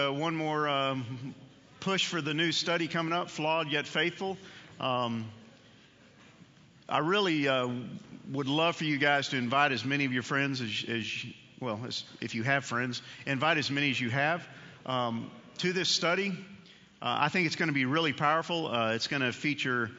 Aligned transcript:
Uh, 0.00 0.10
one 0.10 0.34
more 0.34 0.66
um, 0.66 1.34
push 1.80 2.06
for 2.06 2.22
the 2.22 2.32
new 2.32 2.52
study 2.52 2.88
coming 2.88 3.12
up, 3.12 3.28
Flawed 3.28 3.70
Yet 3.70 3.86
Faithful. 3.86 4.38
Um, 4.78 5.26
I 6.88 6.98
really 7.00 7.46
uh, 7.46 7.68
would 8.30 8.46
love 8.46 8.76
for 8.76 8.84
you 8.84 8.96
guys 8.96 9.28
to 9.30 9.36
invite 9.36 9.72
as 9.72 9.84
many 9.84 10.06
of 10.06 10.12
your 10.14 10.22
friends 10.22 10.62
as, 10.62 10.84
as 10.88 11.26
well, 11.60 11.80
as, 11.86 12.04
if 12.22 12.34
you 12.34 12.44
have 12.44 12.64
friends, 12.64 13.02
invite 13.26 13.58
as 13.58 13.70
many 13.70 13.90
as 13.90 14.00
you 14.00 14.08
have 14.08 14.46
um, 14.86 15.30
to 15.58 15.74
this 15.74 15.90
study. 15.90 16.30
Uh, 17.02 17.18
I 17.20 17.28
think 17.28 17.46
it's 17.46 17.56
going 17.56 17.68
to 17.68 17.74
be 17.74 17.84
really 17.84 18.14
powerful. 18.14 18.68
Uh, 18.68 18.94
it's 18.94 19.06
going 19.06 19.22
to 19.22 19.32
feature 19.32 19.90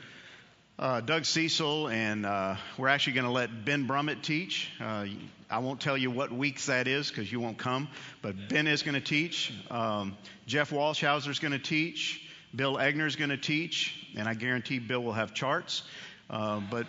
uh, 0.81 0.99
Doug 0.99 1.25
Cecil, 1.25 1.89
and 1.89 2.25
uh, 2.25 2.55
we're 2.75 2.87
actually 2.87 3.13
going 3.13 3.27
to 3.27 3.31
let 3.31 3.65
Ben 3.65 3.87
Brummett 3.87 4.23
teach. 4.23 4.67
Uh, 4.81 5.05
I 5.47 5.59
won't 5.59 5.79
tell 5.79 5.95
you 5.95 6.09
what 6.09 6.31
weeks 6.31 6.65
that 6.65 6.87
is 6.87 7.07
because 7.09 7.31
you 7.31 7.39
won't 7.39 7.59
come, 7.59 7.87
but 8.23 8.49
Ben 8.49 8.65
is 8.65 8.81
going 8.81 8.95
to 8.95 9.01
teach. 9.01 9.53
Um, 9.69 10.17
Jeff 10.47 10.71
Walshauser 10.71 11.29
is 11.29 11.37
going 11.37 11.51
to 11.51 11.59
teach. 11.59 12.27
Bill 12.55 12.77
Egner 12.77 13.05
is 13.05 13.15
going 13.15 13.29
to 13.29 13.37
teach, 13.37 13.95
and 14.17 14.27
I 14.27 14.33
guarantee 14.33 14.79
Bill 14.79 15.03
will 15.03 15.13
have 15.13 15.35
charts. 15.35 15.83
Uh, 16.31 16.61
but 16.71 16.87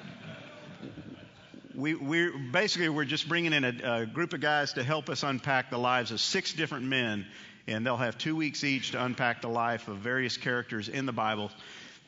we, 1.75 1.95
we're 1.95 2.33
basically 2.51 2.89
we're 2.89 3.05
just 3.05 3.29
bringing 3.29 3.53
in 3.53 3.65
a, 3.65 4.01
a 4.01 4.07
group 4.07 4.33
of 4.33 4.41
guys 4.41 4.73
to 4.75 4.83
help 4.83 5.11
us 5.11 5.23
unpack 5.23 5.69
the 5.69 5.79
lives 5.79 6.13
of 6.13 6.21
six 6.21 6.55
different 6.55 6.87
men 6.87 7.27
and 7.69 7.87
they'll 7.87 7.97
have 7.97 8.19
two 8.19 8.35
weeks 8.35 8.65
each 8.65 8.91
to 8.91 9.05
unpack 9.05 9.41
the 9.41 9.49
life 9.49 9.87
of 9.87 9.99
various 9.99 10.37
characters 10.37 10.89
in 10.89 11.07
the 11.07 11.13
Bible 11.13 11.51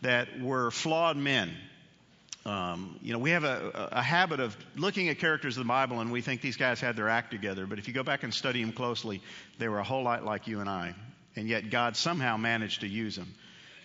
that 0.02 0.40
were 0.40 0.70
flawed 0.70 1.16
men. 1.16 1.50
Um, 2.46 2.98
you 3.02 3.12
know, 3.12 3.18
we 3.18 3.30
have 3.30 3.44
a, 3.44 3.88
a, 3.92 4.02
habit 4.02 4.38
of 4.38 4.54
looking 4.76 5.08
at 5.08 5.18
characters 5.18 5.56
of 5.56 5.64
the 5.64 5.68
Bible 5.68 6.00
and 6.00 6.12
we 6.12 6.20
think 6.20 6.42
these 6.42 6.58
guys 6.58 6.78
had 6.78 6.94
their 6.94 7.08
act 7.08 7.30
together, 7.30 7.64
but 7.66 7.78
if 7.78 7.88
you 7.88 7.94
go 7.94 8.02
back 8.02 8.22
and 8.22 8.34
study 8.34 8.62
them 8.62 8.72
closely, 8.72 9.22
they 9.58 9.66
were 9.66 9.78
a 9.78 9.84
whole 9.84 10.02
lot 10.02 10.26
like 10.26 10.46
you 10.46 10.60
and 10.60 10.68
I. 10.68 10.94
And 11.36 11.48
yet 11.48 11.70
God 11.70 11.96
somehow 11.96 12.36
managed 12.36 12.82
to 12.82 12.86
use 12.86 13.16
them. 13.16 13.34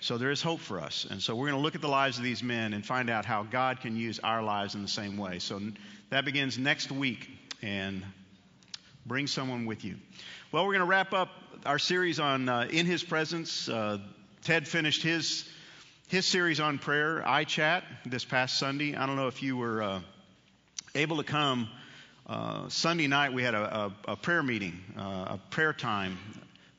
So 0.01 0.17
there 0.17 0.29
is 0.29 0.41
hope 0.41 0.59
for 0.59 0.81
us. 0.81 1.07
And 1.09 1.21
so 1.21 1.35
we're 1.35 1.47
going 1.47 1.59
to 1.59 1.63
look 1.63 1.75
at 1.75 1.81
the 1.81 1.87
lives 1.87 2.17
of 2.17 2.23
these 2.23 2.43
men 2.43 2.73
and 2.73 2.85
find 2.85 3.09
out 3.09 3.23
how 3.23 3.43
God 3.43 3.79
can 3.79 3.95
use 3.95 4.19
our 4.19 4.43
lives 4.43 4.75
in 4.75 4.81
the 4.81 4.89
same 4.89 5.15
way. 5.15 5.39
So 5.39 5.61
that 6.09 6.25
begins 6.25 6.57
next 6.57 6.91
week. 6.91 7.29
And 7.61 8.03
bring 9.09 9.27
someone 9.27 9.65
with 9.65 9.83
you. 9.83 9.95
Well, 10.51 10.65
we're 10.65 10.73
going 10.73 10.85
to 10.85 10.89
wrap 10.89 11.13
up 11.13 11.29
our 11.65 11.79
series 11.79 12.19
on 12.19 12.47
uh, 12.47 12.67
In 12.69 12.85
His 12.85 13.03
Presence. 13.03 13.67
Uh, 13.67 13.97
Ted 14.43 14.67
finished 14.67 15.01
his 15.01 15.49
his 16.09 16.25
series 16.25 16.59
on 16.59 16.79
prayer, 16.79 17.21
iChat, 17.23 17.83
this 18.03 18.25
past 18.25 18.57
Sunday. 18.57 18.95
I 18.95 19.05
don't 19.05 19.15
know 19.15 19.27
if 19.27 19.43
you 19.43 19.55
were 19.55 19.83
uh, 19.83 19.99
able 20.95 21.17
to 21.17 21.23
come. 21.23 21.69
Uh, 22.25 22.67
Sunday 22.69 23.05
night, 23.05 23.31
we 23.31 23.43
had 23.43 23.53
a, 23.53 23.93
a, 24.07 24.13
a 24.13 24.15
prayer 24.15 24.41
meeting, 24.41 24.81
uh, 24.97 25.37
a 25.37 25.39
prayer 25.51 25.71
time 25.71 26.17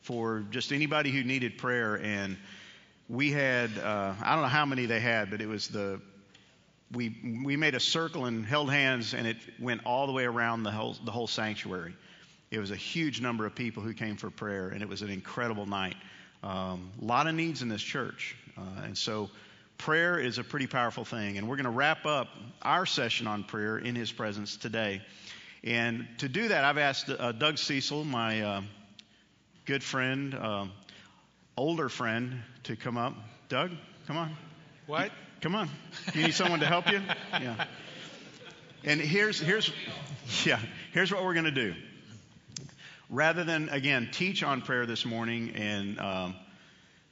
for 0.03 0.45
just 0.51 0.73
anybody 0.73 1.12
who 1.12 1.23
needed 1.23 1.58
prayer. 1.58 1.95
And 1.95 2.39
we 3.08 3.31
had, 3.31 3.70
uh, 3.78 4.14
I 4.20 4.33
don't 4.33 4.42
know 4.42 4.48
how 4.48 4.67
many 4.67 4.86
they 4.86 4.98
had, 4.98 5.31
but 5.31 5.41
it 5.41 5.47
was 5.47 5.69
the, 5.69 6.01
we, 6.91 7.17
we 7.45 7.56
made 7.56 7.77
a 7.77 7.81
circle 7.81 8.25
and 8.25 8.45
held 8.45 8.69
hands, 8.69 9.14
and 9.14 9.28
it 9.28 9.36
went 9.61 9.83
all 9.86 10.08
the 10.08 10.12
way 10.12 10.25
around 10.25 10.64
the 10.64 10.73
whole, 10.73 10.97
the 11.05 11.12
whole 11.12 11.28
sanctuary. 11.28 11.95
It 12.51 12.58
was 12.58 12.73
a 12.73 12.77
huge 12.77 13.20
number 13.20 13.47
of 13.47 13.55
people 13.55 13.84
who 13.84 13.95
came 13.95 14.17
for 14.17 14.28
prayer, 14.28 14.70
and 14.70 14.83
it 14.83 14.89
was 14.89 15.03
an 15.03 15.11
incredible 15.11 15.67
night. 15.67 15.95
A 16.42 16.48
um, 16.48 16.91
lot 17.01 17.28
of 17.28 17.36
needs 17.36 17.62
in 17.62 17.69
this 17.69 17.83
church. 17.83 18.34
Uh, 18.61 18.83
and 18.84 18.98
so 18.98 19.30
prayer 19.78 20.19
is 20.19 20.39
a 20.39 20.44
pretty 20.44 20.66
powerful 20.66 21.05
thing. 21.05 21.39
And 21.39 21.48
we're 21.48 21.56
going 21.56 21.64
to 21.64 21.70
wrap 21.70 22.06
up 22.06 22.28
our 22.62 22.86
session 22.86 23.27
on 23.27 23.44
prayer 23.44 23.78
in 23.78 23.94
his 23.94 24.12
presence 24.12 24.56
today. 24.56 25.00
And 25.64 26.06
to 26.19 26.28
do 26.28 26.48
that, 26.48 26.64
I've 26.64 26.78
asked 26.78 27.11
uh, 27.11 27.33
Doug 27.33 27.58
Cecil, 27.58 28.05
my 28.05 28.42
uh, 28.42 28.62
good 29.64 29.83
friend, 29.83 30.34
uh, 30.34 30.67
older 31.56 31.89
friend, 31.89 32.42
to 32.64 32.77
come 32.77 32.97
up. 32.97 33.14
Doug, 33.48 33.70
come 34.06 34.17
on. 34.17 34.36
What? 34.86 35.11
Come 35.41 35.55
on. 35.55 35.69
You 36.14 36.24
need 36.24 36.34
someone 36.34 36.61
to 36.61 36.67
help 36.67 36.91
you? 36.91 37.00
Yeah. 37.33 37.64
And 38.83 38.98
here's 38.98 39.39
here's 39.39 39.70
yeah, 40.45 40.58
here's 40.92 41.12
what 41.12 41.23
we're 41.23 41.35
going 41.35 41.45
to 41.45 41.51
do 41.51 41.74
rather 43.11 43.45
than, 43.45 43.68
again, 43.68 44.08
teach 44.12 44.42
on 44.42 44.62
prayer 44.62 44.86
this 44.86 45.05
morning, 45.05 45.52
and 45.56 45.98
um, 45.98 46.36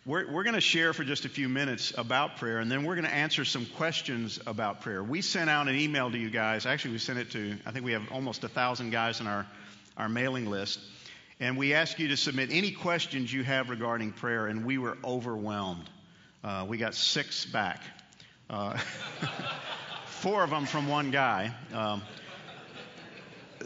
we're, 0.08 0.26
we're 0.26 0.42
going 0.42 0.54
to 0.54 0.60
share 0.62 0.94
for 0.94 1.04
just 1.04 1.26
a 1.26 1.28
few 1.28 1.50
minutes 1.50 1.92
about 1.94 2.38
prayer, 2.38 2.60
and 2.60 2.72
then 2.72 2.84
we're 2.84 2.94
going 2.94 3.06
to 3.06 3.14
answer 3.14 3.44
some 3.44 3.66
questions 3.66 4.40
about 4.46 4.80
prayer. 4.80 5.02
We 5.02 5.20
sent 5.20 5.50
out 5.50 5.68
an 5.68 5.76
email 5.76 6.10
to 6.10 6.16
you 6.16 6.30
guys. 6.30 6.64
Actually, 6.64 6.92
we 6.92 6.98
sent 6.98 7.18
it 7.18 7.30
to, 7.32 7.58
I 7.66 7.72
think 7.72 7.84
we 7.84 7.92
have 7.92 8.10
almost 8.10 8.42
a 8.42 8.48
thousand 8.48 8.88
guys 8.88 9.20
in 9.20 9.26
our, 9.26 9.46
our 9.98 10.08
mailing 10.08 10.46
list. 10.46 10.80
And 11.40 11.58
we 11.58 11.74
asked 11.74 11.98
you 11.98 12.08
to 12.08 12.16
submit 12.16 12.48
any 12.50 12.70
questions 12.70 13.30
you 13.30 13.44
have 13.44 13.68
regarding 13.68 14.12
prayer, 14.12 14.46
and 14.46 14.64
we 14.64 14.78
were 14.78 14.96
overwhelmed. 15.04 15.90
Uh, 16.42 16.64
we 16.66 16.78
got 16.78 16.94
six 16.94 17.44
back. 17.44 17.82
Uh, 18.48 18.78
four 20.06 20.42
of 20.42 20.48
them 20.48 20.64
from 20.64 20.88
one 20.88 21.10
guy. 21.10 21.54
Um, 21.74 22.02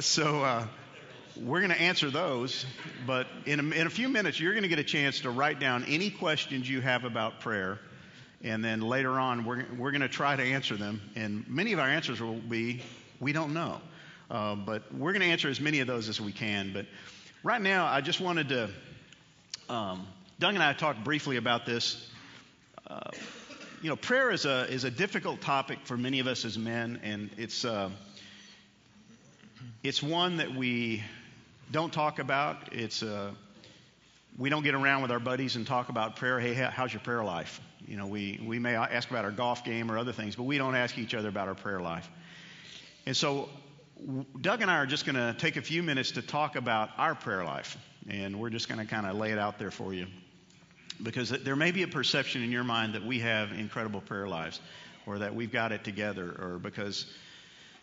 so, 0.00 0.42
uh, 0.42 0.66
we're 1.37 1.60
going 1.60 1.70
to 1.70 1.81
answer 1.81 2.10
those, 2.10 2.66
but 3.06 3.26
in 3.47 3.60
a, 3.60 3.62
in 3.75 3.87
a 3.87 3.91
few 3.91 4.09
minutes, 4.09 4.38
you're 4.38 4.53
going 4.53 4.65
to 4.65 4.69
get 4.69 4.78
a 4.78 4.84
chance 4.84 5.20
to 5.20 5.31
write 5.31 5.60
down 5.60 5.84
any 5.84 6.10
questions 6.10 6.69
you 6.69 6.81
have 6.81 7.04
about 7.04 7.41
prayer. 7.41 7.78
And 8.43 8.65
then 8.65 8.81
later 8.81 9.19
on, 9.19 9.44
we're, 9.44 9.65
we're 9.78 9.93
going 9.93 10.03
to 10.03 10.09
try 10.09 10.37
to 10.37 10.43
answer 10.43 10.76
them. 10.76 11.00
And 11.15 11.48
many 11.48 11.72
of 11.72 11.78
our 11.78 11.88
answers 11.88 12.20
will 12.20 12.34
be, 12.34 12.82
we 13.20 13.32
don't 13.32 13.54
know. 13.54 13.81
Uh, 14.31 14.56
but 14.56 14.93
we're 14.94 15.12
going 15.12 15.22
to 15.22 15.28
answer 15.28 15.48
as 15.48 15.60
many 15.60 15.81
of 15.81 15.87
those 15.87 16.09
as 16.09 16.20
we 16.20 16.32
can. 16.32 16.72
But 16.72 16.87
right 17.43 17.60
now, 17.60 17.87
I 17.87 18.00
just 18.00 18.20
wanted 18.20 18.49
to, 18.50 18.70
um, 19.69 20.06
Doug 20.38 20.54
and 20.54 20.62
I 20.62 20.72
talked 20.72 21.04
briefly 21.04 21.37
about 21.37 21.66
this. 21.66 22.10
Uh, 22.87 23.10
you 23.81 23.88
know, 23.88 23.97
prayer 23.97 24.31
is 24.31 24.44
a, 24.44 24.66
is 24.72 24.84
a 24.84 24.91
difficult 24.91 25.41
topic 25.41 25.78
for 25.84 25.97
many 25.97 26.20
of 26.20 26.26
us 26.26 26.44
as 26.44 26.59
men, 26.59 27.00
and 27.03 27.31
it's, 27.37 27.64
uh, 27.64 27.91
it's 29.82 30.03
one 30.03 30.37
that 30.37 30.54
we 30.54 31.03
don't 31.72 31.92
talk 31.92 32.18
about. 32.18 32.72
It's 32.72 33.02
uh, 33.02 33.32
we 34.38 34.50
don't 34.50 34.62
get 34.62 34.74
around 34.74 35.02
with 35.02 35.10
our 35.10 35.18
buddies 35.18 35.56
and 35.56 35.66
talk 35.66 35.88
about 35.88 36.16
prayer. 36.16 36.38
Hey, 36.38 36.52
how's 36.54 36.92
your 36.92 37.00
prayer 37.00 37.24
life? 37.24 37.60
You 37.86 37.96
know, 37.96 38.06
we, 38.06 38.40
we 38.44 38.58
may 38.58 38.74
ask 38.74 39.10
about 39.10 39.24
our 39.24 39.30
golf 39.30 39.64
game 39.64 39.90
or 39.90 39.98
other 39.98 40.12
things, 40.12 40.36
but 40.36 40.44
we 40.44 40.58
don't 40.58 40.74
ask 40.74 40.96
each 40.98 41.14
other 41.14 41.28
about 41.28 41.48
our 41.48 41.54
prayer 41.54 41.80
life. 41.80 42.08
And 43.06 43.16
so, 43.16 43.48
Doug 44.40 44.62
and 44.62 44.70
I 44.70 44.76
are 44.76 44.86
just 44.86 45.04
going 45.04 45.16
to 45.16 45.34
take 45.38 45.56
a 45.56 45.62
few 45.62 45.82
minutes 45.82 46.12
to 46.12 46.22
talk 46.22 46.56
about 46.56 46.90
our 46.98 47.14
prayer 47.14 47.44
life. 47.44 47.76
And 48.08 48.38
we're 48.38 48.50
just 48.50 48.68
going 48.68 48.78
to 48.78 48.86
kind 48.86 49.06
of 49.06 49.16
lay 49.16 49.32
it 49.32 49.38
out 49.38 49.58
there 49.58 49.70
for 49.70 49.94
you. 49.94 50.06
Because 51.02 51.30
there 51.30 51.56
may 51.56 51.70
be 51.70 51.82
a 51.82 51.88
perception 51.88 52.42
in 52.42 52.52
your 52.52 52.64
mind 52.64 52.94
that 52.94 53.04
we 53.04 53.20
have 53.20 53.52
incredible 53.52 54.00
prayer 54.00 54.28
lives 54.28 54.60
or 55.06 55.18
that 55.18 55.34
we've 55.34 55.52
got 55.52 55.72
it 55.72 55.84
together 55.84 56.36
or 56.38 56.58
because 56.58 57.06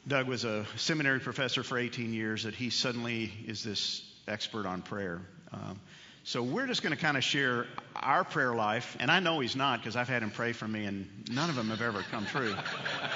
Doug 0.08 0.28
was 0.28 0.46
a 0.46 0.66
seminary 0.78 1.20
professor 1.20 1.62
for 1.64 1.78
18 1.78 2.14
years, 2.14 2.44
that 2.44 2.56
he 2.56 2.70
suddenly 2.70 3.32
is 3.46 3.64
this 3.64 4.02
expert 4.28 4.66
on 4.66 4.82
prayer. 4.82 5.22
Um, 5.52 5.80
so 6.24 6.44
we're 6.44 6.68
just 6.68 6.84
going 6.84 6.96
to 6.96 7.02
kind 7.02 7.18
of 7.18 7.24
share 7.24 7.66
our 7.96 8.24
prayer 8.24 8.54
life, 8.54 8.96
and 9.00 9.12
I 9.12 9.20
know 9.20 9.40
he's 9.40 9.56
not 9.56 9.80
because 9.80 9.96
I've 9.96 10.08
had 10.08 10.24
him 10.24 10.32
pray 10.32 10.54
for 10.54 10.68
me, 10.68 10.86
and 10.86 11.08
none 11.32 11.50
of 11.50 11.56
them 11.56 11.70
have 11.70 11.82
ever 11.82 12.02
come 12.12 12.26
true. 12.26 12.56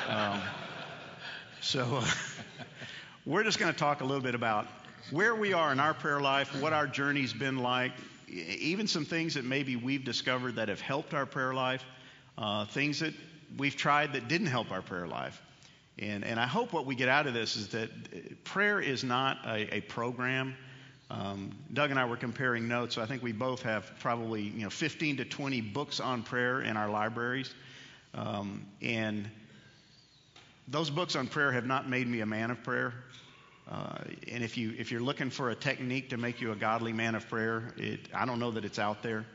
Um, 0.09 0.41
so 1.61 1.99
uh, 2.01 2.05
we're 3.25 3.43
just 3.43 3.59
going 3.59 3.71
to 3.71 3.77
talk 3.77 4.01
a 4.01 4.05
little 4.05 4.23
bit 4.23 4.35
about 4.35 4.67
where 5.11 5.35
we 5.35 5.53
are 5.53 5.71
in 5.71 5.79
our 5.79 5.93
prayer 5.93 6.19
life, 6.19 6.59
what 6.61 6.73
our 6.73 6.87
journey's 6.87 7.33
been 7.33 7.57
like, 7.57 7.91
even 8.27 8.87
some 8.87 9.05
things 9.05 9.35
that 9.35 9.45
maybe 9.45 9.75
we've 9.75 10.03
discovered 10.03 10.55
that 10.55 10.69
have 10.69 10.81
helped 10.81 11.13
our 11.13 11.25
prayer 11.25 11.53
life, 11.53 11.83
uh, 12.37 12.65
things 12.65 12.99
that 12.99 13.13
we've 13.57 13.75
tried 13.75 14.13
that 14.13 14.27
didn't 14.27 14.47
help 14.47 14.71
our 14.71 14.81
prayer 14.81 15.07
life. 15.07 15.41
And, 15.99 16.23
and 16.23 16.39
I 16.39 16.47
hope 16.47 16.73
what 16.73 16.85
we 16.85 16.95
get 16.95 17.09
out 17.09 17.27
of 17.27 17.33
this 17.33 17.55
is 17.55 17.69
that 17.69 18.43
prayer 18.43 18.81
is 18.81 19.03
not 19.03 19.37
a, 19.45 19.75
a 19.75 19.81
program. 19.81 20.55
Um, 21.11 21.51
Doug 21.71 21.91
and 21.91 21.99
I 21.99 22.05
were 22.05 22.17
comparing 22.17 22.67
notes. 22.67 22.95
So 22.95 23.01
I 23.01 23.05
think 23.05 23.21
we 23.21 23.31
both 23.31 23.61
have 23.63 23.91
probably 23.99 24.41
you 24.41 24.63
know 24.63 24.69
15 24.69 25.17
to 25.17 25.25
20 25.25 25.61
books 25.61 25.99
on 25.99 26.23
prayer 26.23 26.61
in 26.61 26.77
our 26.77 26.89
libraries, 26.89 27.53
um, 28.15 28.65
and 28.81 29.29
those 30.67 30.89
books 30.89 31.15
on 31.15 31.27
prayer 31.27 31.51
have 31.51 31.65
not 31.65 31.87
made 31.87 32.07
me 32.07 32.21
a 32.21 32.25
man 32.25 32.49
of 32.49 32.63
prayer. 32.63 32.93
Uh, 33.69 33.97
and 34.31 34.43
if 34.43 34.57
you 34.57 34.73
if 34.77 34.91
you're 34.91 35.01
looking 35.01 35.29
for 35.29 35.51
a 35.51 35.55
technique 35.55 36.09
to 36.09 36.17
make 36.17 36.41
you 36.41 36.51
a 36.51 36.55
godly 36.55 36.93
man 36.93 37.13
of 37.13 37.29
prayer, 37.29 37.73
it, 37.77 37.99
I 38.13 38.25
don't 38.25 38.39
know 38.39 38.51
that 38.51 38.65
it's 38.65 38.79
out 38.79 39.03
there. 39.03 39.25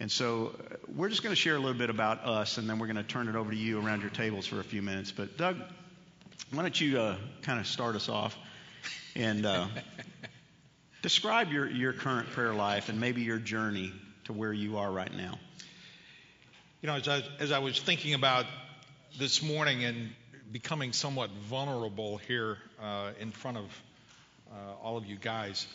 And 0.00 0.10
so 0.10 0.54
uh, 0.58 0.76
we're 0.94 1.08
just 1.08 1.22
going 1.22 1.32
to 1.32 1.40
share 1.40 1.56
a 1.56 1.58
little 1.58 1.78
bit 1.78 1.90
about 1.90 2.24
us, 2.24 2.58
and 2.58 2.68
then 2.68 2.78
we're 2.78 2.86
going 2.86 2.96
to 2.96 3.02
turn 3.02 3.28
it 3.28 3.34
over 3.34 3.50
to 3.50 3.56
you 3.56 3.80
around 3.80 4.02
your 4.02 4.10
tables 4.10 4.46
for 4.46 4.60
a 4.60 4.64
few 4.64 4.82
minutes. 4.82 5.10
But 5.10 5.36
Doug, 5.36 5.56
why 6.52 6.62
don't 6.62 6.80
you 6.80 6.98
uh, 6.98 7.16
kind 7.42 7.60
of 7.60 7.66
start 7.66 7.94
us 7.96 8.08
off 8.08 8.36
and 9.14 9.44
uh, 9.44 9.66
describe 11.02 11.52
your, 11.52 11.68
your 11.68 11.92
current 11.92 12.28
prayer 12.30 12.54
life 12.54 12.88
and 12.88 13.00
maybe 13.00 13.22
your 13.22 13.38
journey 13.38 13.92
to 14.24 14.32
where 14.32 14.52
you 14.52 14.78
are 14.78 14.90
right 14.90 15.14
now? 15.14 15.38
You 16.80 16.86
know, 16.86 16.94
as 16.94 17.08
I, 17.08 17.22
as 17.40 17.52
I 17.52 17.58
was 17.58 17.80
thinking 17.80 18.14
about 18.14 18.46
this 19.18 19.42
morning 19.42 19.84
and 19.84 20.10
becoming 20.50 20.92
somewhat 20.92 21.30
vulnerable 21.48 22.18
here 22.18 22.58
uh, 22.82 23.10
in 23.20 23.30
front 23.30 23.58
of 23.58 23.82
uh, 24.50 24.74
all 24.82 24.96
of 24.96 25.04
you 25.04 25.16
guys, 25.16 25.66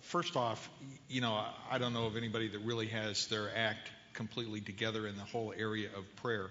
first 0.00 0.36
off, 0.36 0.68
you 1.08 1.20
know, 1.20 1.42
I 1.70 1.78
don't 1.78 1.92
know 1.92 2.06
of 2.06 2.16
anybody 2.16 2.48
that 2.48 2.60
really 2.60 2.86
has 2.88 3.26
their 3.28 3.50
act 3.56 3.90
completely 4.12 4.60
together 4.60 5.06
in 5.06 5.16
the 5.16 5.24
whole 5.24 5.54
area 5.56 5.88
of 5.96 6.04
prayer. 6.16 6.50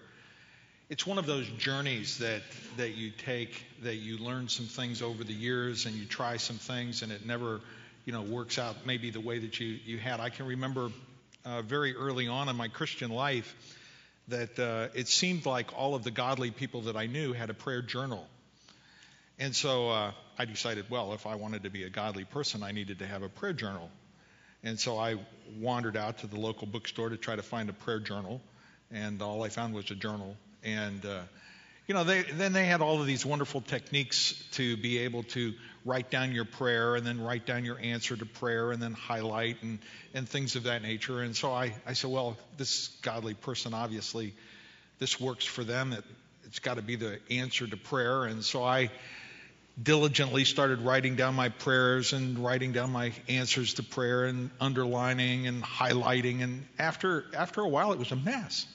It's 0.87 1.07
one 1.07 1.17
of 1.17 1.25
those 1.25 1.47
journeys 1.57 2.19
that, 2.19 2.43
that 2.77 2.91
you 2.91 3.09
take, 3.09 3.65
that 3.81 3.95
you 3.95 4.19
learn 4.19 4.49
some 4.49 4.67
things 4.67 5.01
over 5.01 5.23
the 5.23 5.33
years 5.33 5.87
and 5.87 5.95
you 5.95 6.05
try 6.05 6.37
some 6.37 6.57
things 6.57 7.01
and 7.01 7.11
it 7.11 7.25
never, 7.25 7.61
you 8.05 8.13
know, 8.13 8.21
works 8.21 8.59
out 8.59 8.75
maybe 8.85 9.09
the 9.09 9.19
way 9.19 9.39
that 9.39 9.59
you, 9.59 9.79
you 9.83 9.97
had. 9.97 10.19
I 10.19 10.29
can 10.29 10.45
remember 10.45 10.91
uh, 11.43 11.63
very 11.63 11.95
early 11.95 12.27
on 12.27 12.49
in 12.49 12.55
my 12.55 12.67
Christian 12.67 13.09
life 13.09 13.55
that 14.27 14.59
uh, 14.59 14.89
it 14.93 15.07
seemed 15.07 15.47
like 15.47 15.75
all 15.75 15.95
of 15.95 16.03
the 16.03 16.11
godly 16.11 16.51
people 16.51 16.81
that 16.81 16.95
I 16.95 17.07
knew 17.07 17.33
had 17.33 17.49
a 17.49 17.55
prayer 17.55 17.81
journal. 17.81 18.27
And 19.39 19.55
so 19.55 19.89
uh, 19.89 20.11
I 20.37 20.45
decided, 20.45 20.91
well, 20.91 21.13
if 21.13 21.25
I 21.25 21.33
wanted 21.33 21.63
to 21.63 21.71
be 21.71 21.83
a 21.83 21.89
godly 21.89 22.25
person, 22.25 22.61
I 22.61 22.73
needed 22.73 22.99
to 22.99 23.07
have 23.07 23.23
a 23.23 23.29
prayer 23.29 23.53
journal. 23.53 23.89
And 24.63 24.79
so 24.79 24.99
I 24.99 25.15
wandered 25.59 25.97
out 25.97 26.19
to 26.19 26.27
the 26.27 26.39
local 26.39 26.67
bookstore 26.67 27.09
to 27.09 27.17
try 27.17 27.35
to 27.35 27.43
find 27.43 27.69
a 27.69 27.73
prayer 27.73 27.99
journal, 27.99 28.39
and 28.91 29.19
all 29.23 29.43
I 29.43 29.49
found 29.49 29.73
was 29.73 29.89
a 29.89 29.95
journal. 29.95 30.37
And 30.65 31.05
uh, 31.05 31.21
you 31.87 31.93
know, 31.93 32.03
they, 32.03 32.23
then 32.23 32.51
they 32.53 32.65
had 32.65 32.81
all 32.81 32.99
of 32.99 33.05
these 33.05 33.25
wonderful 33.25 33.61
techniques 33.61 34.33
to 34.53 34.75
be 34.75 34.99
able 34.99 35.23
to 35.23 35.53
write 35.85 36.09
down 36.09 36.31
your 36.31 36.45
prayer 36.45 36.95
and 36.95 37.05
then 37.05 37.21
write 37.21 37.45
down 37.45 37.63
your 37.63 37.79
answer 37.79 38.17
to 38.17 38.25
prayer 38.25 38.71
and 38.71 38.81
then 38.81 38.93
highlight 38.93 39.61
and, 39.61 39.77
and 40.15 40.27
things 40.27 40.55
of 40.55 40.63
that 40.63 40.81
nature. 40.81 41.21
And 41.21 41.35
so 41.35 41.53
I, 41.53 41.75
I 41.85 41.93
said, 41.93 42.09
well, 42.09 42.37
this 42.57 42.87
godly 43.03 43.35
person, 43.35 43.75
obviously, 43.75 44.33
this 44.97 45.19
works 45.21 45.45
for 45.45 45.63
them. 45.63 45.93
It, 45.93 46.03
it's 46.45 46.57
got 46.57 46.77
to 46.77 46.81
be 46.81 46.95
the 46.95 47.19
answer 47.29 47.67
to 47.67 47.77
prayer. 47.77 48.23
And 48.23 48.43
so 48.43 48.63
I 48.63 48.89
diligently 49.81 50.43
started 50.43 50.81
writing 50.81 51.15
down 51.15 51.35
my 51.35 51.49
prayers 51.49 52.13
and 52.13 52.39
writing 52.39 52.71
down 52.71 52.91
my 52.91 53.11
answers 53.29 53.75
to 53.75 53.83
prayer 53.83 54.25
and 54.25 54.49
underlining 54.59 55.45
and 55.45 55.61
highlighting. 55.63 56.41
And 56.41 56.65
after, 56.79 57.25
after 57.37 57.61
a 57.61 57.67
while, 57.67 57.91
it 57.91 57.99
was 57.99 58.11
a 58.11 58.15
mess. 58.15 58.65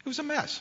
It 0.00 0.08
was 0.08 0.18
a 0.18 0.24
mess. 0.24 0.60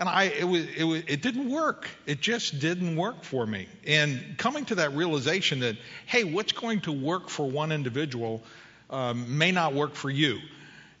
And 0.00 0.08
I, 0.08 0.24
it, 0.24 0.44
was, 0.44 0.64
it, 0.76 0.84
was, 0.84 1.02
it 1.08 1.22
didn't 1.22 1.50
work. 1.50 1.88
It 2.06 2.20
just 2.20 2.60
didn't 2.60 2.96
work 2.96 3.24
for 3.24 3.44
me. 3.44 3.66
And 3.84 4.36
coming 4.38 4.64
to 4.66 4.76
that 4.76 4.94
realization 4.94 5.60
that, 5.60 5.76
hey, 6.06 6.22
what's 6.22 6.52
going 6.52 6.82
to 6.82 6.92
work 6.92 7.28
for 7.28 7.50
one 7.50 7.72
individual 7.72 8.42
um, 8.90 9.38
may 9.38 9.50
not 9.50 9.74
work 9.74 9.94
for 9.94 10.08
you. 10.08 10.38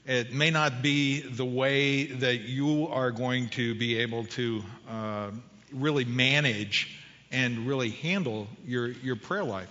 It 0.04 0.32
may 0.32 0.50
not 0.50 0.82
be 0.82 1.20
the 1.20 1.44
way 1.44 2.06
that 2.06 2.40
you 2.40 2.88
are 2.88 3.10
going 3.10 3.50
to 3.50 3.74
be 3.74 3.98
able 3.98 4.24
to 4.24 4.62
uh, 4.88 5.30
really 5.72 6.04
manage 6.04 6.98
and 7.30 7.68
really 7.68 7.90
handle 7.90 8.48
your, 8.66 8.88
your 8.88 9.16
prayer 9.16 9.44
life. 9.44 9.68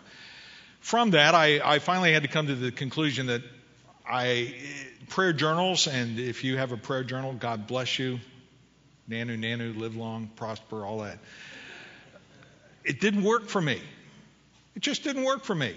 From 0.79 1.11
that, 1.11 1.35
I, 1.35 1.59
I 1.63 1.79
finally 1.79 2.13
had 2.13 2.23
to 2.23 2.29
come 2.29 2.47
to 2.47 2.55
the 2.55 2.71
conclusion 2.71 3.27
that 3.27 3.41
I 4.07 4.53
prayer 5.09 5.33
journals, 5.33 5.87
and 5.87 6.19
if 6.19 6.43
you 6.43 6.57
have 6.57 6.71
a 6.71 6.77
prayer 6.77 7.03
journal, 7.03 7.33
God 7.33 7.67
bless 7.67 7.99
you. 7.99 8.19
Nanu, 9.09 9.39
nanu, 9.39 9.77
live 9.77 9.95
long, 9.95 10.29
prosper, 10.35 10.83
all 10.83 10.99
that. 10.99 11.19
It 12.83 12.99
didn't 12.99 13.23
work 13.23 13.47
for 13.47 13.61
me. 13.61 13.81
It 14.75 14.81
just 14.81 15.03
didn't 15.03 15.23
work 15.23 15.45
for 15.45 15.55
me. 15.55 15.73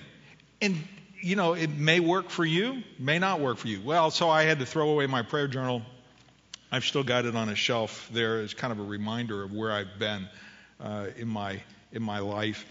And, 0.61 0.77
you 1.21 1.37
know, 1.37 1.55
it 1.55 1.71
may 1.71 2.00
work 2.00 2.31
for 2.31 2.44
you, 2.44 2.82
may 2.99 3.19
not 3.19 3.41
work 3.41 3.59
for 3.59 3.69
you. 3.69 3.81
Well, 3.81 4.11
so 4.11 4.29
I 4.29 4.43
had 4.43 4.59
to 4.59 4.67
throw 4.67 4.91
away 4.91 5.06
my 5.06 5.23
prayer 5.23 5.47
journal. 5.47 5.82
I've 6.73 6.85
still 6.85 7.05
got 7.05 7.25
it 7.25 7.37
on 7.37 7.49
a 7.49 7.55
shelf 7.55 8.09
there 8.12 8.41
as 8.41 8.53
kind 8.53 8.73
of 8.73 8.81
a 8.81 8.85
reminder 8.85 9.43
of 9.43 9.53
where 9.53 9.73
I've 9.73 9.99
been 9.99 10.29
uh, 10.81 11.06
in 11.17 11.29
my 11.29 11.62
in 11.93 12.03
my 12.03 12.21
life. 12.21 12.65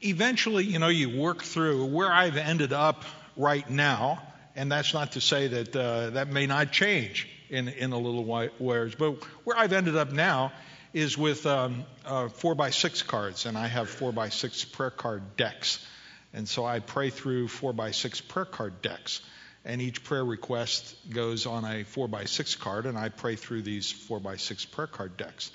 Eventually, 0.00 0.64
you 0.64 0.78
know, 0.78 0.88
you 0.88 1.18
work 1.18 1.42
through 1.42 1.86
where 1.86 2.12
I've 2.12 2.36
ended 2.36 2.72
up 2.72 3.04
right 3.36 3.68
now, 3.68 4.22
and 4.54 4.70
that's 4.70 4.94
not 4.94 5.12
to 5.12 5.20
say 5.20 5.48
that 5.48 5.76
uh, 5.76 6.10
that 6.10 6.28
may 6.28 6.46
not 6.46 6.72
change 6.72 7.28
in 7.50 7.68
in 7.68 7.92
a 7.92 7.98
little 7.98 8.24
while, 8.24 8.48
but 8.58 9.24
where 9.44 9.56
I've 9.56 9.72
ended 9.72 9.96
up 9.96 10.12
now 10.12 10.52
is 10.92 11.18
with 11.18 11.44
um, 11.46 11.84
uh, 12.04 12.28
four 12.28 12.54
by 12.54 12.70
six 12.70 13.02
cards, 13.02 13.46
and 13.46 13.58
I 13.58 13.66
have 13.66 13.88
four 13.88 14.12
by 14.12 14.28
six 14.28 14.64
prayer 14.64 14.90
card 14.90 15.36
decks, 15.36 15.84
and 16.32 16.48
so 16.48 16.64
I 16.64 16.80
pray 16.80 17.10
through 17.10 17.48
four 17.48 17.72
by 17.72 17.90
six 17.90 18.20
prayer 18.20 18.44
card 18.44 18.82
decks 18.82 19.20
and 19.66 19.80
each 19.80 20.04
prayer 20.04 20.22
request 20.22 20.94
goes 21.08 21.46
on 21.46 21.64
a 21.64 21.84
4 21.84 22.06
by 22.06 22.26
6 22.26 22.54
card, 22.56 22.84
and 22.84 22.98
I 22.98 23.08
pray 23.08 23.34
through 23.34 23.62
these 23.62 23.90
4 23.90 24.20
by 24.20 24.36
6 24.36 24.66
prayer 24.66 24.86
card 24.86 25.16
decks 25.16 25.50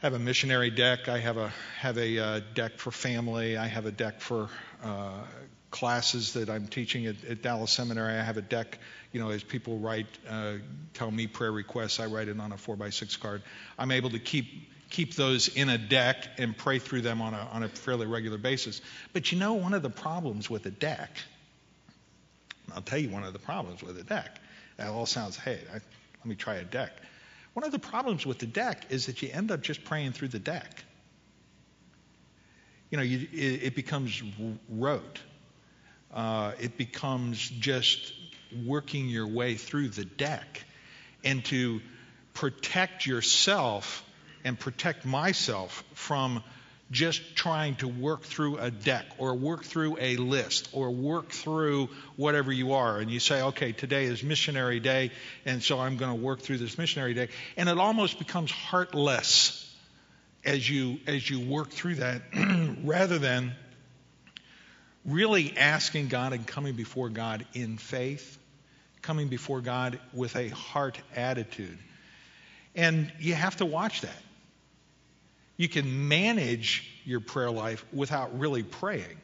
I 0.00 0.06
have 0.06 0.14
a 0.14 0.20
missionary 0.20 0.70
deck. 0.70 1.08
I 1.08 1.18
have 1.18 1.38
a 1.38 1.52
have 1.80 1.98
a 1.98 2.18
uh, 2.20 2.40
deck 2.54 2.78
for 2.78 2.92
family. 2.92 3.56
I 3.56 3.66
have 3.66 3.84
a 3.84 3.90
deck 3.90 4.20
for 4.20 4.48
uh, 4.84 5.24
classes 5.70 6.32
that 6.34 6.48
I'm 6.48 6.66
teaching 6.66 7.06
at, 7.06 7.16
at, 7.24 7.42
Dallas 7.42 7.70
Seminary. 7.70 8.14
I 8.14 8.22
have 8.22 8.36
a 8.36 8.42
deck. 8.42 8.78
You 9.12 9.20
know, 9.20 9.30
as 9.30 9.42
people 9.42 9.78
write, 9.78 10.06
uh, 10.28 10.54
tell 10.94 11.10
me 11.10 11.26
prayer 11.26 11.52
requests, 11.52 12.00
I 12.00 12.06
write 12.06 12.28
it 12.28 12.38
on 12.38 12.52
a 12.52 12.56
four 12.56 12.76
by 12.76 12.90
six 12.90 13.16
card. 13.16 13.42
I'm 13.78 13.90
able 13.90 14.10
to 14.10 14.18
keep 14.18 14.46
keep 14.90 15.14
those 15.14 15.48
in 15.48 15.68
a 15.68 15.76
deck 15.76 16.26
and 16.38 16.56
pray 16.56 16.78
through 16.78 17.02
them 17.02 17.20
on 17.20 17.34
a 17.34 17.48
on 17.52 17.62
a 17.62 17.68
fairly 17.68 18.06
regular 18.06 18.38
basis. 18.38 18.80
But 19.12 19.32
you 19.32 19.38
know, 19.38 19.54
one 19.54 19.74
of 19.74 19.82
the 19.82 19.90
problems 19.90 20.48
with 20.48 20.66
a 20.66 20.70
deck. 20.70 21.10
I'll 22.74 22.82
tell 22.82 22.98
you 22.98 23.08
one 23.10 23.24
of 23.24 23.32
the 23.32 23.38
problems 23.38 23.82
with 23.82 23.98
a 23.98 24.04
deck. 24.04 24.38
That 24.76 24.88
all 24.88 25.06
sounds, 25.06 25.36
hey, 25.36 25.58
I, 25.70 25.74
let 25.74 26.26
me 26.26 26.34
try 26.34 26.56
a 26.56 26.64
deck. 26.64 26.92
One 27.54 27.64
of 27.64 27.72
the 27.72 27.78
problems 27.78 28.24
with 28.24 28.38
the 28.38 28.46
deck 28.46 28.86
is 28.90 29.06
that 29.06 29.22
you 29.22 29.30
end 29.32 29.50
up 29.50 29.62
just 29.62 29.84
praying 29.84 30.12
through 30.12 30.28
the 30.28 30.38
deck. 30.38 30.84
You 32.90 32.98
know, 32.98 33.02
you, 33.02 33.26
it, 33.32 33.62
it, 33.64 33.74
becomes 33.74 34.22
rote. 34.68 35.20
Uh, 36.12 36.52
it 36.60 36.76
becomes 36.76 37.48
just 37.48 38.12
working 38.66 39.08
your 39.08 39.26
way 39.26 39.54
through 39.54 39.88
the 39.88 40.04
deck. 40.04 40.64
And 41.24 41.44
to 41.46 41.80
protect 42.34 43.06
yourself 43.06 44.04
and 44.44 44.58
protect 44.58 45.04
myself 45.04 45.84
from 45.94 46.42
just 46.90 47.36
trying 47.36 47.74
to 47.76 47.88
work 47.88 48.22
through 48.22 48.56
a 48.56 48.70
deck 48.70 49.04
or 49.18 49.34
work 49.34 49.64
through 49.64 49.98
a 50.00 50.16
list 50.16 50.70
or 50.72 50.90
work 50.90 51.30
through 51.30 51.88
whatever 52.16 52.50
you 52.50 52.72
are. 52.72 52.98
And 52.98 53.10
you 53.10 53.20
say, 53.20 53.42
okay, 53.42 53.72
today 53.72 54.04
is 54.04 54.22
missionary 54.22 54.80
day, 54.80 55.10
and 55.44 55.62
so 55.62 55.78
I'm 55.78 55.96
going 55.96 56.16
to 56.16 56.22
work 56.22 56.40
through 56.40 56.58
this 56.58 56.78
missionary 56.78 57.12
day. 57.12 57.28
And 57.56 57.68
it 57.68 57.78
almost 57.78 58.18
becomes 58.18 58.50
heartless 58.50 59.64
as 60.44 60.68
you, 60.68 60.98
as 61.06 61.28
you 61.28 61.40
work 61.40 61.70
through 61.70 61.96
that 61.96 62.22
rather 62.84 63.18
than 63.18 63.54
really 65.08 65.56
asking 65.56 66.08
God 66.08 66.32
and 66.32 66.46
coming 66.46 66.74
before 66.74 67.08
God 67.08 67.46
in 67.54 67.78
faith, 67.78 68.38
coming 69.02 69.28
before 69.28 69.60
God 69.60 69.98
with 70.12 70.36
a 70.36 70.48
heart 70.48 70.98
attitude. 71.16 71.78
And 72.74 73.10
you 73.18 73.34
have 73.34 73.56
to 73.56 73.66
watch 73.66 74.02
that 74.02 74.22
you 75.58 75.68
can 75.68 76.08
manage 76.08 76.88
your 77.04 77.20
prayer 77.20 77.50
life 77.50 77.84
without 77.92 78.38
really 78.38 78.62
praying. 78.62 79.18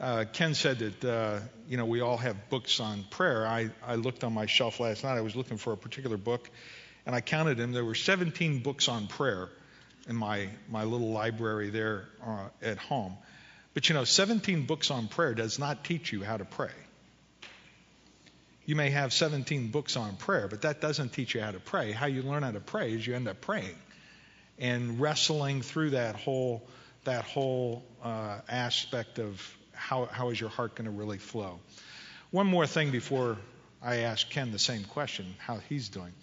Uh, 0.00 0.24
Ken 0.32 0.54
said 0.54 0.78
that, 0.78 1.04
uh, 1.04 1.40
you 1.68 1.76
know, 1.76 1.84
we 1.84 2.00
all 2.00 2.16
have 2.16 2.48
books 2.48 2.80
on 2.80 3.04
prayer. 3.10 3.46
I, 3.46 3.70
I 3.86 3.94
looked 3.94 4.24
on 4.24 4.32
my 4.32 4.46
shelf 4.46 4.80
last 4.80 5.04
night. 5.04 5.16
I 5.16 5.20
was 5.20 5.36
looking 5.36 5.58
for 5.58 5.72
a 5.72 5.76
particular 5.76 6.16
book, 6.16 6.50
and 7.04 7.14
I 7.14 7.20
counted 7.20 7.58
them. 7.58 7.72
There 7.72 7.84
were 7.84 7.94
17 7.94 8.60
books 8.60 8.88
on 8.88 9.06
prayer 9.06 9.50
in 10.08 10.16
my, 10.16 10.48
my 10.68 10.84
little 10.84 11.10
library 11.10 11.70
there 11.70 12.06
uh, 12.26 12.48
at 12.62 12.78
home. 12.78 13.16
But, 13.76 13.90
you 13.90 13.94
know, 13.94 14.04
17 14.04 14.64
books 14.64 14.90
on 14.90 15.06
prayer 15.06 15.34
does 15.34 15.58
not 15.58 15.84
teach 15.84 16.10
you 16.10 16.24
how 16.24 16.38
to 16.38 16.46
pray. 16.46 16.70
You 18.64 18.74
may 18.74 18.88
have 18.88 19.12
17 19.12 19.68
books 19.68 19.98
on 19.98 20.16
prayer, 20.16 20.48
but 20.48 20.62
that 20.62 20.80
doesn't 20.80 21.12
teach 21.12 21.34
you 21.34 21.42
how 21.42 21.50
to 21.50 21.60
pray. 21.60 21.92
How 21.92 22.06
you 22.06 22.22
learn 22.22 22.42
how 22.42 22.52
to 22.52 22.60
pray 22.60 22.94
is 22.94 23.06
you 23.06 23.14
end 23.14 23.28
up 23.28 23.42
praying 23.42 23.76
and 24.58 24.98
wrestling 24.98 25.60
through 25.60 25.90
that 25.90 26.16
whole 26.16 26.66
that 27.04 27.24
whole 27.24 27.84
uh, 28.02 28.38
aspect 28.48 29.18
of 29.18 29.46
how 29.74 30.06
how 30.06 30.30
is 30.30 30.40
your 30.40 30.48
heart 30.48 30.74
going 30.74 30.86
to 30.86 30.90
really 30.90 31.18
flow. 31.18 31.60
One 32.30 32.46
more 32.46 32.66
thing 32.66 32.92
before 32.92 33.36
I 33.82 33.96
ask 33.96 34.30
Ken 34.30 34.52
the 34.52 34.58
same 34.58 34.84
question, 34.84 35.34
how 35.36 35.58
he's 35.68 35.90
doing, 35.90 36.14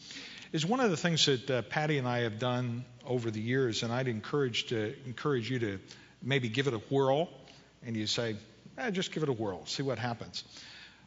is 0.54 0.66
one 0.66 0.80
of 0.80 0.90
the 0.90 0.98
things 0.98 1.28
that 1.28 1.52
uh, 1.52 1.62
Patty 1.62 2.00
and 2.00 2.08
I 2.08 2.22
have 2.22 2.40
done 2.40 2.84
over 3.06 3.30
the 3.30 3.42
years, 3.42 3.84
and 3.84 3.94
I'd 3.94 4.08
encourage 4.08 4.70
to 4.70 4.96
encourage 5.06 5.52
you 5.52 5.60
to 5.60 5.80
maybe 6.24 6.50
give 6.50 6.68
it 6.68 6.74
a 6.74 6.80
whirl, 6.80 7.30
and 7.86 7.96
you 7.96 8.08
say, 8.08 8.36
eh, 8.78 8.92
just 8.92 9.12
give 9.12 9.24
it 9.24 9.30
a 9.30 9.34
whirl, 9.34 9.66
see 9.66 9.84
what 9.84 10.00
happens. 10.00 10.44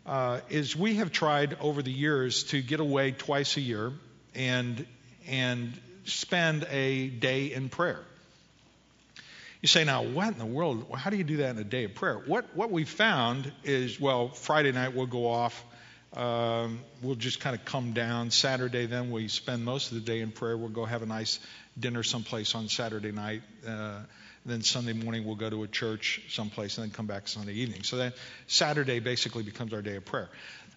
Uh, 0.05 0.41
is 0.51 0.77
we 0.77 0.97
have 0.97 1.11
tried 1.11 1.57
over 1.61 1.83
the 1.83 1.91
years 1.91 2.45
to 2.45 2.63
get 2.63 2.81
away 2.81 3.11
twice 3.11 3.57
a 3.57 3.61
year 3.61 3.93
and 4.35 4.87
and 5.27 5.73
spend 6.05 6.65
a 6.71 7.09
day 7.09 7.53
in 7.53 7.69
prayer. 7.69 8.01
You 9.63 9.69
say, 9.69 9.85
now, 9.85 10.05
what 10.05 10.29
in 10.29 10.39
the 10.39 10.47
world? 10.47 10.87
How 10.95 11.11
do 11.11 11.17
you 11.17 11.25
do 11.25 11.39
that 11.39 11.51
in 11.51 11.59
a 11.59 11.65
day 11.65 11.85
of 11.85 11.95
prayer? 11.95 12.23
What, 12.27 12.55
what 12.55 12.71
we 12.71 12.85
found 12.85 13.51
is, 13.65 13.99
well, 13.99 14.29
Friday 14.29 14.71
night 14.71 14.95
we'll 14.95 15.07
go 15.07 15.27
off. 15.27 15.65
Um, 16.15 16.81
we'll 17.03 17.17
just 17.17 17.41
kind 17.41 17.57
of 17.57 17.65
come 17.65 17.93
down. 17.93 18.31
Saturday, 18.31 18.87
then 18.87 19.11
we 19.11 19.29
spend 19.29 19.65
most 19.65 19.91
of 19.91 19.95
the 19.97 20.03
day 20.03 20.21
in 20.21 20.31
prayer. 20.31 20.57
We'll 20.57 20.69
go 20.69 20.85
have 20.85 21.03
a 21.03 21.07
nice 21.07 21.41
dinner 21.79 22.03
someplace 22.03 22.55
on 22.55 22.69
Saturday 22.69 23.13
night. 23.13 23.43
Uh, 23.67 24.03
then 24.47 24.63
Sunday 24.63 24.93
morning 24.93 25.25
we'll 25.25 25.35
go 25.35 25.51
to 25.51 25.65
a 25.65 25.69
church 25.69 26.23
someplace 26.31 26.79
and 26.79 26.87
then 26.87 26.95
come 26.95 27.07
back 27.07 27.29
Sunday 27.29 27.55
evening. 27.55 27.83
So 27.83 27.97
then 27.97 28.13
Saturday 28.47 29.01
basically 29.01 29.43
becomes 29.43 29.73
our 29.73 29.83
day 29.83 29.97
of 29.97 30.05
prayer. 30.05 30.29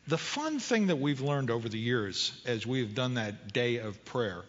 The 0.07 0.17
fun 0.17 0.59
thing 0.59 0.87
that 0.87 0.97
we've 0.97 1.21
learned 1.21 1.51
over 1.51 1.69
the 1.69 1.77
years 1.77 2.31
as 2.45 2.65
we've 2.65 2.95
done 2.95 3.13
that 3.15 3.53
day 3.53 3.77
of 3.77 4.03
prayer 4.05 4.43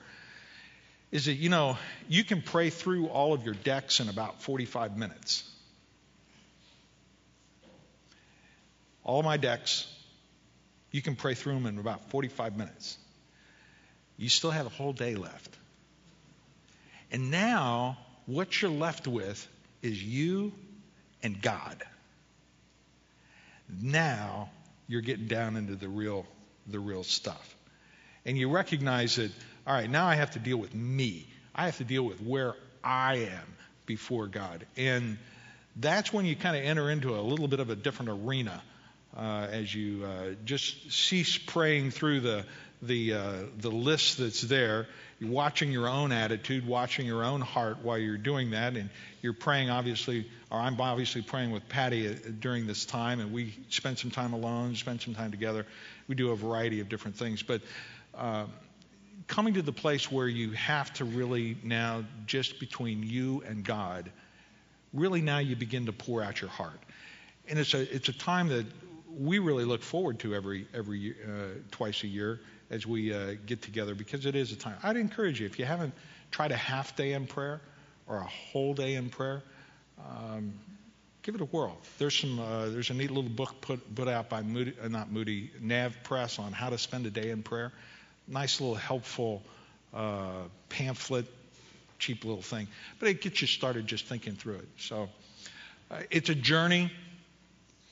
is 1.12 1.26
that, 1.26 1.34
you 1.34 1.50
know, 1.50 1.76
you 2.08 2.24
can 2.24 2.40
pray 2.40 2.70
through 2.70 3.08
all 3.08 3.34
of 3.34 3.44
your 3.44 3.54
decks 3.54 4.00
in 4.00 4.08
about 4.08 4.42
45 4.42 4.96
minutes. 4.96 5.44
All 9.04 9.22
my 9.22 9.36
decks, 9.36 9.86
you 10.92 11.02
can 11.02 11.16
pray 11.16 11.34
through 11.34 11.54
them 11.54 11.66
in 11.66 11.78
about 11.78 12.10
45 12.10 12.56
minutes. 12.56 12.96
You 14.16 14.28
still 14.28 14.50
have 14.50 14.66
a 14.66 14.70
whole 14.70 14.92
day 14.92 15.14
left. 15.14 15.56
And 17.10 17.30
now 17.30 17.98
what 18.30 18.62
you're 18.62 18.70
left 18.70 19.08
with 19.08 19.46
is 19.82 20.02
you 20.02 20.52
and 21.22 21.40
God. 21.40 21.82
Now 23.82 24.50
you're 24.86 25.00
getting 25.00 25.26
down 25.26 25.56
into 25.56 25.74
the 25.74 25.88
real 25.88 26.26
the 26.66 26.78
real 26.78 27.02
stuff. 27.02 27.56
And 28.24 28.36
you 28.36 28.50
recognize 28.50 29.16
that 29.16 29.30
all 29.66 29.74
right, 29.74 29.90
now 29.90 30.06
I 30.06 30.14
have 30.14 30.32
to 30.32 30.38
deal 30.38 30.56
with 30.56 30.74
me. 30.74 31.26
I 31.54 31.66
have 31.66 31.78
to 31.78 31.84
deal 31.84 32.04
with 32.04 32.20
where 32.22 32.54
I 32.82 33.16
am 33.16 33.56
before 33.86 34.26
God. 34.26 34.66
And 34.76 35.18
that's 35.76 36.12
when 36.12 36.24
you 36.24 36.36
kind 36.36 36.56
of 36.56 36.62
enter 36.62 36.90
into 36.90 37.14
a 37.14 37.20
little 37.20 37.48
bit 37.48 37.60
of 37.60 37.70
a 37.70 37.76
different 37.76 38.10
arena 38.10 38.62
uh, 39.16 39.48
as 39.50 39.74
you 39.74 40.04
uh, 40.04 40.34
just 40.44 40.92
cease 40.92 41.36
praying 41.36 41.90
through 41.90 42.20
the 42.20 42.44
the 42.82 43.14
uh, 43.14 43.32
the 43.58 43.70
list 43.70 44.18
that's 44.18 44.40
there 44.42 44.86
you're 45.20 45.30
watching 45.30 45.70
your 45.70 45.86
own 45.86 46.12
attitude, 46.12 46.66
watching 46.66 47.04
your 47.04 47.22
own 47.24 47.42
heart 47.42 47.80
while 47.82 47.98
you're 47.98 48.16
doing 48.16 48.52
that, 48.52 48.74
and 48.74 48.88
you're 49.20 49.34
praying, 49.34 49.68
obviously, 49.68 50.26
or 50.50 50.58
I'm 50.58 50.80
obviously 50.80 51.20
praying 51.20 51.50
with 51.50 51.68
Patty 51.68 52.08
uh, 52.08 52.14
during 52.40 52.66
this 52.66 52.86
time, 52.86 53.20
and 53.20 53.30
we 53.30 53.54
spend 53.68 53.98
some 53.98 54.10
time 54.10 54.32
alone, 54.32 54.74
spend 54.76 55.02
some 55.02 55.14
time 55.14 55.30
together. 55.30 55.66
We 56.08 56.14
do 56.14 56.30
a 56.30 56.36
variety 56.36 56.80
of 56.80 56.88
different 56.88 57.18
things, 57.18 57.42
but 57.42 57.60
uh, 58.14 58.46
coming 59.26 59.54
to 59.54 59.62
the 59.62 59.74
place 59.74 60.10
where 60.10 60.26
you 60.26 60.52
have 60.52 60.90
to 60.94 61.04
really 61.04 61.58
now, 61.62 62.04
just 62.24 62.58
between 62.58 63.02
you 63.02 63.42
and 63.46 63.62
God, 63.62 64.10
really 64.94 65.20
now 65.20 65.38
you 65.38 65.54
begin 65.54 65.84
to 65.84 65.92
pour 65.92 66.22
out 66.22 66.40
your 66.40 66.50
heart, 66.50 66.80
and 67.46 67.58
it's 67.58 67.74
a 67.74 67.94
it's 67.94 68.08
a 68.08 68.14
time 68.14 68.48
that 68.48 68.64
we 69.18 69.38
really 69.38 69.66
look 69.66 69.82
forward 69.82 70.20
to 70.20 70.34
every 70.34 70.66
every 70.72 71.14
uh, 71.22 71.58
twice 71.70 72.04
a 72.04 72.06
year 72.06 72.40
as 72.70 72.86
we 72.86 73.12
uh, 73.12 73.34
get 73.46 73.62
together 73.62 73.94
because 73.94 74.26
it 74.26 74.36
is 74.36 74.52
a 74.52 74.56
time. 74.56 74.76
I'd 74.82 74.96
encourage 74.96 75.40
you, 75.40 75.46
if 75.46 75.58
you 75.58 75.64
haven't 75.64 75.92
tried 76.30 76.52
a 76.52 76.56
half 76.56 76.96
day 76.96 77.12
in 77.12 77.26
prayer 77.26 77.60
or 78.06 78.18
a 78.18 78.26
whole 78.26 78.74
day 78.74 78.94
in 78.94 79.10
prayer, 79.10 79.42
um, 79.98 80.54
give 81.22 81.34
it 81.34 81.40
a 81.40 81.46
whirl. 81.46 81.76
There's 81.98 82.16
some. 82.16 82.38
Uh, 82.38 82.68
there's 82.68 82.90
a 82.90 82.94
neat 82.94 83.10
little 83.10 83.30
book 83.30 83.60
put 83.60 83.94
put 83.94 84.08
out 84.08 84.28
by 84.28 84.42
Moody, 84.42 84.74
uh, 84.82 84.88
not 84.88 85.10
Moody, 85.10 85.50
NavPress 85.62 86.38
on 86.38 86.52
how 86.52 86.70
to 86.70 86.78
spend 86.78 87.06
a 87.06 87.10
day 87.10 87.30
in 87.30 87.42
prayer. 87.42 87.72
Nice 88.28 88.60
little 88.60 88.76
helpful 88.76 89.42
uh, 89.92 90.44
pamphlet, 90.68 91.26
cheap 91.98 92.24
little 92.24 92.42
thing, 92.42 92.68
but 93.00 93.08
it 93.08 93.20
gets 93.20 93.40
you 93.40 93.48
started 93.48 93.86
just 93.86 94.06
thinking 94.06 94.34
through 94.34 94.56
it. 94.56 94.68
So 94.78 95.08
uh, 95.90 96.00
it's 96.10 96.30
a 96.30 96.34
journey. 96.34 96.92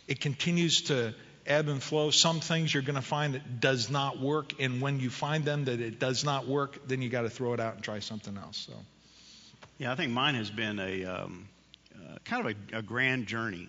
It 0.07 0.21
continues 0.21 0.83
to 0.83 1.15
ebb 1.49 1.69
and 1.69 1.83
flow. 1.83 2.11
Some 2.11 2.41
things 2.41 2.73
you're 2.73 2.83
going 2.83 2.97
to 2.97 3.03
find 3.03 3.35
that 3.35 3.61
does 3.61 3.91
not 3.91 4.21
work, 4.21 4.53
and 4.61 4.81
when 4.81 5.01
you 5.01 5.11
find 5.11 5.45
them 5.45 5.65
that 5.65 5.81
it 5.81 5.99
does 5.99 6.25
not 6.25 6.47
work, 6.47 6.87
then 6.87 7.03
you 7.03 7.09
got 7.09 7.23
to 7.23 7.31
throw 7.31 7.55
it 7.55 7.61
out 7.61 7.75
and 7.75 7.83
try 7.83 7.99
something 7.99 8.37
else. 8.37 8.69
So, 8.69 8.75
yeah, 9.79 9.91
I 9.91 9.97
think 9.97 10.13
mine 10.13 10.35
has 10.35 10.51
been 10.51 10.79
a 10.79 11.05
um, 11.05 11.49
uh, 11.97 12.19
kind 12.25 12.47
of 12.47 12.55
a, 12.73 12.79
a 12.79 12.83
grand 12.83 13.27
journey. 13.27 13.69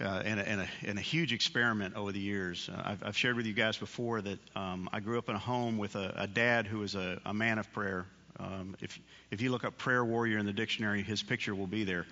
Uh, 0.00 0.22
and, 0.24 0.38
a, 0.38 0.48
and, 0.48 0.60
a, 0.60 0.68
and, 0.86 0.96
a, 0.96 1.02
huge 1.02 1.32
experiment 1.32 1.96
over 1.96 2.12
the 2.12 2.20
years. 2.20 2.70
Uh, 2.72 2.82
I've, 2.84 3.02
I've, 3.02 3.16
shared 3.16 3.34
with 3.34 3.46
you 3.46 3.52
guys 3.52 3.76
before 3.76 4.22
that 4.22 4.38
um, 4.54 4.88
I 4.92 5.00
grew 5.00 5.18
up 5.18 5.28
in 5.28 5.34
a 5.34 5.40
home 5.40 5.76
with 5.76 5.96
a, 5.96 6.14
a 6.18 6.26
dad 6.28 6.68
who 6.68 6.78
was 6.78 6.94
a, 6.94 7.20
man 7.34 7.58
of 7.58 7.72
prayer. 7.72 8.06
Um, 8.38 8.76
if, 8.80 8.96
if 9.32 9.40
you 9.40 9.50
look 9.50 9.64
up 9.64 9.76
prayer 9.76 10.04
warrior 10.04 10.38
in 10.38 10.46
the 10.46 10.52
dictionary, 10.52 11.02
his 11.02 11.24
picture 11.24 11.52
will 11.52 11.66
be 11.66 11.82
there. 11.82 12.06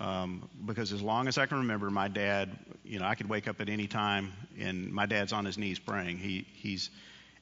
Um, 0.00 0.48
because 0.64 0.92
as 0.92 1.00
long 1.00 1.26
as 1.28 1.38
I 1.38 1.46
can 1.46 1.58
remember, 1.58 1.90
my 1.90 2.08
dad, 2.08 2.50
you 2.84 2.98
know, 2.98 3.06
I 3.06 3.14
could 3.14 3.28
wake 3.28 3.48
up 3.48 3.60
at 3.60 3.68
any 3.68 3.86
time 3.86 4.32
and 4.58 4.92
my 4.92 5.06
dad's 5.06 5.32
on 5.32 5.44
his 5.44 5.56
knees 5.56 5.78
praying. 5.78 6.18
He 6.18 6.46
he's 6.54 6.90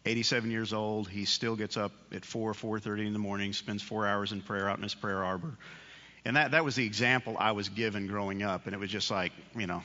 87 0.07 0.51
years 0.51 0.73
old. 0.73 1.09
He 1.09 1.25
still 1.25 1.57
gets 1.57 1.77
up 1.77 1.93
at 2.13 2.25
4 2.25 2.53
4:30 2.53 3.07
in 3.07 3.13
the 3.13 3.19
morning, 3.19 3.53
spends 3.53 3.83
four 3.83 4.07
hours 4.07 4.33
in 4.33 4.41
prayer 4.41 4.69
out 4.69 4.77
in 4.77 4.83
his 4.83 4.95
prayer 4.95 5.25
arbor, 5.25 5.57
and 6.25 6.37
that 6.37 6.53
that 6.53 6.65
was 6.65 6.77
the 6.77 6.87
example 6.87 7.37
I 7.39 7.53
was 7.53 7.69
given 7.69 8.07
growing 8.07 8.43
up. 8.43 8.67
And 8.67 8.75
it 8.75 8.79
was 8.79 8.91
just 8.91 9.11
like, 9.11 9.33
you 9.57 9.67
know, 9.67 9.83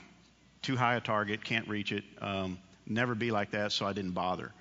too 0.61 0.77
high 0.77 0.95
a 0.95 1.01
target, 1.01 1.43
can't 1.43 1.67
reach 1.67 1.91
it. 1.91 2.03
Um, 2.21 2.59
never 2.85 3.15
be 3.15 3.31
like 3.31 3.51
that, 3.51 3.71
so 3.71 3.85
I 3.85 3.93
didn't 3.93 4.11
bother. 4.11 4.51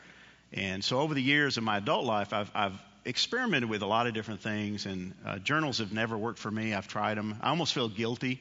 And 0.53 0.83
so 0.83 1.01
over 1.01 1.13
the 1.13 1.23
years 1.23 1.59
of 1.59 1.65
my 1.65 1.77
adult 1.77 2.05
life, 2.05 2.33
I've, 2.33 2.51
I've 2.55 2.81
experimented 3.05 3.69
with 3.69 3.83
a 3.83 3.87
lot 3.87 4.07
of 4.07 4.15
different 4.15 4.41
things, 4.41 4.87
and 4.87 5.15
uh, 5.25 5.39
journals 5.39 5.79
have 5.79 5.93
never 5.93 6.17
worked 6.17 6.39
for 6.39 6.51
me. 6.51 6.75
I've 6.75 6.89
tried 6.89 7.17
them. 7.17 7.37
I 7.43 7.51
almost 7.51 7.75
feel 7.75 7.89
guilty 7.89 8.41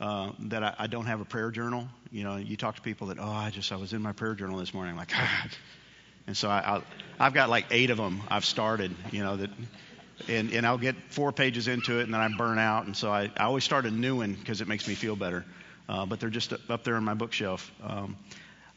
uh, 0.00 0.32
that 0.40 0.62
I, 0.62 0.74
I, 0.80 0.86
don't 0.86 1.06
have 1.06 1.20
a 1.20 1.24
prayer 1.24 1.50
journal. 1.50 1.88
You 2.10 2.24
know, 2.24 2.36
you 2.36 2.56
talk 2.56 2.76
to 2.76 2.82
people 2.82 3.08
that, 3.08 3.18
oh, 3.18 3.24
I 3.30 3.50
just 3.50 3.72
I 3.72 3.76
was 3.76 3.92
in 3.92 4.02
my 4.02 4.12
prayer 4.12 4.34
journal 4.34 4.58
this 4.58 4.74
morning. 4.74 4.92
I'm 4.92 4.98
like, 4.98 5.08
God. 5.08 5.50
And 6.26 6.36
so 6.36 6.48
I, 6.48 6.82
I, 7.18 7.24
have 7.24 7.34
got 7.34 7.48
like 7.48 7.66
eight 7.70 7.90
of 7.90 7.96
them 7.96 8.22
I've 8.28 8.44
started. 8.44 8.94
You 9.12 9.22
know 9.22 9.36
that, 9.36 9.50
and 10.28 10.52
and 10.52 10.66
I'll 10.66 10.78
get 10.78 10.96
four 11.10 11.32
pages 11.32 11.68
into 11.68 12.00
it, 12.00 12.02
and 12.02 12.12
then 12.12 12.20
I 12.20 12.28
burn 12.36 12.58
out. 12.58 12.86
And 12.86 12.96
so 12.96 13.10
I, 13.10 13.30
I 13.36 13.44
always 13.44 13.64
start 13.64 13.86
a 13.86 13.90
new 13.90 14.16
one 14.16 14.34
because 14.34 14.60
it 14.60 14.68
makes 14.68 14.88
me 14.88 14.94
feel 14.94 15.16
better. 15.16 15.44
Uh, 15.88 16.04
but 16.04 16.18
they're 16.18 16.30
just 16.30 16.52
up 16.68 16.82
there 16.82 16.96
on 16.96 17.04
my 17.04 17.14
bookshelf. 17.14 17.70
Um, 17.82 18.16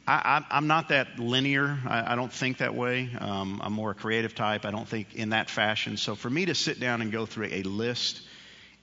I, 0.10 0.58
am 0.58 0.68
not 0.68 0.90
that 0.90 1.20
linear. 1.20 1.78
I, 1.86 2.14
I, 2.14 2.16
don't 2.16 2.34
think 2.34 2.58
that 2.60 2.74
way. 2.74 3.10
Um, 3.20 3.62
I'm 3.64 3.74
more 3.74 3.92
a 3.92 3.96
creative 3.96 4.34
type. 4.34 4.66
I 4.66 4.72
don't 4.72 4.88
think 4.88 5.16
in 5.16 5.30
that 5.30 5.50
fashion. 5.50 5.98
So 5.98 6.16
for 6.16 6.30
me 6.30 6.46
to 6.46 6.56
sit 6.56 6.80
down 6.80 7.02
and 7.02 7.12
go 7.12 7.28
through 7.28 7.50
a 7.52 7.62
list 7.62 8.22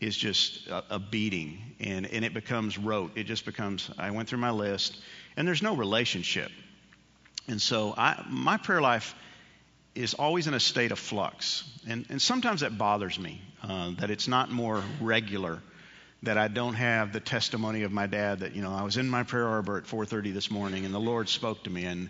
is 0.00 0.16
just 0.16 0.68
a, 0.68 0.85
a 0.90 0.99
beating, 1.00 1.59
and, 1.80 2.06
and 2.06 2.25
it 2.25 2.33
becomes 2.33 2.78
rote. 2.78 3.16
It 3.16 3.25
just 3.25 3.45
becomes, 3.45 3.90
I 3.99 4.12
went 4.12 4.28
through 4.28 4.38
my 4.38 4.50
list, 4.50 4.97
and 5.37 5.49
there's 5.49 5.62
no 5.62 5.75
relationship. 5.75 6.52
And 7.49 7.61
so 7.61 7.95
I, 7.97 8.25
my 8.28 8.56
prayer 8.56 8.80
life 8.80 9.14
is 9.97 10.14
always 10.14 10.47
in 10.47 10.54
a 10.54 10.61
state 10.61 10.92
of 10.92 10.99
flux. 10.99 11.64
And, 11.88 12.06
and 12.09 12.23
sometimes 12.23 12.61
that 12.61 12.78
bothers 12.78 13.18
me, 13.18 13.40
uh, 13.62 13.92
that 13.99 14.11
it's 14.11 14.28
not 14.28 14.50
more 14.50 14.85
regular 15.00 15.61
that 16.23 16.38
I 16.38 16.49
don't 16.49 16.75
have 16.75 17.12
the 17.12 17.20
testimony 17.20 17.82
of 17.82 17.92
my 17.92 18.06
dad 18.06 18.40
that, 18.40 18.54
you 18.54 18.62
know, 18.62 18.73
I 18.73 18.82
was 18.82 18.96
in 18.96 19.08
my 19.08 19.23
prayer 19.23 19.46
arbor 19.46 19.78
at 19.78 19.85
4:30 19.85 20.32
this 20.32 20.50
morning 20.50 20.85
and 20.85 20.94
the 20.94 21.00
Lord 21.00 21.28
spoke 21.28 21.64
to 21.64 21.70
me 21.70 21.85
and 21.85 22.08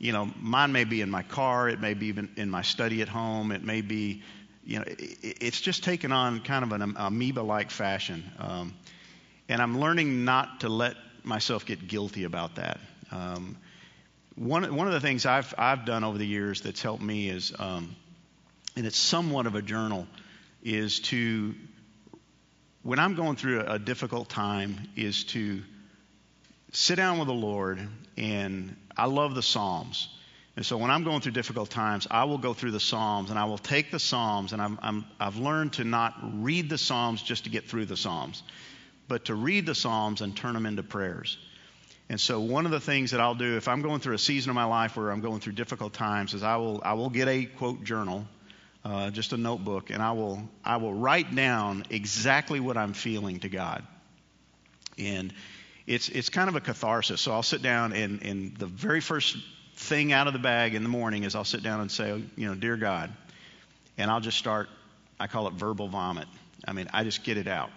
you 0.00 0.12
know, 0.12 0.30
mine 0.40 0.72
may 0.72 0.84
be 0.84 1.02
in 1.02 1.10
my 1.10 1.22
car, 1.22 1.68
it 1.68 1.78
may 1.78 1.92
be 1.92 2.06
even 2.06 2.30
in 2.36 2.48
my 2.48 2.62
study 2.62 3.02
at 3.02 3.08
home, 3.08 3.52
it 3.52 3.62
may 3.62 3.82
be, 3.82 4.22
you 4.64 4.78
know, 4.78 4.84
it, 4.86 5.18
it's 5.42 5.60
just 5.60 5.84
taken 5.84 6.10
on 6.10 6.40
kind 6.40 6.64
of 6.64 6.72
an 6.72 6.94
amoeba-like 6.96 7.70
fashion. 7.70 8.24
Um, 8.38 8.74
and 9.50 9.60
I'm 9.60 9.78
learning 9.78 10.24
not 10.24 10.60
to 10.60 10.70
let 10.70 10.96
myself 11.22 11.66
get 11.66 11.86
guilty 11.86 12.24
about 12.24 12.56
that. 12.56 12.80
Um, 13.12 13.58
one, 14.36 14.74
one 14.74 14.86
of 14.86 14.94
the 14.94 15.00
things 15.00 15.26
I've, 15.26 15.52
I've 15.58 15.84
done 15.84 16.02
over 16.02 16.16
the 16.16 16.26
years 16.26 16.62
that's 16.62 16.80
helped 16.80 17.02
me 17.02 17.28
is, 17.28 17.52
um, 17.58 17.94
and 18.76 18.86
it's 18.86 18.96
somewhat 18.96 19.46
of 19.46 19.54
a 19.54 19.60
journal, 19.60 20.06
is 20.62 21.00
to 21.00 21.54
when 22.82 22.98
I'm 22.98 23.14
going 23.14 23.36
through 23.36 23.60
a, 23.60 23.78
difficult 23.78 24.28
time 24.30 24.88
is 24.96 25.24
to 25.24 25.62
sit 26.72 26.96
down 26.96 27.18
with 27.18 27.28
the 27.28 27.34
Lord 27.34 27.78
and 28.16 28.74
I 28.96 29.06
love 29.06 29.34
the 29.34 29.42
Psalms. 29.42 30.08
And 30.56 30.64
so 30.64 30.78
when 30.78 30.90
I'm 30.90 31.04
going 31.04 31.20
through 31.20 31.32
difficult 31.32 31.70
times, 31.70 32.06
I 32.10 32.24
will 32.24 32.38
go 32.38 32.54
through 32.54 32.70
the 32.70 32.80
Psalms 32.80 33.30
and 33.30 33.38
I 33.38 33.44
will 33.44 33.58
take 33.58 33.90
the 33.90 33.98
Psalms 33.98 34.52
and 34.52 34.62
i 34.62 35.24
have 35.24 35.36
learned 35.36 35.74
to 35.74 35.84
not 35.84 36.14
read 36.42 36.70
the 36.70 36.78
Psalms 36.78 37.22
just 37.22 37.44
to 37.44 37.50
get 37.50 37.68
through 37.68 37.86
the 37.86 37.96
Psalms, 37.96 38.42
but 39.08 39.26
to 39.26 39.34
read 39.34 39.66
the 39.66 39.74
Psalms 39.74 40.22
and 40.22 40.34
turn 40.34 40.54
them 40.54 40.66
into 40.66 40.82
prayers. 40.82 41.38
And 42.08 42.20
so 42.20 42.40
one 42.40 42.64
of 42.64 42.72
the 42.72 42.80
things 42.80 43.12
that 43.12 43.20
I'll 43.20 43.36
do 43.36 43.56
if 43.56 43.68
I'm 43.68 43.82
going 43.82 44.00
through 44.00 44.14
a 44.14 44.18
season 44.18 44.50
of 44.50 44.56
my 44.56 44.64
life 44.64 44.96
where 44.96 45.12
I'm 45.12 45.20
going 45.20 45.40
through 45.40 45.52
difficult 45.52 45.92
times 45.92 46.34
is 46.34 46.42
I 46.42 46.56
will 46.56 46.80
I 46.84 46.94
will 46.94 47.10
get 47.10 47.28
a 47.28 47.44
quote 47.44 47.84
journal 47.84 48.26
uh, 48.84 49.10
just 49.10 49.32
a 49.32 49.36
notebook, 49.36 49.90
and 49.90 50.02
I 50.02 50.12
will 50.12 50.42
I 50.64 50.76
will 50.78 50.94
write 50.94 51.34
down 51.34 51.84
exactly 51.90 52.60
what 52.60 52.76
I'm 52.76 52.92
feeling 52.92 53.40
to 53.40 53.48
God. 53.48 53.86
And 54.98 55.32
it's 55.86 56.08
it's 56.08 56.28
kind 56.28 56.48
of 56.48 56.56
a 56.56 56.60
catharsis. 56.60 57.20
So 57.20 57.32
I'll 57.32 57.42
sit 57.42 57.62
down 57.62 57.92
and 57.92 58.22
and 58.22 58.56
the 58.56 58.66
very 58.66 59.00
first 59.00 59.36
thing 59.74 60.12
out 60.12 60.26
of 60.26 60.32
the 60.32 60.38
bag 60.38 60.74
in 60.74 60.82
the 60.82 60.88
morning 60.88 61.24
is 61.24 61.34
I'll 61.34 61.44
sit 61.44 61.62
down 61.62 61.80
and 61.80 61.90
say, 61.90 62.22
you 62.36 62.46
know, 62.46 62.54
dear 62.54 62.76
God, 62.76 63.12
and 63.98 64.10
I'll 64.10 64.20
just 64.20 64.38
start. 64.38 64.68
I 65.18 65.26
call 65.26 65.48
it 65.48 65.54
verbal 65.54 65.88
vomit. 65.88 66.28
I 66.66 66.72
mean, 66.72 66.88
I 66.92 67.04
just 67.04 67.24
get 67.24 67.36
it 67.36 67.48
out. 67.48 67.70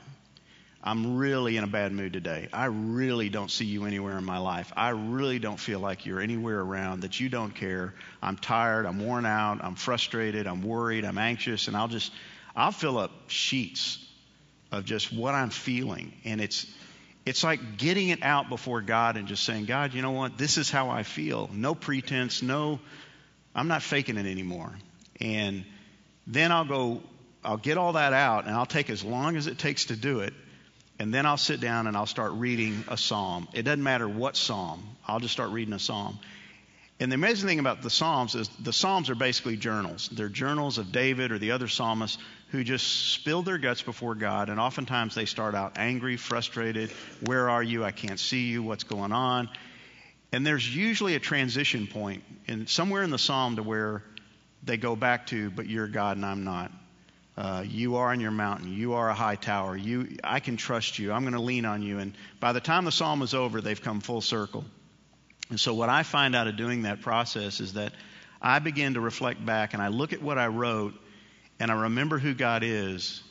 I'm 0.86 1.16
really 1.16 1.56
in 1.56 1.64
a 1.64 1.68
bad 1.68 1.94
mood 1.94 2.12
today. 2.12 2.50
I 2.52 2.66
really 2.66 3.30
don't 3.30 3.50
see 3.50 3.64
you 3.64 3.86
anywhere 3.86 4.18
in 4.18 4.26
my 4.26 4.40
life. 4.40 4.74
I 4.76 4.90
really 4.90 5.40
don't 5.40 5.60
feel 5.60 5.80
like 5.80 6.06
you're 6.06 6.20
anywhere 6.20 6.60
around, 6.60 7.02
that 7.02 7.22
you 7.22 7.30
don't 7.30 7.56
care. 7.56 7.94
I'm 8.22 8.36
tired, 8.36 8.86
I'm 8.86 9.00
worn 9.00 9.26
out, 9.26 9.64
I'm 9.64 9.76
frustrated, 9.76 10.46
I'm 10.46 10.62
worried, 10.62 11.06
I'm 11.06 11.18
anxious, 11.18 11.70
and 11.70 11.78
I'll 11.78 11.88
just, 11.88 12.12
I'll 12.54 12.74
fill 12.74 12.98
up 12.98 13.12
sheets 13.28 13.98
of 14.74 14.84
just 14.84 15.14
what 15.14 15.34
I'm 15.34 15.52
feeling. 15.52 16.12
And 16.26 16.42
it's, 16.42 16.68
it's 17.26 17.46
like 17.46 17.78
getting 17.78 18.10
it 18.10 18.22
out 18.22 18.50
before 18.50 18.82
God 18.82 19.16
and 19.16 19.26
just 19.26 19.46
saying, 19.46 19.66
God, 19.66 19.94
you 19.94 20.02
know 20.02 20.12
what? 20.12 20.38
This 20.38 20.58
is 20.58 20.70
how 20.70 20.90
I 20.90 21.04
feel. 21.04 21.50
No 21.54 21.76
pretense, 21.76 22.42
no, 22.42 22.82
I'm 23.56 23.70
not 23.70 23.84
faking 23.84 24.18
it 24.18 24.26
anymore. 24.26 24.74
And 25.22 25.64
then 26.28 26.52
I'll 26.52 26.66
go, 26.66 27.02
I'll 27.42 27.56
get 27.56 27.78
all 27.78 27.94
that 27.94 28.12
out 28.12 28.48
and 28.48 28.54
I'll 28.54 28.66
take 28.66 28.90
as 28.90 29.02
long 29.02 29.38
as 29.38 29.48
it 29.48 29.58
takes 29.58 29.86
to 29.86 29.96
do 29.96 30.20
it. 30.20 30.34
And 31.00 31.14
then 31.14 31.26
I'll 31.26 31.38
sit 31.38 31.60
down 31.60 31.88
and 31.88 31.98
I'll 31.98 32.06
start 32.06 32.34
reading 32.34 32.84
a 32.88 32.98
psalm. 32.98 33.48
It 33.54 33.64
doesn't 33.64 33.84
matter 33.84 34.08
what 34.08 34.36
psalm, 34.38 34.84
I'll 35.08 35.20
just 35.20 35.34
start 35.34 35.52
reading 35.52 35.74
a 35.74 35.80
psalm. 35.80 36.20
And 37.00 37.12
the 37.12 37.16
amazing 37.16 37.50
thing 37.50 37.60
about 37.60 37.82
the 37.82 37.90
Psalms 37.90 38.36
is 38.36 38.48
the 38.62 38.72
Psalms 38.72 39.10
are 39.10 39.16
basically 39.16 39.58
journals. 39.58 40.10
They're 40.12 40.30
journals 40.30 40.78
of 40.78 40.92
David 40.92 41.32
or 41.32 41.40
the 41.40 41.52
other 41.52 41.68
psalmists 41.68 42.18
who 42.50 42.64
just 42.64 43.12
spill 43.12 43.42
their 43.42 43.58
guts 43.58 43.82
before 43.82 44.16
God. 44.16 44.50
And 44.50 44.60
oftentimes 44.60 45.16
they 45.16 45.26
start 45.26 45.56
out 45.56 45.74
angry, 45.76 46.18
frustrated. 46.18 46.92
Where 47.26 47.50
are 47.50 47.64
you? 47.64 47.84
I 47.84 47.92
can't 47.92 48.20
see 48.20 48.44
you. 48.44 48.62
What's 48.62 48.84
going 48.84 49.12
on? 49.12 49.50
And 50.32 50.46
there's 50.46 50.74
usually 50.74 51.16
a 51.16 51.20
transition 51.20 51.88
point 51.88 52.24
in 52.48 52.68
somewhere 52.68 53.04
in 53.04 53.10
the 53.10 53.20
psalm 53.20 53.56
to 53.58 53.64
where 53.64 54.04
they 54.64 54.78
go 54.78 54.96
back 54.96 55.28
to, 55.28 55.50
but 55.50 55.68
you're 55.68 55.88
God 55.88 56.16
and 56.16 56.26
I'm 56.26 56.44
not. 56.44 56.72
Uh, 57.36 57.64
you 57.68 57.96
are 57.96 58.12
on 58.12 58.20
your 58.20 58.32
mountain. 58.32 58.72
You 58.72 58.94
are 58.94 59.10
a 59.10 59.14
high 59.14 59.36
tower. 59.36 59.76
You, 59.76 60.18
I 60.24 60.40
can 60.40 60.56
trust 60.56 61.00
you. 61.00 61.12
I'm 61.12 61.24
going 61.24 61.34
to 61.34 61.42
lean 61.42 61.66
on 61.66 61.82
you. 61.82 61.98
And 61.98 62.14
by 62.40 62.54
the 62.54 62.60
time 62.60 62.86
the 62.86 62.92
psalm 62.92 63.22
is 63.24 63.34
over, 63.34 63.60
they've 63.60 63.82
come 63.82 64.02
full 64.02 64.22
circle. 64.22 64.66
And 65.50 65.60
so, 65.60 65.74
what 65.74 65.90
I 65.90 66.04
find 66.04 66.36
out 66.36 66.48
of 66.48 66.58
doing 66.58 66.84
that 66.84 67.02
process 67.02 67.60
is 67.60 67.74
that 67.74 67.94
I 68.42 68.60
begin 68.60 68.94
to 68.96 69.02
reflect 69.02 69.44
back 69.44 69.74
and 69.74 69.82
I 69.82 69.88
look 69.88 70.14
at 70.14 70.22
what 70.22 70.38
I 70.38 70.48
wrote 70.48 70.94
and 71.60 71.72
I 71.72 71.84
remember 71.84 72.18
who 72.18 72.34
God 72.34 72.64
is, 72.64 73.22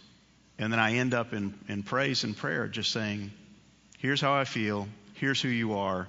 and 0.58 0.72
then 0.72 0.80
I 0.80 0.94
end 0.94 1.12
up 1.14 1.32
in, 1.32 1.54
in 1.68 1.82
praise 1.82 2.24
and 2.24 2.36
prayer, 2.36 2.68
just 2.68 2.92
saying, 2.92 3.30
Here's 3.98 4.20
how 4.20 4.32
I 4.32 4.44
feel, 4.44 4.88
here's 5.14 5.40
who 5.40 5.48
you 5.48 5.74
are, 5.74 6.08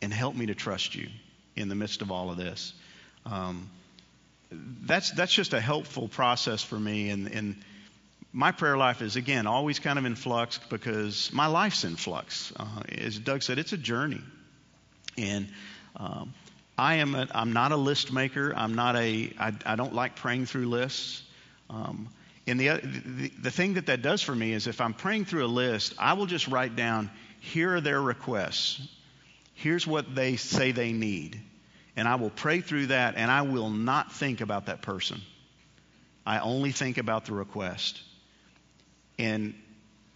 and 0.00 0.12
help 0.12 0.34
me 0.34 0.46
to 0.46 0.54
trust 0.54 0.94
you 0.94 1.08
in 1.56 1.68
the 1.68 1.74
midst 1.74 2.02
of 2.02 2.10
all 2.10 2.30
of 2.30 2.36
this. 2.36 2.72
Um, 3.26 3.70
that's, 4.50 5.10
that's 5.12 5.32
just 5.32 5.52
a 5.52 5.60
helpful 5.60 6.08
process 6.08 6.62
for 6.62 6.78
me. 6.78 7.10
And, 7.10 7.28
and 7.28 7.56
my 8.32 8.52
prayer 8.52 8.76
life 8.76 9.02
is, 9.02 9.16
again, 9.16 9.46
always 9.46 9.78
kind 9.78 9.98
of 9.98 10.04
in 10.04 10.14
flux 10.14 10.58
because 10.70 11.32
my 11.32 11.46
life's 11.46 11.84
in 11.84 11.96
flux. 11.96 12.52
Uh, 12.56 12.82
as 12.96 13.18
Doug 13.18 13.42
said, 13.42 13.58
it's 13.58 13.72
a 13.72 13.78
journey. 13.78 14.22
And 15.16 15.48
um, 15.96 16.32
I 16.76 16.96
am 16.96 17.14
a, 17.14 17.26
I'm 17.32 17.52
not 17.52 17.72
a 17.72 17.76
list 17.76 18.12
maker. 18.12 18.52
I'm 18.56 18.74
not 18.74 18.96
a, 18.96 19.32
I, 19.38 19.52
I 19.66 19.76
don't 19.76 19.94
like 19.94 20.16
praying 20.16 20.46
through 20.46 20.68
lists. 20.68 21.22
Um, 21.68 22.08
and 22.46 22.58
the, 22.58 22.80
the, 22.82 23.32
the 23.42 23.50
thing 23.50 23.74
that 23.74 23.86
that 23.86 24.00
does 24.00 24.22
for 24.22 24.34
me 24.34 24.52
is 24.52 24.66
if 24.66 24.80
I'm 24.80 24.94
praying 24.94 25.26
through 25.26 25.44
a 25.44 25.48
list, 25.48 25.94
I 25.98 26.14
will 26.14 26.26
just 26.26 26.48
write 26.48 26.76
down, 26.76 27.10
here 27.40 27.76
are 27.76 27.80
their 27.80 28.00
requests. 28.00 28.80
Here's 29.54 29.86
what 29.86 30.14
they 30.14 30.36
say 30.36 30.72
they 30.72 30.92
need. 30.92 31.40
And 31.98 32.06
I 32.06 32.14
will 32.14 32.30
pray 32.30 32.60
through 32.60 32.86
that 32.86 33.16
and 33.16 33.28
I 33.28 33.42
will 33.42 33.70
not 33.70 34.12
think 34.12 34.40
about 34.40 34.66
that 34.66 34.82
person. 34.82 35.20
I 36.24 36.38
only 36.38 36.70
think 36.70 36.96
about 36.96 37.24
the 37.24 37.32
request. 37.32 38.00
And 39.18 39.52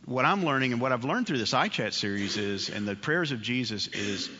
what 0.04 0.24
I'm 0.24 0.44
learning 0.44 0.72
and 0.72 0.80
what 0.80 0.92
I've 0.92 1.02
learned 1.02 1.26
through 1.26 1.38
this 1.38 1.52
iChat 1.52 1.92
series 1.92 2.36
is, 2.36 2.68
and 2.68 2.86
the 2.86 2.94
prayers 2.94 3.32
of 3.32 3.42
Jesus 3.42 3.88
is 3.88 4.30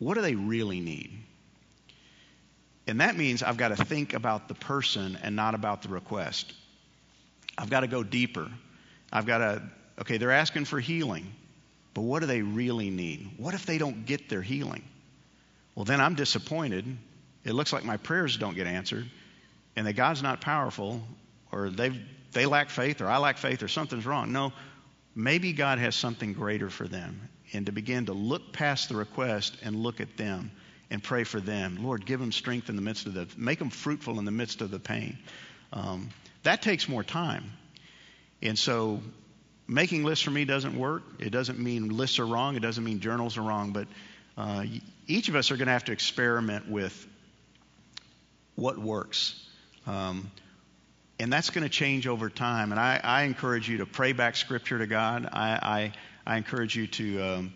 what 0.00 0.14
do 0.14 0.22
they 0.22 0.34
really 0.34 0.80
need? 0.80 1.16
And 2.88 3.00
that 3.00 3.16
means 3.16 3.44
I've 3.44 3.56
got 3.56 3.68
to 3.68 3.76
think 3.76 4.12
about 4.12 4.48
the 4.48 4.54
person 4.54 5.16
and 5.22 5.36
not 5.36 5.54
about 5.54 5.82
the 5.82 5.88
request. 5.88 6.52
I've 7.56 7.70
got 7.70 7.80
to 7.80 7.86
go 7.86 8.02
deeper. 8.02 8.50
I've 9.12 9.26
got 9.26 9.38
to, 9.38 9.62
okay, 10.00 10.16
they're 10.16 10.32
asking 10.32 10.64
for 10.64 10.80
healing, 10.80 11.32
but 11.94 12.00
what 12.00 12.22
do 12.22 12.26
they 12.26 12.42
really 12.42 12.90
need? 12.90 13.34
What 13.36 13.54
if 13.54 13.66
they 13.66 13.78
don't 13.78 14.04
get 14.04 14.28
their 14.28 14.42
healing? 14.42 14.82
Well, 15.74 15.84
then 15.84 16.00
I'm 16.00 16.14
disappointed. 16.14 16.84
It 17.44 17.52
looks 17.52 17.72
like 17.72 17.84
my 17.84 17.96
prayers 17.96 18.36
don't 18.36 18.54
get 18.54 18.66
answered, 18.66 19.08
and 19.76 19.86
that 19.86 19.94
God's 19.94 20.22
not 20.22 20.40
powerful, 20.40 21.02
or 21.50 21.70
they 21.70 22.00
they 22.32 22.46
lack 22.46 22.70
faith, 22.70 23.00
or 23.00 23.08
I 23.08 23.18
lack 23.18 23.38
faith, 23.38 23.62
or 23.62 23.68
something's 23.68 24.06
wrong. 24.06 24.32
No, 24.32 24.52
maybe 25.14 25.52
God 25.52 25.78
has 25.78 25.94
something 25.94 26.32
greater 26.32 26.70
for 26.70 26.88
them 26.88 27.28
and 27.52 27.66
to 27.66 27.72
begin 27.72 28.06
to 28.06 28.12
look 28.12 28.52
past 28.52 28.88
the 28.88 28.96
request 28.96 29.56
and 29.62 29.76
look 29.76 30.00
at 30.00 30.16
them 30.16 30.50
and 30.90 31.02
pray 31.02 31.24
for 31.24 31.40
them. 31.40 31.78
Lord, 31.82 32.06
give 32.06 32.20
them 32.20 32.32
strength 32.32 32.68
in 32.68 32.76
the 32.76 32.82
midst 32.82 33.06
of 33.06 33.14
the, 33.14 33.28
make 33.36 33.58
them 33.58 33.70
fruitful 33.70 34.18
in 34.18 34.24
the 34.24 34.30
midst 34.30 34.60
of 34.60 34.70
the 34.70 34.78
pain. 34.78 35.18
Um, 35.72 36.10
that 36.42 36.62
takes 36.62 36.88
more 36.88 37.04
time. 37.04 37.52
And 38.42 38.58
so 38.58 39.00
making 39.68 40.04
lists 40.04 40.24
for 40.24 40.30
me 40.30 40.44
doesn't 40.44 40.78
work. 40.78 41.02
It 41.18 41.30
doesn't 41.30 41.58
mean 41.58 41.88
lists 41.88 42.18
are 42.18 42.26
wrong. 42.26 42.56
It 42.56 42.60
doesn't 42.60 42.82
mean 42.82 43.00
journals 43.00 43.38
are 43.38 43.42
wrong. 43.42 43.72
But 43.72 43.88
uh, 44.36 44.64
each 45.06 45.28
of 45.28 45.36
us 45.36 45.50
are 45.50 45.56
going 45.56 45.66
to 45.66 45.72
have 45.72 45.84
to 45.84 45.92
experiment 45.92 46.68
with 46.68 47.06
what 48.54 48.78
works. 48.78 49.38
Um, 49.86 50.30
and 51.18 51.32
that's 51.32 51.50
going 51.50 51.64
to 51.64 51.70
change 51.70 52.06
over 52.06 52.28
time. 52.28 52.72
And 52.72 52.80
I, 52.80 53.00
I, 53.02 53.22
encourage 53.22 53.68
you 53.68 53.78
to 53.78 53.86
pray 53.86 54.12
back 54.12 54.36
scripture 54.36 54.78
to 54.78 54.86
God. 54.86 55.28
I, 55.32 55.50
I 55.62 55.92
I 56.26 56.36
encourage 56.36 56.76
you 56.76 56.86
to 56.86 57.22
um, 57.22 57.54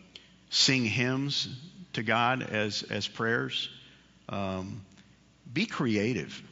sing 0.50 0.84
hymns 0.84 1.48
to 1.92 2.02
God 2.02 2.42
as, 2.42 2.82
as 2.82 3.06
prayers. 3.06 3.68
Um, 4.28 4.84
be 5.52 5.66
creative. 5.66 6.42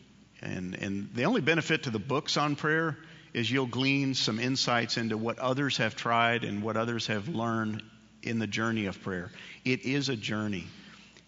And, 0.41 0.75
and 0.75 1.11
the 1.15 1.25
only 1.25 1.41
benefit 1.41 1.85
to 1.85 1.91
the 1.91 1.99
books 1.99 2.37
on 2.37 2.55
prayer 2.55 2.97
is 3.33 3.51
you'll 3.51 3.67
glean 3.67 4.15
some 4.15 4.39
insights 4.39 4.97
into 4.97 5.17
what 5.17 5.41
others 5.41 5.79
have 5.79 5.97
tried 5.97 6.45
and 6.45 6.63
what 6.63 6.77
others 6.77 7.09
have 7.09 7.29
learned 7.29 7.83
in 8.23 8.39
the 8.39 8.47
journey 8.47 8.87
of 8.87 9.03
prayer. 9.03 9.31
It 9.65 9.85
is 9.85 10.09
a 10.09 10.17
journey. 10.17 10.67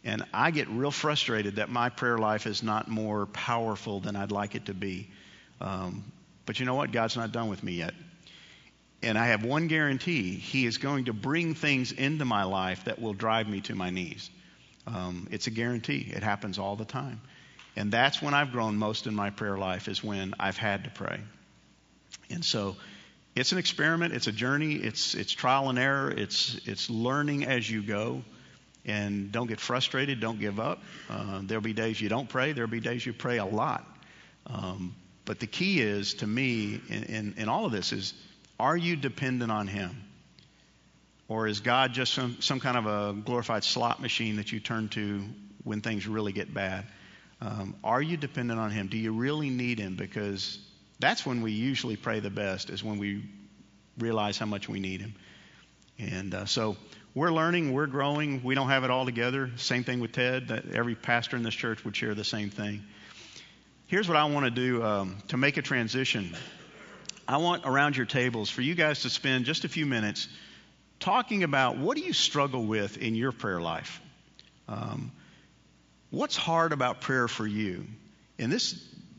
And 0.07 0.23
I 0.33 0.53
get 0.53 0.69
real 0.69 0.93
frustrated 0.93 1.57
that 1.57 1.69
my 1.69 1.89
prayer 1.89 2.17
life 2.17 2.47
is 2.47 2.63
not 2.63 2.87
more 2.87 3.27
powerful 3.27 3.99
than 3.99 4.15
I'd 4.15 4.31
like 4.31 4.55
it 4.55 4.67
to 4.67 4.75
be. 4.75 5.11
Um, 5.61 6.05
but 6.47 6.61
you 6.61 6.65
know 6.65 6.77
what? 6.77 6.93
God's 6.93 7.17
not 7.17 7.33
done 7.33 7.49
with 7.49 7.65
me 7.65 7.73
yet. 7.73 7.93
And 9.03 9.19
I 9.19 9.27
have 9.27 9.45
one 9.45 9.67
guarantee 9.67 10.37
He 10.37 10.65
is 10.65 10.79
going 10.79 11.07
to 11.07 11.13
bring 11.13 11.55
things 11.55 11.91
into 11.91 12.25
my 12.25 12.45
life 12.45 12.85
that 12.85 13.01
will 13.01 13.15
drive 13.15 13.49
me 13.49 13.63
to 13.63 13.75
my 13.75 13.91
knees. 13.91 14.31
Um, 14.87 15.27
it's 15.33 15.49
a 15.49 15.51
guarantee. 15.51 16.09
It 16.15 16.23
happens 16.23 16.61
all 16.61 16.77
the 16.77 16.85
time. 16.85 17.21
And 17.75 17.91
that's 17.91 18.23
when 18.23 18.33
I've 18.33 18.53
grown 18.53 18.77
most 18.77 19.09
in 19.09 19.15
my 19.15 19.31
prayer 19.31 19.59
life, 19.59 19.89
is 19.89 20.05
when 20.05 20.35
I've 20.39 20.57
had 20.57 20.85
to 20.85 20.91
pray. 20.91 21.19
And 22.31 22.45
so 22.45 22.77
it's 23.35 23.51
an 23.51 23.59
experiment, 23.59 24.15
it's 24.15 24.29
a 24.29 24.33
journey, 24.33 24.75
it's, 24.75 25.15
it's 25.17 25.33
trial 25.33 25.69
and 25.69 25.81
error, 25.81 26.13
it's, 26.13 26.61
it's 26.65 26.89
learning 26.89 27.45
as 27.45 27.69
you 27.69 27.83
go. 27.83 28.23
And 28.87 29.33
don't 29.33 29.49
get 29.49 29.59
frustrated, 29.59 30.21
don't 30.21 30.39
give 30.39 30.61
up. 30.61 30.81
Uh, 31.11 31.41
there'll 31.43 31.63
be 31.63 31.73
days 31.73 32.01
you 32.01 32.09
don't 32.09 32.29
pray, 32.29 32.53
there'll 32.53 32.71
be 32.71 32.81
days 32.81 33.05
you 33.05 33.13
pray 33.13 33.39
a 33.39 33.45
lot. 33.45 33.85
Um, 34.47 34.95
but 35.25 35.41
the 35.41 35.49
key 35.49 35.81
is, 35.81 36.15
to 36.15 36.27
me, 36.27 36.81
in, 36.89 37.03
in, 37.03 37.35
in 37.37 37.49
all 37.49 37.67
of 37.67 37.73
this, 37.73 37.93
is 37.93 38.15
are 38.59 38.77
you 38.77 38.95
dependent 38.97 39.51
on 39.51 39.67
Him? 39.67 40.05
Or 41.29 41.49
is 41.49 41.61
God 41.61 41.93
just 41.93 42.15
some, 42.15 42.41
some 42.41 42.61
kind 42.61 42.77
of 42.77 42.87
a 42.87 43.13
glorified 43.13 43.65
slot 43.65 44.01
machine 44.01 44.37
that 44.37 44.53
you 44.53 44.61
turn 44.61 44.89
to 44.91 45.25
when 45.65 45.81
things 45.81 46.07
really 46.07 46.33
get 46.33 46.55
bad? 46.55 46.87
Um, 47.41 47.75
are 47.83 48.01
you 48.01 48.17
dependent 48.17 48.61
on 48.61 48.71
Him? 48.71 48.87
Do 48.87 48.97
you 48.97 49.13
really 49.13 49.51
need 49.51 49.81
Him? 49.81 49.97
Because 49.97 50.61
that's 51.01 51.27
when 51.27 51.43
we 51.43 51.51
usually 51.51 51.97
pray 51.97 52.21
the 52.21 52.31
best, 52.31 52.71
is 52.71 52.85
when 52.85 52.99
we 52.99 53.25
realize 53.99 54.39
how 54.39 54.47
much 54.47 54.69
we 54.69 54.79
need 54.79 55.01
Him. 55.01 55.15
And 55.99 56.35
uh, 56.35 56.45
so 56.45 56.77
we're 57.17 57.33
learning, 57.33 57.73
we're 57.73 57.87
growing. 57.87 58.45
We 58.45 58.55
don't 58.55 58.69
have 58.69 58.85
it 58.85 58.91
all 58.91 59.07
together. 59.07 59.51
Same 59.57 59.85
thing 59.85 60.01
with 60.01 60.13
Ted. 60.13 60.49
That 60.49 60.71
every 60.73 60.95
pastor 60.95 61.35
in 61.39 61.43
this 61.43 61.55
church 61.55 61.83
would 61.83 61.97
share 61.97 62.15
the 62.15 62.25
same 62.25 62.51
thing. 62.51 62.85
Here's 63.87 64.07
what 64.07 64.19
I 64.19 64.25
want 64.25 64.45
to 64.45 64.51
do 64.51 64.85
um, 64.85 65.17
to 65.29 65.39
make 65.39 65.57
a 65.57 65.63
transition 65.63 66.37
I 67.27 67.39
want 67.39 67.63
around 67.65 67.97
your 67.97 68.05
tables 68.05 68.51
for 68.51 68.61
you 68.61 68.75
guys 68.75 69.01
to 69.03 69.11
spend 69.11 69.47
just 69.47 69.65
a 69.65 69.69
few 69.69 69.87
minutes 69.87 70.29
talking 71.01 71.43
about 71.43 71.79
what 71.79 71.97
do 71.97 72.03
you 72.03 72.13
struggle 72.13 72.67
with 72.67 72.99
in 72.99 73.15
your 73.15 73.33
prayer 73.33 73.63
life? 73.63 74.01
Um, 74.69 75.11
what's 76.11 76.37
hard 76.37 76.73
about 76.73 77.01
prayer 77.01 77.29
for 77.29 77.47
you? 77.47 77.87
And 78.39 78.53
this, 78.53 78.75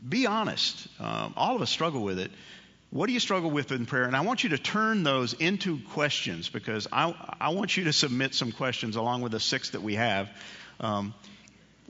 be 0.08 0.26
honest. 0.26 0.86
Um, 1.00 1.34
all 1.36 1.56
of 1.56 1.62
us 1.62 1.70
struggle 1.70 2.02
with 2.02 2.20
it. 2.20 2.30
What 2.90 3.06
do 3.06 3.12
you 3.12 3.20
struggle 3.20 3.50
with 3.50 3.70
in 3.70 3.84
prayer? 3.84 4.04
And 4.04 4.16
I 4.16 4.22
want 4.22 4.44
you 4.44 4.50
to 4.50 4.58
turn 4.58 5.02
those 5.02 5.34
into 5.34 5.78
questions 5.90 6.48
because 6.48 6.86
I, 6.90 7.14
I 7.38 7.50
want 7.50 7.76
you 7.76 7.84
to 7.84 7.92
submit 7.92 8.34
some 8.34 8.50
questions 8.50 8.96
along 8.96 9.20
with 9.20 9.32
the 9.32 9.40
six 9.40 9.70
that 9.70 9.82
we 9.82 9.96
have. 9.96 10.30
Um, 10.80 11.12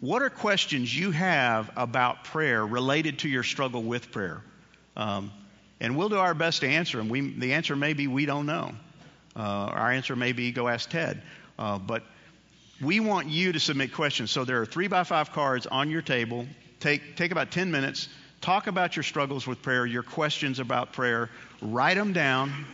what 0.01 0.23
are 0.23 0.31
questions 0.31 0.97
you 0.97 1.13
have 1.13 1.71
about 1.77 2.25
prayer 2.25 2.67
related 2.67 3.21
to 3.21 3.29
your 3.29 3.45
struggle 3.45 3.83
with 3.83 4.11
prayer? 4.11 4.43
Um, 4.97 5.31
and 5.81 5.97
we'll 5.97 6.09
do 6.09 6.19
our 6.19 6.35
best 6.35 6.63
to 6.63 6.69
answer 6.69 6.99
them. 6.99 7.09
We, 7.09 7.33
the 7.33 7.53
answer 7.53 7.77
may 7.77 7.93
be 7.93 8.09
we 8.09 8.27
don't 8.27 8.47
know. 8.47 8.73
Uh, 9.37 9.41
our 9.41 9.93
answer 9.93 10.17
may 10.17 10.33
be 10.33 10.51
go 10.51 10.67
ask 10.67 10.91
Ted. 10.91 11.23
Uh, 11.59 11.79
but 11.79 12.03
we 12.81 12.99
want 12.99 13.29
you 13.29 13.53
to 13.53 13.61
submit 13.61 13.93
questions. 13.93 14.33
So 14.33 14.45
there 14.45 14.61
are 14.61 14.67
three 14.67 14.89
by 14.89 15.05
five 15.05 15.31
cards 15.31 15.67
on 15.67 15.91
your 15.91 16.03
table. 16.03 16.47
Take, 16.81 17.17
take 17.17 17.31
about 17.31 17.53
10 17.53 17.71
minutes. 17.71 18.09
Talk 18.41 18.67
about 18.67 18.97
your 18.97 19.03
struggles 19.03 19.47
with 19.47 19.63
prayer, 19.63 19.87
your 19.87 20.03
questions 20.03 20.59
about 20.59 20.93
prayer, 20.93 21.31
write 21.61 21.97
them 21.97 22.13
down, 22.13 22.67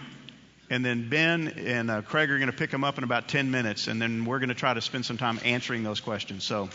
and 0.71 0.85
then 0.85 1.09
Ben 1.09 1.49
and 1.49 1.91
uh, 1.91 2.03
Craig 2.03 2.31
are 2.31 2.39
going 2.39 2.51
to 2.51 2.57
pick 2.57 2.71
them 2.71 2.85
up 2.85 2.99
in 2.99 3.05
about 3.05 3.29
10 3.29 3.51
minutes, 3.51 3.87
and 3.87 4.01
then 4.01 4.25
we're 4.25 4.39
going 4.39 4.49
to 4.49 4.55
try 4.55 4.75
to 4.75 4.81
spend 4.81 5.05
some 5.05 5.17
time 5.17 5.39
answering 5.45 5.83
those 5.83 6.01
questions. 6.01 6.45
So 6.45 6.69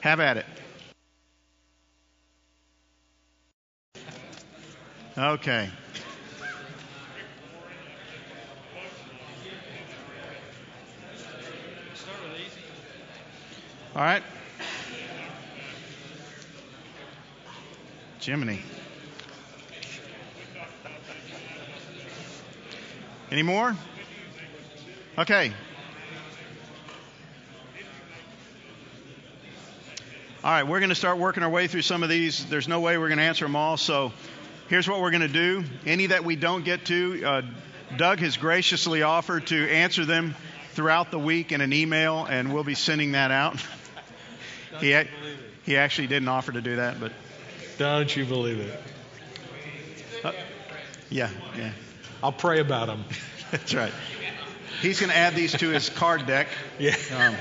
have 0.00 0.20
at 0.20 0.36
it. 0.36 0.46
Okay. 5.16 5.68
All 13.96 14.04
right. 14.04 14.22
Jiminy. 18.28 18.60
Any 23.30 23.42
more? 23.42 23.74
Okay. 25.16 25.50
All 30.44 30.50
right, 30.50 30.64
we're 30.64 30.80
going 30.80 30.90
to 30.90 30.94
start 30.94 31.16
working 31.16 31.42
our 31.42 31.48
way 31.48 31.68
through 31.68 31.80
some 31.80 32.02
of 32.02 32.10
these. 32.10 32.44
There's 32.44 32.68
no 32.68 32.80
way 32.80 32.98
we're 32.98 33.08
going 33.08 33.16
to 33.16 33.24
answer 33.24 33.46
them 33.46 33.56
all. 33.56 33.78
So 33.78 34.12
here's 34.68 34.86
what 34.86 35.00
we're 35.00 35.10
going 35.10 35.22
to 35.22 35.28
do. 35.28 35.64
Any 35.86 36.08
that 36.08 36.22
we 36.22 36.36
don't 36.36 36.66
get 36.66 36.84
to, 36.84 37.24
uh, 37.24 37.42
Doug 37.96 38.18
has 38.18 38.36
graciously 38.36 39.00
offered 39.00 39.46
to 39.46 39.70
answer 39.70 40.04
them 40.04 40.34
throughout 40.72 41.10
the 41.10 41.18
week 41.18 41.50
in 41.50 41.62
an 41.62 41.72
email, 41.72 42.26
and 42.26 42.52
we'll 42.52 42.62
be 42.62 42.74
sending 42.74 43.12
that 43.12 43.30
out. 43.30 43.56
he, 44.80 44.94
he 45.64 45.78
actually 45.78 46.08
didn't 46.08 46.28
offer 46.28 46.52
to 46.52 46.60
do 46.60 46.76
that, 46.76 47.00
but. 47.00 47.12
Don't 47.78 48.14
you 48.14 48.24
believe 48.24 48.58
it? 48.58 48.80
Uh, 50.24 50.32
yeah, 51.10 51.30
yeah. 51.56 51.70
I'll 52.24 52.32
pray 52.32 52.58
about 52.58 52.88
them. 52.88 53.04
That's 53.52 53.72
right. 53.72 53.92
He's 54.82 54.98
going 54.98 55.10
to 55.10 55.16
add 55.16 55.36
these 55.36 55.52
to 55.52 55.68
his 55.68 55.88
card 55.88 56.26
deck. 56.26 56.48
Yeah. 56.80 56.94
Um, 57.16 57.34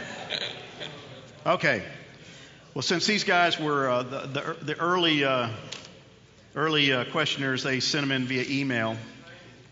okay. 1.56 1.84
Well, 2.73 2.82
since 2.82 3.06
these 3.06 3.23
guys 3.23 3.60
were 3.60 3.89
uh, 3.89 4.04
the, 4.04 4.19
the, 4.19 4.58
the, 4.65 4.80
early 4.80 5.23
uh, 5.23 5.50
early 6.56 6.91
uh, 6.91 7.06
questioners, 7.06 7.62
they 7.62 7.80
sent 7.80 8.04
them 8.04 8.12
in 8.12 8.26
via 8.26 8.45
email. 8.47 8.97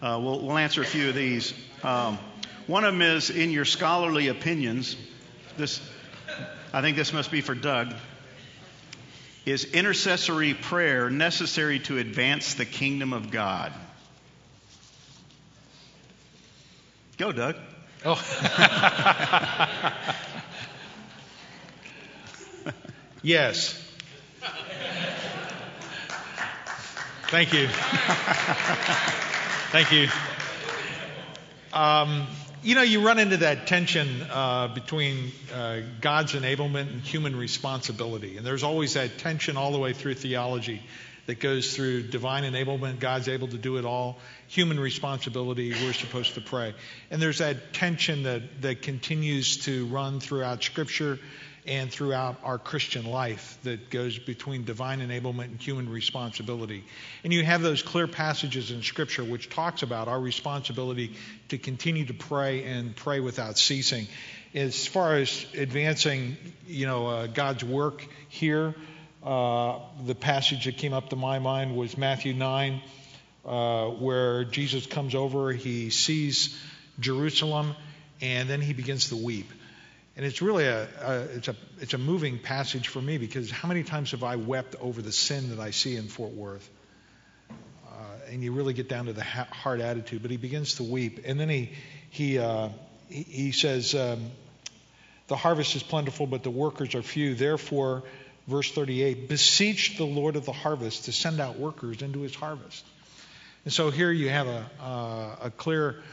Uh, 0.01 0.19
we'll, 0.21 0.39
we'll, 0.39 0.57
answer 0.57 0.83
a 0.83 0.85
few 0.85 1.09
of 1.09 1.15
these. 1.15 1.53
Um, 1.83 2.19
one 2.67 2.83
of 2.83 2.93
them 2.93 3.01
is 3.01 3.31
in 3.31 3.49
your 3.49 3.65
scholarly 3.65 4.27
opinions. 4.27 4.97
This, 5.57 5.81
I 6.73 6.81
think 6.81 6.95
this 6.95 7.11
must 7.11 7.31
be 7.31 7.41
for 7.41 7.55
Doug. 7.55 7.93
Is 9.45 9.65
intercessory 9.65 10.55
prayer 10.55 11.11
necessary 11.11 11.77
to 11.79 11.99
advance 11.99 12.55
the 12.55 12.65
kingdom 12.65 13.13
of 13.13 13.29
God? 13.29 13.71
Go, 17.17 17.31
Doug. 17.31 17.55
Oh. 18.03 18.15
yes. 23.21 23.79
Thank 27.27 27.53
you. 27.53 27.67
Thank 29.71 29.91
you. 29.91 30.07
Um, 31.71 32.25
you 32.65 32.73
know, 32.73 32.81
you 32.81 33.05
run 33.05 33.19
into 33.19 33.37
that 33.37 33.67
tension 33.67 34.23
uh, 34.23 34.67
between 34.69 35.31
uh, 35.53 35.81
God's 36.01 36.33
enablement 36.33 36.91
and 36.91 37.01
human 37.01 37.35
responsibility. 37.35 38.37
And 38.37 38.45
there's 38.45 38.63
always 38.63 38.95
that 38.95 39.19
tension 39.19 39.55
all 39.55 39.71
the 39.71 39.77
way 39.77 39.93
through 39.93 40.15
theology 40.15 40.81
that 41.27 41.39
goes 41.39 41.75
through 41.75 42.07
divine 42.07 42.43
enablement, 42.43 42.99
God's 42.99 43.27
able 43.27 43.47
to 43.49 43.57
do 43.57 43.77
it 43.77 43.85
all, 43.85 44.17
human 44.47 44.79
responsibility, 44.79 45.73
we're 45.73 45.93
supposed 45.93 46.33
to 46.35 46.41
pray. 46.41 46.73
And 47.11 47.21
there's 47.21 47.37
that 47.37 47.73
tension 47.73 48.23
that, 48.23 48.63
that 48.63 48.81
continues 48.81 49.57
to 49.65 49.85
run 49.85 50.19
throughout 50.19 50.63
Scripture 50.63 51.19
and 51.67 51.91
throughout 51.91 52.37
our 52.43 52.59
Christian 52.59 53.05
life 53.05 53.57
that 53.63 53.89
goes 53.89 54.19
between 54.19 54.65
divine 54.65 54.99
enablement 54.99 55.45
and 55.45 55.61
human 55.61 55.89
responsibility. 55.89 56.83
And 57.23 57.33
you 57.33 57.43
have 57.43 57.61
those 57.61 57.81
clear 57.81 58.07
passages 58.07 58.71
in 58.71 58.83
Scripture 58.83 59.23
which 59.23 59.49
talks 59.49 59.81
about 59.81 60.07
our 60.07 60.19
responsibility 60.19 61.15
to 61.49 61.57
continue 61.57 62.05
to 62.05 62.13
pray 62.13 62.63
and 62.63 62.95
pray 62.95 63.19
without 63.19 63.57
ceasing. 63.57 64.07
As 64.53 64.85
far 64.85 65.15
as 65.15 65.45
advancing, 65.57 66.37
you 66.67 66.85
know, 66.85 67.07
uh, 67.07 67.27
God's 67.27 67.63
work 67.63 68.05
here, 68.29 68.75
uh, 69.23 69.79
the 70.05 70.15
passage 70.15 70.65
that 70.65 70.77
came 70.77 70.93
up 70.93 71.09
to 71.09 71.15
my 71.15 71.39
mind 71.39 71.75
was 71.75 71.97
Matthew 71.97 72.33
9, 72.33 72.81
uh, 73.43 73.87
where 73.87 74.45
Jesus 74.45 74.85
comes 74.85 75.15
over, 75.15 75.51
he 75.51 75.89
sees 75.89 76.57
Jerusalem, 76.99 77.75
and 78.21 78.47
then 78.47 78.61
he 78.61 78.73
begins 78.73 79.09
to 79.09 79.15
weep. 79.15 79.51
And 80.15 80.25
it's 80.25 80.41
really 80.41 80.65
a, 80.65 80.87
a, 81.01 81.19
it's 81.35 81.47
a 81.49 81.55
it's 81.79 81.93
a 81.93 81.97
moving 81.97 82.39
passage 82.39 82.87
for 82.87 83.01
me 83.01 83.17
because 83.17 83.51
how 83.51 83.67
many 83.67 83.83
times 83.83 84.11
have 84.11 84.23
I 84.23 84.37
wept 84.37 84.75
over 84.79 85.01
the 85.01 85.11
sin 85.11 85.49
that 85.49 85.59
I 85.59 85.71
see 85.71 85.97
in 85.97 86.07
Fort 86.07 86.31
Worth? 86.31 86.69
Uh, 87.49 87.93
and 88.31 88.41
you 88.41 88.53
really 88.53 88.73
get 88.73 88.87
down 88.87 89.07
to 89.07 89.13
the 89.13 89.23
ha- 89.23 89.47
heart 89.51 89.81
attitude. 89.81 90.21
But 90.21 90.31
he 90.31 90.37
begins 90.37 90.75
to 90.75 90.83
weep, 90.83 91.21
and 91.25 91.37
then 91.37 91.49
he 91.49 91.71
he 92.09 92.39
uh, 92.39 92.69
he, 93.09 93.23
he, 93.23 93.51
says, 93.51 93.93
um, 93.93 94.31
"The 95.27 95.35
harvest 95.35 95.75
is 95.75 95.83
plentiful, 95.83 96.27
but 96.27 96.43
the 96.43 96.51
workers 96.51 96.95
are 96.95 97.01
few. 97.01 97.35
Therefore." 97.35 98.03
Verse 98.47 98.71
38 98.71 99.27
Beseech 99.27 99.97
the 99.97 100.05
Lord 100.05 100.35
of 100.35 100.45
the 100.45 100.51
harvest 100.51 101.05
to 101.05 101.11
send 101.11 101.39
out 101.39 101.57
workers 101.57 102.03
into 102.03 102.19
his 102.19 102.35
harvest. 102.35 102.85
And 103.63 103.73
so 103.73 103.89
here 103.89 104.11
you 104.11 104.29
have 104.29 104.45
a, 104.45 104.69
uh, 104.79 105.35
a 105.45 105.49
clear 105.49 106.03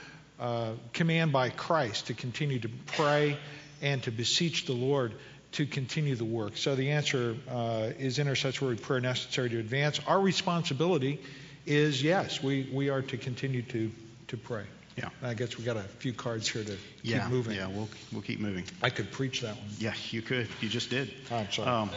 uh, 0.41 0.71
command 0.95 1.31
by 1.31 1.51
Christ 1.51 2.07
to 2.07 2.15
continue 2.15 2.59
to 2.61 2.71
pray 2.87 3.37
and 3.83 4.03
to 4.05 4.11
beseech 4.11 4.65
the 4.65 4.73
Lord 4.73 5.13
to 5.53 5.67
continue 5.67 6.15
the 6.15 6.25
work. 6.25 6.57
So 6.57 6.75
the 6.75 6.93
answer 6.93 7.37
uh, 7.51 7.91
is 7.99 8.19
intercessory 8.19 8.77
prayer 8.77 9.01
necessary 9.01 9.51
to 9.51 9.59
advance. 9.59 10.01
Our 10.07 10.21
responsibility 10.21 11.21
is 11.67 12.03
yes, 12.03 12.43
we, 12.43 12.71
we 12.73 12.89
are 12.89 13.03
to 13.03 13.19
continue 13.19 13.63
to, 13.63 13.91
to 14.29 14.37
pray. 14.37 14.65
Yeah. 14.97 15.09
I 15.23 15.35
guess 15.35 15.57
we 15.57 15.65
got 15.65 15.77
a 15.77 15.83
few 15.83 16.13
cards 16.13 16.49
here 16.49 16.65
to 16.65 16.77
yeah, 17.03 17.21
keep 17.23 17.31
moving. 17.31 17.57
Yeah, 17.57 17.69
we'll 17.69 17.89
we'll 18.13 18.23
keep 18.23 18.41
moving. 18.41 18.65
I 18.83 18.91
could 18.91 19.11
preach 19.11 19.41
that 19.41 19.57
one. 19.57 19.67
Yeah, 19.79 19.95
you 20.11 20.21
could. 20.21 20.49
You 20.61 20.69
just 20.69 20.91
did. 20.91 21.11
Oh, 21.31 21.37
I'm 21.37 21.51
sorry. 21.51 21.69
Um, 21.71 21.91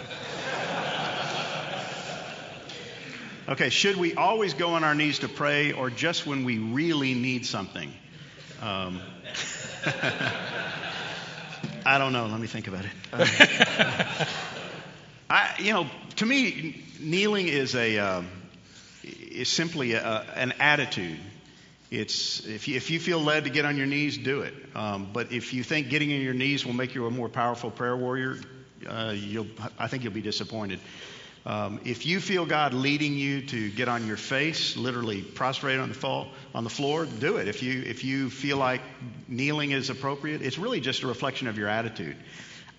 okay, 3.49 3.69
should 3.69 3.97
we 3.97 4.15
always 4.15 4.53
go 4.53 4.75
on 4.75 4.85
our 4.85 4.95
knees 4.95 5.19
to 5.19 5.27
pray, 5.27 5.73
or 5.73 5.89
just 5.89 6.25
when 6.25 6.45
we 6.45 6.57
really 6.57 7.13
need 7.13 7.45
something? 7.45 7.93
Um, 8.61 9.01
I 11.85 11.99
don't 11.99 12.13
know. 12.13 12.25
Let 12.25 12.39
me 12.39 12.47
think 12.47 12.67
about 12.67 12.85
it. 12.85 12.91
I, 15.29 15.55
you 15.59 15.73
know, 15.73 15.87
to 16.17 16.25
me, 16.25 16.83
kneeling 16.99 17.47
is 17.47 17.75
a 17.75 17.99
um, 17.99 18.27
is 19.03 19.49
simply 19.49 19.93
a, 19.93 20.25
an 20.35 20.53
attitude. 20.59 21.19
It's 21.91 22.45
if 22.45 22.67
you, 22.67 22.75
if 22.75 22.89
you 22.89 22.99
feel 22.99 23.19
led 23.19 23.43
to 23.43 23.51
get 23.51 23.65
on 23.65 23.77
your 23.77 23.85
knees, 23.85 24.17
do 24.17 24.41
it. 24.41 24.53
Um, 24.73 25.09
but 25.13 25.31
if 25.31 25.53
you 25.53 25.63
think 25.63 25.89
getting 25.89 26.11
on 26.11 26.21
your 26.21 26.33
knees 26.33 26.65
will 26.65 26.73
make 26.73 26.95
you 26.95 27.05
a 27.05 27.11
more 27.11 27.29
powerful 27.29 27.69
prayer 27.69 27.95
warrior, 27.95 28.37
uh, 28.87 29.13
you'll 29.15 29.47
I 29.77 29.87
think 29.87 30.03
you'll 30.03 30.13
be 30.13 30.21
disappointed. 30.21 30.79
Um, 31.45 31.79
if 31.85 32.07
you 32.07 32.19
feel 32.19 32.47
God 32.47 32.73
leading 32.73 33.13
you 33.13 33.41
to 33.47 33.69
get 33.69 33.87
on 33.87 34.07
your 34.07 34.17
face, 34.17 34.75
literally 34.75 35.21
prostrate 35.21 35.79
on 35.79 35.89
the 35.89 35.95
fall 35.95 36.29
on 36.55 36.63
the 36.63 36.71
floor, 36.71 37.05
do 37.05 37.37
it. 37.37 37.47
If 37.47 37.61
you 37.61 37.83
if 37.83 38.03
you 38.03 38.31
feel 38.31 38.57
like 38.57 38.81
kneeling 39.27 39.71
is 39.71 39.91
appropriate, 39.91 40.41
it's 40.41 40.57
really 40.57 40.79
just 40.79 41.03
a 41.03 41.07
reflection 41.07 41.47
of 41.47 41.57
your 41.57 41.67
attitude. 41.67 42.17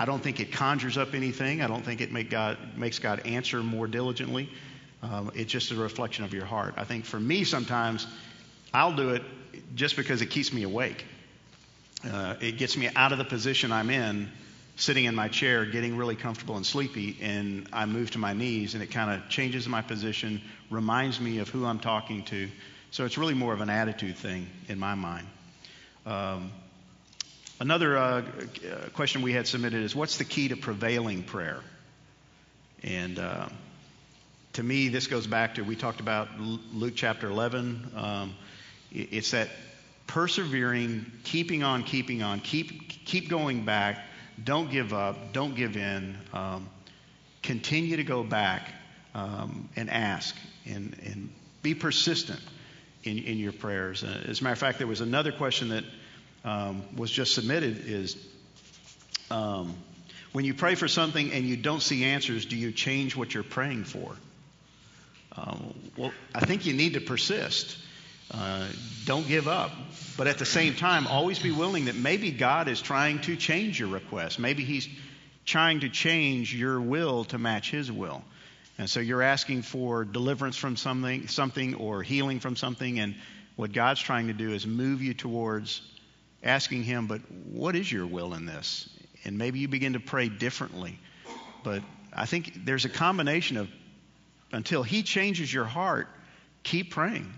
I 0.01 0.05
don't 0.05 0.21
think 0.21 0.41
it 0.41 0.51
conjures 0.53 0.99
up 0.99 1.15
anything. 1.15 1.63
I 1.63 1.69
don't 1.69 1.85
think 1.85 2.01
it 2.01 2.11
make 2.13 2.29
God 2.29 2.59
makes 2.77 2.99
God 2.99 3.25
answer 3.25 3.63
more 3.63 3.87
diligently. 3.87 4.51
Um, 5.01 5.31
it's 5.37 5.53
just 5.53 5.71
a 5.71 5.77
reflection 5.77 6.25
of 6.25 6.35
your 6.35 6.45
heart. 6.45 6.75
I 6.77 6.85
think 6.85 7.05
for 7.05 7.21
me 7.21 7.45
sometimes 7.45 8.07
I'll 8.75 8.97
do 8.97 9.11
it 9.11 9.23
just 9.77 9.97
because 9.97 10.23
it 10.23 10.27
keeps 10.27 10.53
me 10.53 10.65
awake. 10.65 11.05
Uh, 12.05 12.35
it 12.41 12.59
gets 12.59 12.77
me 12.77 12.91
out 12.97 13.13
of 13.13 13.19
the 13.19 13.25
position 13.25 13.71
I'm 13.71 13.91
in, 13.91 14.31
sitting 14.77 15.07
in 15.07 15.15
my 15.15 15.29
chair, 15.29 15.65
getting 15.65 15.97
really 15.97 16.17
comfortable 16.17 16.57
and 16.57 16.67
sleepy, 16.67 17.17
and 17.21 17.67
I 17.73 17.87
move 17.87 18.11
to 18.13 18.19
my 18.19 18.35
knees, 18.35 18.75
and 18.75 18.83
it 18.83 18.91
kind 18.91 19.11
of 19.11 19.29
changes 19.29 19.67
my 19.67 19.83
position, 19.83 20.43
reminds 20.71 21.19
me 21.19 21.39
of 21.39 21.49
who 21.49 21.65
I'm 21.65 21.79
talking 21.79 22.25
to. 22.25 22.49
So 22.91 23.05
it's 23.05 23.19
really 23.19 23.35
more 23.35 23.53
of 23.53 23.61
an 23.61 23.71
attitude 23.71 24.17
thing 24.17 24.47
in 24.69 24.79
my 24.79 24.95
mind. 24.95 25.27
Um, 26.05 26.53
another 27.59 27.97
uh, 27.97 28.23
question 28.93 29.23
we 29.23 29.33
had 29.33 29.47
submitted 29.47 29.83
is 29.83 29.97
what's 29.97 30.19
the 30.19 30.25
key 30.25 30.49
to 30.49 30.57
prevailing 30.57 31.23
prayer? 31.23 31.61
And 32.83 33.19
uh, 33.19 33.49
to 34.53 34.63
me, 34.63 34.89
this 34.89 35.07
goes 35.07 35.27
back 35.27 35.55
to 35.55 35.63
we 35.63 35.75
talked 35.75 36.01
about 36.01 36.29
Luke 36.39 36.95
chapter 36.95 37.29
11. 37.29 37.93
Um, 37.97 38.35
it's 38.93 39.33
that 39.33 39.49
persevering, 40.07 41.11
keeping 41.25 41.63
on, 41.63 41.83
keeping 41.83 42.23
on, 42.23 42.41
keep, 42.41 43.05
keep 43.05 43.29
going 43.29 43.65
back. 43.65 43.99
Don't 44.43 44.71
give 44.71 44.93
up. 44.93 45.33
Don't 45.33 45.55
give 45.55 45.77
in. 45.77 46.17
Um, 46.33 46.69
continue 47.43 47.97
to 47.97 48.05
go 48.05 48.23
back. 48.23 48.73
um, 49.17 49.71
and 49.77 49.89
ask 49.89 50.37
and, 50.67 50.95
and 51.05 51.31
be 51.63 51.75
persistent 51.75 52.41
in, 53.03 53.19
in 53.19 53.39
your 53.39 53.53
prayers. 53.53 54.05
Uh, 54.05 54.25
as 54.29 54.41
a 54.41 54.45
matter 54.45 54.53
of 54.53 54.59
fact, 54.59 54.79
there 54.79 54.87
was 54.87 55.01
another 55.01 55.33
question 55.33 55.71
that 55.71 55.85
um, 56.45 56.83
was 56.97 57.11
just 57.11 57.35
submitted 57.35 57.89
is 57.89 58.17
um, 59.31 59.75
when 60.33 60.45
you 60.45 60.53
pray 60.53 60.75
for 60.75 60.87
something 60.87 61.33
and 61.33 61.47
you 61.47 61.57
don't 61.57 61.81
see 61.81 62.05
answers, 62.05 62.45
do 62.45 62.57
you 62.57 62.73
change 62.73 63.17
what 63.17 63.33
you're 63.33 63.43
praying 63.43 63.85
for? 63.85 64.15
Um, 65.35 65.75
well, 65.97 66.13
I 66.35 66.41
think 66.41 66.67
you 66.67 66.75
need 66.75 66.93
to 66.95 67.01
persist. 67.01 67.79
Uh, 68.31 68.67
don't 69.05 69.27
give 69.29 69.49
up. 69.49 69.71
But 70.17 70.27
at 70.27 70.39
the 70.39 70.47
same 70.47 70.75
time, 70.75 71.07
always 71.07 71.39
be 71.39 71.51
willing 71.51 71.87
that 71.87 71.95
maybe 71.95 72.31
God 72.31 72.69
is 72.69 72.81
trying 72.81 73.21
to 73.23 73.37
change 73.37 73.79
your 73.79 73.89
request. 73.89 74.39
Maybe 74.39 74.65
He's 74.65 74.89
trying 75.45 75.81
to 75.81 75.89
change 75.89 76.55
your 76.55 76.81
will 76.81 77.25
to 77.27 77.39
match 77.39 77.71
His 77.71 77.93
will. 77.93 78.25
And 78.79 78.91
so 78.91 79.01
you're 79.01 79.23
asking 79.23 79.63
for 79.63 80.05
deliverance 80.05 80.57
from 80.57 80.77
something, 80.77 81.29
something 81.29 81.75
or 81.75 82.03
healing 82.03 82.41
from 82.41 82.57
something, 82.57 82.99
and 82.99 83.15
what 83.57 83.73
God's 83.73 84.01
trying 84.01 84.27
to 84.27 84.35
do 84.35 84.53
is 84.53 84.67
move 84.67 85.03
you 85.03 85.15
towards 85.15 85.81
asking 86.43 86.85
Him, 86.85 87.07
but 87.07 87.21
what 87.31 87.75
is 87.75 87.91
your 87.91 88.07
will 88.07 88.35
in 88.35 88.47
this? 88.47 88.89
And 89.25 89.39
maybe 89.39 89.59
you 89.59 89.69
begin 89.69 89.95
to 89.95 90.01
pray 90.01 90.29
differently. 90.29 90.99
But 91.65 91.83
I 92.13 92.27
think 92.27 92.65
there's 92.65 92.85
a 92.85 92.91
combination 92.91 93.57
of 93.57 93.69
until 94.53 94.83
He 94.83 95.03
changes 95.03 95.53
your 95.53 95.65
heart, 95.65 96.09
keep 96.63 96.91
praying. 96.93 97.33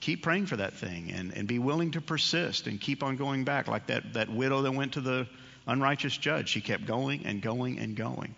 Keep 0.00 0.22
praying 0.22 0.46
for 0.46 0.56
that 0.56 0.74
thing 0.74 1.12
and, 1.12 1.32
and 1.36 1.48
be 1.48 1.58
willing 1.58 1.90
to 1.92 2.00
persist 2.00 2.66
and 2.66 2.80
keep 2.80 3.02
on 3.02 3.16
going 3.16 3.44
back, 3.44 3.66
like 3.66 3.88
that, 3.88 4.14
that 4.14 4.30
widow 4.30 4.62
that 4.62 4.72
went 4.72 4.92
to 4.92 5.00
the 5.00 5.26
unrighteous 5.66 6.16
judge. 6.16 6.48
She 6.48 6.60
kept 6.60 6.86
going 6.86 7.26
and 7.26 7.42
going 7.42 7.78
and 7.78 7.96
going. 7.96 8.34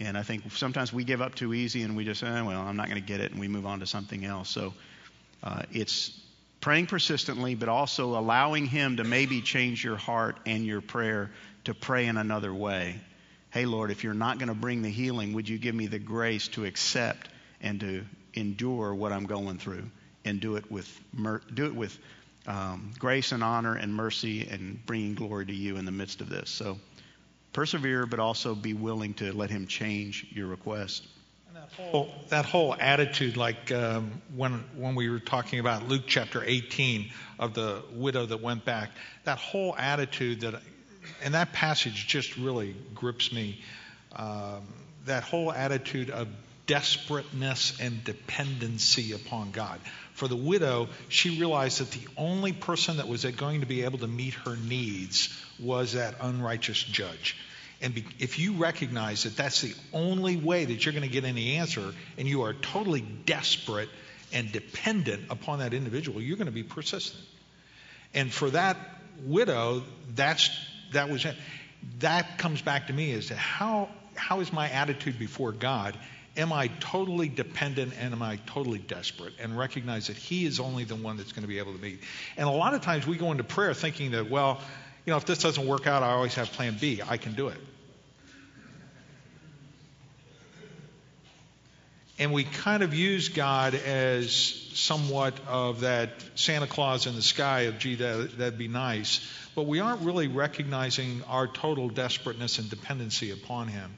And 0.00 0.16
I 0.16 0.22
think 0.22 0.50
sometimes 0.52 0.92
we 0.92 1.04
give 1.04 1.20
up 1.20 1.34
too 1.34 1.54
easy 1.54 1.82
and 1.82 1.96
we 1.96 2.04
just 2.04 2.20
say, 2.20 2.26
eh, 2.26 2.42
well, 2.42 2.60
I'm 2.60 2.76
not 2.76 2.88
going 2.88 3.00
to 3.00 3.06
get 3.06 3.20
it, 3.20 3.30
and 3.30 3.40
we 3.40 3.48
move 3.48 3.66
on 3.66 3.80
to 3.80 3.86
something 3.86 4.24
else. 4.24 4.48
So 4.48 4.74
uh, 5.42 5.62
it's 5.70 6.18
praying 6.60 6.86
persistently, 6.86 7.54
but 7.54 7.68
also 7.68 8.18
allowing 8.18 8.66
Him 8.66 8.96
to 8.96 9.04
maybe 9.04 9.40
change 9.42 9.84
your 9.84 9.96
heart 9.96 10.38
and 10.46 10.64
your 10.64 10.80
prayer 10.80 11.30
to 11.64 11.74
pray 11.74 12.06
in 12.06 12.16
another 12.16 12.52
way. 12.52 12.98
Hey, 13.50 13.66
Lord, 13.66 13.92
if 13.92 14.02
you're 14.02 14.14
not 14.14 14.38
going 14.38 14.48
to 14.48 14.54
bring 14.54 14.82
the 14.82 14.90
healing, 14.90 15.34
would 15.34 15.48
you 15.48 15.58
give 15.58 15.74
me 15.74 15.86
the 15.86 16.00
grace 16.00 16.48
to 16.48 16.64
accept 16.64 17.28
and 17.60 17.78
to 17.80 18.04
endure 18.32 18.94
what 18.94 19.12
I'm 19.12 19.26
going 19.26 19.58
through 19.58 19.90
and 20.24 20.40
do 20.40 20.56
it 20.56 20.70
with, 20.70 21.00
do 21.52 21.66
it 21.66 21.74
with 21.74 21.98
um, 22.46 22.92
grace 22.98 23.32
and 23.32 23.42
honor 23.42 23.74
and 23.74 23.94
mercy 23.94 24.46
and 24.50 24.84
bringing 24.86 25.14
glory 25.14 25.46
to 25.46 25.54
you 25.54 25.76
in 25.76 25.84
the 25.84 25.92
midst 25.92 26.20
of 26.20 26.28
this? 26.28 26.50
So 26.50 26.78
persevere, 27.52 28.04
but 28.04 28.18
also 28.18 28.54
be 28.54 28.74
willing 28.74 29.14
to 29.14 29.32
let 29.32 29.48
Him 29.48 29.66
change 29.66 30.26
your 30.30 30.46
request. 30.46 31.06
That 31.54 31.70
whole, 31.72 32.10
that 32.28 32.44
whole 32.44 32.74
attitude, 32.78 33.36
like 33.36 33.72
um, 33.72 34.20
when, 34.36 34.64
when 34.76 34.94
we 34.94 35.08
were 35.08 35.20
talking 35.20 35.60
about 35.60 35.88
Luke 35.88 36.02
chapter 36.06 36.42
18 36.44 37.10
of 37.38 37.54
the 37.54 37.82
widow 37.92 38.26
that 38.26 38.42
went 38.42 38.64
back, 38.64 38.90
that 39.24 39.38
whole 39.38 39.74
attitude 39.78 40.40
that, 40.42 40.60
and 41.22 41.34
that 41.34 41.52
passage 41.52 42.06
just 42.06 42.36
really 42.36 42.76
grips 42.94 43.32
me. 43.32 43.62
Um, 44.14 44.62
that 45.06 45.22
whole 45.22 45.52
attitude 45.52 46.10
of 46.10 46.28
desperateness 46.66 47.78
and 47.80 48.02
dependency 48.04 49.12
upon 49.12 49.50
God. 49.50 49.80
For 50.14 50.28
the 50.28 50.36
widow, 50.36 50.88
she 51.08 51.38
realized 51.38 51.80
that 51.80 51.90
the 51.90 52.06
only 52.16 52.52
person 52.52 52.98
that 52.98 53.08
was 53.08 53.24
going 53.24 53.60
to 53.60 53.66
be 53.66 53.82
able 53.82 53.98
to 53.98 54.06
meet 54.06 54.34
her 54.34 54.56
needs 54.56 55.28
was 55.58 55.92
that 55.94 56.14
unrighteous 56.20 56.82
judge. 56.82 57.36
And 57.82 58.02
if 58.18 58.38
you 58.38 58.54
recognize 58.54 59.24
that 59.24 59.36
that's 59.36 59.60
the 59.60 59.74
only 59.92 60.36
way 60.36 60.64
that 60.64 60.84
you're 60.84 60.92
going 60.92 61.02
to 61.02 61.12
get 61.12 61.24
any 61.24 61.56
answer, 61.56 61.92
and 62.16 62.26
you 62.26 62.42
are 62.42 62.54
totally 62.54 63.00
desperate 63.00 63.88
and 64.32 64.50
dependent 64.50 65.24
upon 65.30 65.58
that 65.58 65.74
individual, 65.74 66.20
you're 66.20 66.36
going 66.36 66.46
to 66.46 66.52
be 66.52 66.62
persistent. 66.62 67.22
And 68.14 68.32
for 68.32 68.48
that 68.50 68.76
widow, 69.22 69.82
that's 70.14 70.50
that 70.92 71.10
was. 71.10 71.26
That 71.98 72.38
comes 72.38 72.62
back 72.62 72.86
to 72.86 72.94
me 72.94 73.12
as 73.12 73.26
to 73.26 73.36
how 73.36 73.90
how 74.14 74.40
is 74.40 74.52
my 74.52 74.70
attitude 74.70 75.18
before 75.18 75.52
God? 75.52 75.98
Am 76.36 76.52
I 76.52 76.68
totally 76.80 77.28
dependent 77.28 77.92
and 77.98 78.12
am 78.12 78.22
I 78.22 78.36
totally 78.46 78.80
desperate? 78.80 79.34
And 79.38 79.56
recognize 79.56 80.08
that 80.08 80.16
He 80.16 80.46
is 80.46 80.58
only 80.58 80.84
the 80.84 80.96
one 80.96 81.16
that's 81.16 81.32
going 81.32 81.42
to 81.42 81.48
be 81.48 81.58
able 81.58 81.72
to 81.74 81.80
meet. 81.80 82.00
And 82.36 82.48
a 82.48 82.52
lot 82.52 82.74
of 82.74 82.80
times 82.80 83.06
we 83.06 83.16
go 83.16 83.30
into 83.30 83.44
prayer 83.44 83.72
thinking 83.72 84.10
that, 84.12 84.28
well, 84.28 84.60
you 85.06 85.12
know, 85.12 85.16
if 85.16 85.26
this 85.26 85.38
doesn't 85.38 85.66
work 85.66 85.86
out, 85.86 86.02
I 86.02 86.10
always 86.10 86.34
have 86.34 86.50
plan 86.50 86.76
B. 86.80 87.00
I 87.06 87.18
can 87.18 87.34
do 87.34 87.48
it. 87.48 87.58
And 92.18 92.32
we 92.32 92.44
kind 92.44 92.82
of 92.82 92.94
use 92.94 93.28
God 93.28 93.74
as 93.74 94.32
somewhat 94.74 95.34
of 95.48 95.80
that 95.80 96.10
Santa 96.36 96.68
Claus 96.68 97.06
in 97.06 97.16
the 97.16 97.22
sky 97.22 97.62
of, 97.62 97.78
gee, 97.78 97.96
that, 97.96 98.38
that'd 98.38 98.58
be 98.58 98.68
nice. 98.68 99.28
But 99.56 99.64
we 99.64 99.80
aren't 99.80 100.02
really 100.02 100.28
recognizing 100.28 101.22
our 101.28 101.48
total 101.48 101.88
desperateness 101.88 102.58
and 102.58 102.70
dependency 102.70 103.32
upon 103.32 103.66
Him. 103.66 103.94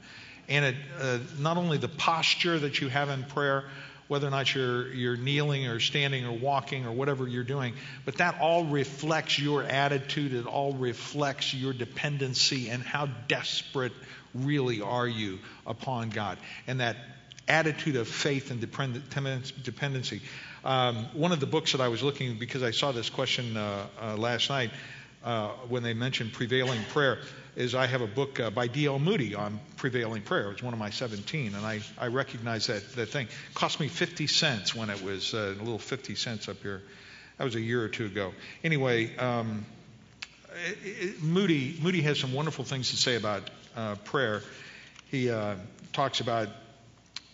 And 0.47 0.65
it, 0.65 0.75
uh, 0.99 1.19
not 1.39 1.57
only 1.57 1.77
the 1.77 1.89
posture 1.89 2.57
that 2.57 2.79
you 2.79 2.87
have 2.87 3.09
in 3.09 3.23
prayer, 3.23 3.65
whether 4.07 4.27
or 4.27 4.31
not 4.31 4.53
you're, 4.55 4.87
you're 4.93 5.17
kneeling 5.17 5.67
or 5.67 5.79
standing 5.79 6.25
or 6.25 6.31
walking 6.31 6.85
or 6.85 6.91
whatever 6.91 7.27
you're 7.27 7.43
doing, 7.43 7.73
but 8.05 8.15
that 8.17 8.39
all 8.39 8.65
reflects 8.65 9.37
your 9.37 9.63
attitude. 9.63 10.33
It 10.33 10.45
all 10.45 10.73
reflects 10.73 11.53
your 11.53 11.73
dependency 11.73 12.69
and 12.69 12.81
how 12.81 13.07
desperate 13.27 13.91
really 14.33 14.81
are 14.81 15.07
you 15.07 15.39
upon 15.65 16.09
God. 16.09 16.37
And 16.67 16.79
that 16.79 16.95
attitude 17.47 17.95
of 17.95 18.07
faith 18.07 18.51
and 18.51 18.59
dependency. 18.61 20.21
Um, 20.65 21.05
one 21.13 21.31
of 21.31 21.39
the 21.39 21.45
books 21.45 21.71
that 21.71 21.81
I 21.81 21.87
was 21.87 22.03
looking, 22.03 22.37
because 22.37 22.61
I 22.63 22.71
saw 22.71 22.91
this 22.91 23.09
question 23.09 23.55
uh, 23.55 23.87
uh, 24.01 24.17
last 24.17 24.49
night 24.49 24.71
uh, 25.23 25.49
when 25.69 25.83
they 25.83 25.93
mentioned 25.93 26.33
prevailing 26.33 26.81
prayer, 26.89 27.19
is 27.57 27.73
I 27.73 27.87
have 27.87 28.01
a 28.01 28.07
book 28.07 28.39
uh, 28.39 28.51
by 28.51 28.67
D.L. 28.67 28.99
Moody 28.99 29.33
on 29.33 29.59
prevailing 29.77 30.21
prayer. 30.21 30.51
It's 30.51 30.61
one 30.61 30.73
of 30.73 30.79
my 30.79 30.91
17, 30.91 31.55
and 31.55 31.65
I, 31.65 31.81
I 31.97 32.07
recognize 32.07 32.67
that, 32.67 32.87
that 32.93 33.07
thing. 33.07 33.25
It 33.25 33.55
cost 33.55 33.79
me 33.79 33.87
50 33.87 34.27
cents 34.27 34.75
when 34.75 34.91
it 34.91 35.01
was 35.01 35.33
uh, 35.33 35.55
a 35.57 35.63
little 35.63 35.79
50 35.79 36.13
cents 36.13 36.47
up 36.47 36.61
here. 36.61 36.83
That 37.39 37.45
was 37.45 37.55
a 37.55 37.59
year 37.59 37.83
or 37.83 37.87
two 37.87 38.05
ago. 38.05 38.33
Anyway, 38.63 39.17
um, 39.17 39.65
it, 40.67 40.77
it, 40.83 41.23
Moody, 41.23 41.75
Moody 41.81 42.01
has 42.03 42.19
some 42.19 42.31
wonderful 42.31 42.63
things 42.63 42.91
to 42.91 42.95
say 42.95 43.15
about 43.15 43.49
uh, 43.75 43.95
prayer. 44.05 44.43
He 45.09 45.31
uh, 45.31 45.55
talks 45.93 46.19
about 46.19 46.49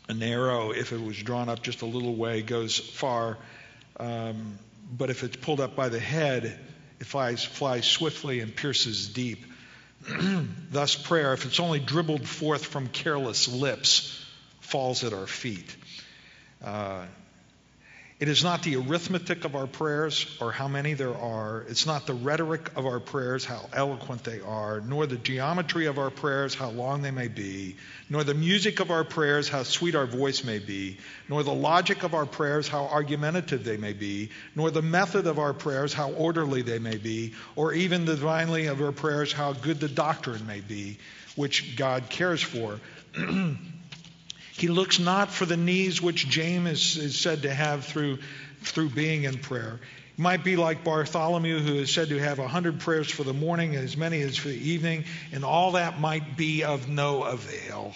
an 0.08 0.24
arrow, 0.24 0.72
if 0.72 0.94
it 0.94 1.02
was 1.02 1.22
drawn 1.22 1.50
up 1.50 1.62
just 1.62 1.82
a 1.82 1.86
little 1.86 2.16
way, 2.16 2.42
goes 2.44 2.80
far. 2.80 3.38
Um, 4.00 4.58
but 4.90 5.10
if 5.10 5.24
it's 5.24 5.36
pulled 5.36 5.60
up 5.60 5.76
by 5.76 5.90
the 5.90 6.00
head, 6.00 6.58
it 7.02 7.08
flies, 7.08 7.44
flies 7.44 7.86
swiftly 7.86 8.40
and 8.40 8.56
pierces 8.56 9.10
deep. 9.10 9.48
Thus, 10.72 10.96
prayer, 10.96 11.34
if 11.34 11.46
it's 11.46 11.60
only 11.60 11.80
dribbled 11.80 12.28
forth 12.28 12.66
from 12.66 12.88
careless 12.88 13.48
lips, 13.48 14.24
falls 14.60 15.04
at 15.04 15.14
our 15.14 15.28
feet. 15.28 15.76
Uh, 16.64 17.06
it 18.24 18.30
is 18.30 18.42
not 18.42 18.64
the 18.64 18.78
arithmetic 18.78 19.44
of 19.44 19.54
our 19.54 19.68
prayers 19.68 20.38
or 20.40 20.54
how 20.54 20.70
many 20.70 20.94
there 20.94 21.14
are. 21.14 21.66
It's 21.68 21.86
not 21.86 22.08
the 22.08 22.14
rhetoric 22.14 22.70
of 22.78 22.86
our 22.86 23.02
prayers, 23.02 23.44
how 23.44 23.70
eloquent 23.74 24.24
they 24.24 24.40
are, 24.40 24.80
nor 24.80 25.06
the 25.06 25.18
geometry 25.18 25.88
of 25.88 25.98
our 25.98 26.10
prayers, 26.10 26.56
how 26.56 26.70
long 26.70 27.02
they 27.02 27.12
may 27.12 27.28
be, 27.28 27.76
nor 28.10 28.24
the 28.24 28.34
music 28.34 28.80
of 28.80 28.92
our 28.92 29.04
prayers, 29.04 29.50
how 29.50 29.64
sweet 29.64 29.94
our 29.94 30.06
voice 30.06 30.46
may 30.46 30.60
be, 30.60 31.00
nor 31.28 31.44
the 31.44 31.54
logic 31.54 32.04
of 32.04 32.14
our 32.14 32.26
prayers, 32.26 32.70
how 32.70 32.86
argumentative 32.86 33.66
they 33.66 33.76
may 33.76 33.92
be, 33.92 34.30
nor 34.56 34.72
the 34.72 34.82
method 34.82 35.28
of 35.28 35.38
our 35.38 35.54
prayers, 35.54 35.94
how 35.94 36.10
orderly 36.14 36.62
they 36.62 36.80
may 36.80 36.96
be, 36.96 37.34
or 37.58 37.74
even 37.74 38.06
the 38.06 38.16
divinely 38.16 38.68
of 38.68 38.82
our 38.82 38.94
prayers, 38.94 39.34
how 39.34 39.52
good 39.52 39.82
the 39.82 39.90
doctrine 39.90 40.48
may 40.48 40.62
be, 40.62 40.98
which 41.36 41.76
God 41.76 42.10
cares 42.10 42.42
for. 42.42 42.80
He 44.64 44.70
looks 44.70 44.98
not 44.98 45.30
for 45.30 45.46
the 45.46 45.58
needs 45.58 46.02
which 46.02 46.30
James 46.30 46.96
is, 46.96 47.20
said 47.20 47.42
to 47.42 47.54
have 47.54 47.84
through, 47.84 48.20
through 48.62 48.92
being 48.92 49.26
in 49.26 49.40
prayer. 49.40 49.82
He 50.16 50.22
might 50.22 50.46
be 50.46 50.56
like 50.56 50.86
Bartholomew, 50.86 51.60
who 51.60 51.74
is 51.80 51.94
said 51.94 52.08
to 52.08 52.18
have 52.18 52.40
a 52.40 52.48
hundred 52.48 52.80
prayers 52.80 53.12
for 53.12 53.26
the 53.26 53.34
morning 53.34 53.76
and 53.76 53.84
as 53.84 53.98
many 53.98 54.22
as 54.22 54.38
for 54.38 54.48
the 54.48 54.70
evening, 54.70 55.04
and 55.34 55.44
all 55.44 55.74
that 55.74 56.00
might 56.00 56.38
be 56.38 56.64
of 56.64 56.88
no 56.88 57.24
avail. 57.24 57.94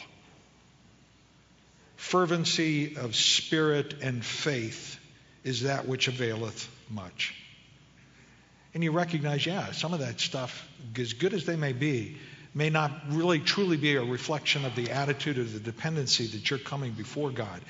Fervency 1.95 2.97
of 2.97 3.15
spirit 3.15 4.01
and 4.01 4.25
faith 4.25 4.99
is 5.45 5.63
that 5.63 5.87
which 5.87 6.09
availeth 6.09 6.69
much. 6.89 7.33
And 8.73 8.83
you 8.83 8.91
recognize, 8.91 9.45
yeah, 9.45 9.71
some 9.71 9.93
of 9.93 10.01
that 10.01 10.19
stuff, 10.19 10.67
as 10.97 11.13
good 11.13 11.33
as 11.33 11.45
they 11.45 11.55
may 11.55 11.71
be, 11.71 12.17
may 12.53 12.69
not 12.69 12.91
really 13.09 13.39
truly 13.39 13.77
be 13.77 13.95
a 13.95 14.03
reflection 14.03 14.65
of 14.65 14.75
the 14.75 14.91
attitude 14.91 15.37
or 15.37 15.43
the 15.43 15.59
dependency 15.59 16.27
that 16.27 16.49
you're 16.49 16.59
coming 16.59 16.93
before 16.93 17.31
God. 17.31 17.61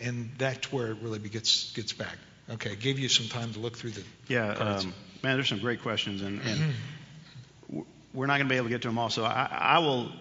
And 0.00 0.30
that's 0.36 0.72
where 0.72 0.88
it 0.88 0.98
really 1.00 1.18
gets, 1.18 1.72
gets 1.72 1.92
back. 1.92 2.16
Okay, 2.48 2.72
I 2.72 2.74
gave 2.74 2.98
you 2.98 3.08
some 3.08 3.26
time 3.28 3.52
to 3.54 3.58
look 3.58 3.76
through 3.76 3.90
the. 3.90 4.04
Yeah, 4.28 4.50
um, 4.50 4.94
man, 5.22 5.36
there's 5.36 5.48
some 5.48 5.58
great 5.58 5.82
questions, 5.82 6.22
and, 6.22 6.40
and 6.42 7.84
we're 8.14 8.26
not 8.26 8.36
going 8.36 8.46
to 8.46 8.52
be 8.52 8.56
able 8.56 8.66
to 8.66 8.70
get 8.70 8.82
to 8.82 8.88
them 8.88 8.98
all. 8.98 9.10
So 9.10 9.24
I, 9.24 9.48
I 9.50 9.78
will 9.80 10.12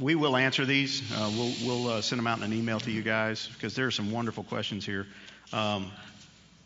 we 0.00 0.14
will 0.14 0.36
answer 0.36 0.64
these. 0.64 1.02
Uh, 1.12 1.30
we'll 1.34 1.52
we'll 1.64 1.88
uh, 1.88 2.00
send 2.02 2.18
them 2.18 2.26
out 2.26 2.38
in 2.38 2.44
an 2.44 2.52
email 2.52 2.80
to 2.80 2.90
you 2.90 3.02
guys 3.02 3.48
because 3.54 3.74
there 3.74 3.86
are 3.86 3.90
some 3.90 4.10
wonderful 4.10 4.44
questions 4.44 4.84
here, 4.84 5.06
um, 5.52 5.90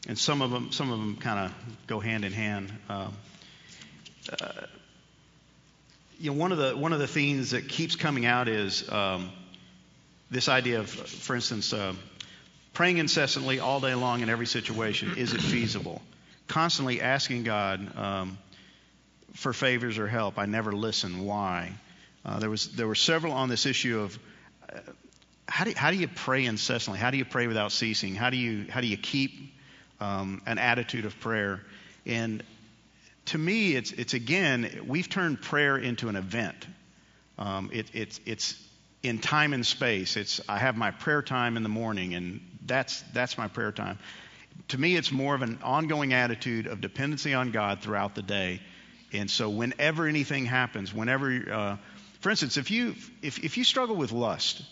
and 0.08 0.18
some 0.18 0.42
of 0.42 0.50
them 0.50 0.72
some 0.72 0.90
of 0.90 0.98
them 0.98 1.16
kind 1.16 1.46
of 1.46 1.76
go 1.86 2.00
hand 2.00 2.24
in 2.24 2.32
hand. 2.32 2.72
Um, 2.88 3.12
uh, 4.32 4.48
you 6.18 6.32
know, 6.32 6.36
one 6.36 6.52
of 6.52 6.58
the 6.58 6.76
one 6.76 6.92
of 6.92 6.98
the 6.98 7.06
themes 7.06 7.52
that 7.52 7.68
keeps 7.68 7.96
coming 7.96 8.26
out 8.26 8.48
is 8.48 8.88
um, 8.90 9.30
this 10.30 10.48
idea 10.48 10.80
of, 10.80 10.90
for 10.90 11.36
instance, 11.36 11.72
uh, 11.72 11.94
praying 12.72 12.98
incessantly 12.98 13.60
all 13.60 13.80
day 13.80 13.94
long 13.94 14.20
in 14.20 14.28
every 14.28 14.46
situation. 14.46 15.16
Is 15.16 15.32
it 15.32 15.40
feasible? 15.40 16.02
Constantly 16.48 17.00
asking 17.00 17.44
God 17.44 17.96
um, 17.96 18.38
for 19.34 19.52
favors 19.52 19.98
or 19.98 20.08
help. 20.08 20.38
I 20.38 20.46
never 20.46 20.72
listen. 20.72 21.24
Why? 21.24 21.72
Uh, 22.24 22.40
there 22.40 22.50
was 22.50 22.68
there 22.72 22.88
were 22.88 22.96
several 22.96 23.32
on 23.32 23.48
this 23.48 23.64
issue 23.64 24.00
of 24.00 24.18
uh, 24.72 24.80
how 25.46 25.64
do 25.64 25.72
how 25.76 25.92
do 25.92 25.96
you 25.96 26.08
pray 26.08 26.44
incessantly? 26.44 26.98
How 26.98 27.12
do 27.12 27.16
you 27.16 27.24
pray 27.24 27.46
without 27.46 27.70
ceasing? 27.70 28.16
How 28.16 28.30
do 28.30 28.36
you 28.36 28.66
how 28.68 28.80
do 28.80 28.88
you 28.88 28.96
keep 28.96 29.54
um, 30.00 30.42
an 30.46 30.58
attitude 30.58 31.04
of 31.04 31.18
prayer? 31.20 31.60
And 32.06 32.42
to 33.28 33.38
me, 33.38 33.74
it's 33.74 33.92
it's 33.92 34.14
again 34.14 34.84
we've 34.86 35.08
turned 35.08 35.40
prayer 35.40 35.76
into 35.76 36.08
an 36.08 36.16
event. 36.16 36.66
Um, 37.38 37.70
it, 37.72 37.86
it's 37.92 38.20
it's 38.26 38.62
in 39.02 39.18
time 39.18 39.52
and 39.52 39.66
space. 39.66 40.16
It's 40.16 40.40
I 40.48 40.58
have 40.58 40.76
my 40.76 40.90
prayer 40.90 41.22
time 41.22 41.56
in 41.56 41.62
the 41.62 41.68
morning, 41.68 42.14
and 42.14 42.40
that's 42.66 43.02
that's 43.12 43.38
my 43.38 43.48
prayer 43.48 43.72
time. 43.72 43.98
To 44.68 44.78
me, 44.78 44.96
it's 44.96 45.12
more 45.12 45.34
of 45.34 45.42
an 45.42 45.60
ongoing 45.62 46.12
attitude 46.12 46.66
of 46.66 46.80
dependency 46.80 47.32
on 47.32 47.52
God 47.52 47.80
throughout 47.80 48.14
the 48.14 48.22
day. 48.22 48.60
And 49.12 49.30
so, 49.30 49.48
whenever 49.48 50.06
anything 50.06 50.44
happens, 50.44 50.92
whenever 50.92 51.30
uh, 51.50 51.76
for 52.20 52.30
instance, 52.30 52.56
if 52.56 52.70
you, 52.70 52.96
if, 53.22 53.44
if 53.44 53.56
you 53.56 53.64
struggle 53.64 53.94
with 53.94 54.10
lust 54.10 54.62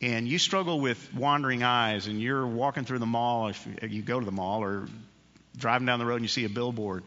and 0.00 0.28
you 0.28 0.38
struggle 0.38 0.80
with 0.80 1.12
wandering 1.12 1.64
eyes 1.64 2.06
and 2.06 2.20
you're 2.20 2.46
walking 2.46 2.84
through 2.84 3.00
the 3.00 3.06
mall, 3.06 3.48
if 3.48 3.66
you 3.82 4.02
go 4.02 4.20
to 4.20 4.24
the 4.24 4.32
mall 4.32 4.62
or 4.62 4.88
driving 5.56 5.86
down 5.86 5.98
the 5.98 6.06
road 6.06 6.16
and 6.16 6.24
you 6.24 6.28
see 6.28 6.44
a 6.44 6.48
billboard, 6.48 7.02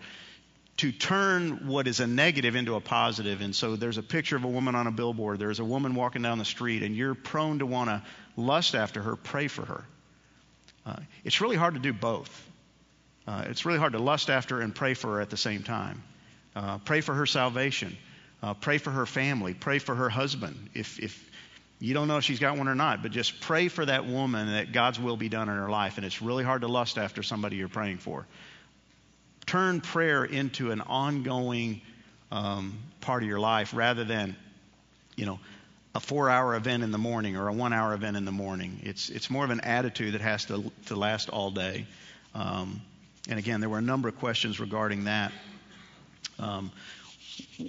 to 0.78 0.92
turn 0.92 1.68
what 1.68 1.88
is 1.88 2.00
a 2.00 2.08
negative 2.08 2.56
into 2.56 2.76
a 2.76 2.82
positive. 2.82 3.42
And 3.42 3.56
so 3.56 3.76
there's 3.76 3.98
a 3.98 4.04
picture 4.04 4.36
of 4.36 4.44
a 4.44 4.48
woman 4.48 4.76
on 4.76 4.88
a 4.88 4.92
billboard, 4.92 5.40
there's 5.40 5.60
a 5.60 5.66
woman 5.66 5.96
walking 5.96 6.22
down 6.22 6.38
the 6.38 6.46
street, 6.46 6.84
and 6.84 6.96
you're 6.96 7.16
prone 7.16 7.60
to 7.60 7.66
want 7.66 7.90
to 7.90 8.02
lust 8.36 8.76
after 8.76 9.02
her, 9.02 9.16
pray 9.16 9.48
for 9.48 9.66
her. 9.66 9.86
Uh, 10.86 10.96
it's 11.24 11.42
really 11.42 11.58
hard 11.58 11.76
to 11.76 11.80
do 11.80 11.94
both. 11.94 12.48
Uh, 13.28 13.46
it's 13.48 13.66
really 13.66 13.78
hard 13.78 13.94
to 13.94 14.00
lust 14.00 14.30
after 14.30 14.62
and 14.62 14.74
pray 14.74 14.94
for 14.94 15.16
her 15.16 15.22
at 15.22 15.30
the 15.30 15.38
same 15.38 15.62
time. 15.62 16.04
Uh, 16.56 16.80
pray 16.80 17.02
for 17.02 17.14
her 17.14 17.26
salvation. 17.26 17.96
Uh, 18.42 18.56
pray 18.56 18.80
for 18.80 18.90
her 18.90 19.06
family. 19.06 19.54
Pray 19.54 19.78
for 19.78 19.94
her 19.94 20.10
husband. 20.10 20.70
If, 20.74 21.00
if 21.00 21.32
you 21.80 21.94
don't 21.94 22.08
know 22.08 22.18
if 22.18 22.24
she's 22.24 22.40
got 22.40 22.58
one 22.58 22.68
or 22.68 22.76
not, 22.76 23.04
but 23.04 23.12
just 23.12 23.42
pray 23.42 23.68
for 23.68 23.86
that 23.86 24.06
woman 24.06 24.48
that 24.48 24.72
God's 24.72 25.00
will 25.00 25.18
be 25.18 25.30
done 25.30 25.50
in 25.50 25.56
her 25.56 25.70
life. 25.70 25.98
And 25.98 26.06
it's 26.06 26.22
really 26.22 26.44
hard 26.44 26.62
to 26.62 26.68
lust 26.68 26.98
after 26.98 27.22
somebody 27.22 27.58
you're 27.58 27.68
praying 27.68 28.00
for. 28.00 28.26
Turn 29.52 29.82
prayer 29.82 30.24
into 30.24 30.72
an 30.72 30.80
ongoing 30.80 31.82
um, 32.32 32.80
part 33.02 33.22
of 33.22 33.28
your 33.28 33.42
life 33.42 33.74
rather 33.74 34.06
than, 34.06 34.38
you 35.18 35.26
know, 35.26 35.42
a 35.94 36.00
four 36.00 36.30
hour 36.30 36.56
event 36.56 36.84
in 36.84 36.92
the 36.92 36.98
morning 36.98 37.36
or 37.36 37.50
a 37.50 37.52
one 37.52 37.74
hour 37.74 37.94
event 37.94 38.16
in 38.16 38.24
the 38.24 38.32
morning. 38.32 38.80
It's, 38.84 39.10
it's 39.10 39.30
more 39.30 39.44
of 39.44 39.50
an 39.50 39.60
attitude 39.60 40.14
that 40.14 40.22
has 40.22 40.46
to, 40.46 40.72
to 40.86 40.96
last 40.96 41.28
all 41.28 41.52
day. 41.52 41.86
Um, 42.34 42.82
and 43.28 43.38
again, 43.38 43.60
there 43.60 43.68
were 43.68 43.80
a 43.80 43.82
number 43.82 44.08
of 44.08 44.18
questions 44.20 44.62
regarding 44.62 45.04
that. 45.04 45.34
Um, 46.40 46.72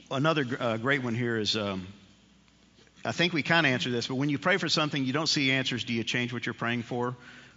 another 0.08 0.46
uh, 0.60 0.76
great 0.76 1.02
one 1.02 1.16
here 1.16 1.36
is 1.36 1.56
um, 1.56 1.88
I 3.04 3.10
think 3.10 3.32
we 3.32 3.42
kind 3.42 3.66
of 3.66 3.72
answered 3.72 3.92
this, 3.92 4.06
but 4.06 4.14
when 4.14 4.28
you 4.28 4.38
pray 4.38 4.56
for 4.56 4.68
something 4.68 5.04
you 5.04 5.12
don't 5.12 5.28
see 5.28 5.50
answers, 5.50 5.82
do 5.82 5.94
you 5.94 6.04
change 6.04 6.32
what 6.32 6.46
you're 6.46 6.54
praying 6.54 6.84
for? 6.84 7.16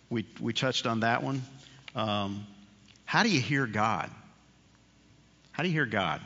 We, 0.09 0.25
we 0.41 0.51
touched 0.51 0.87
on 0.87 1.01
that 1.01 1.21
one. 1.21 1.43
Um, 1.95 2.47
how 3.05 3.23
do 3.23 3.29
you 3.29 3.39
hear 3.39 3.65
God? 3.67 4.11
How 5.51 5.63
do 5.63 5.69
you 5.69 5.73
hear 5.73 5.85
God? 5.85 6.21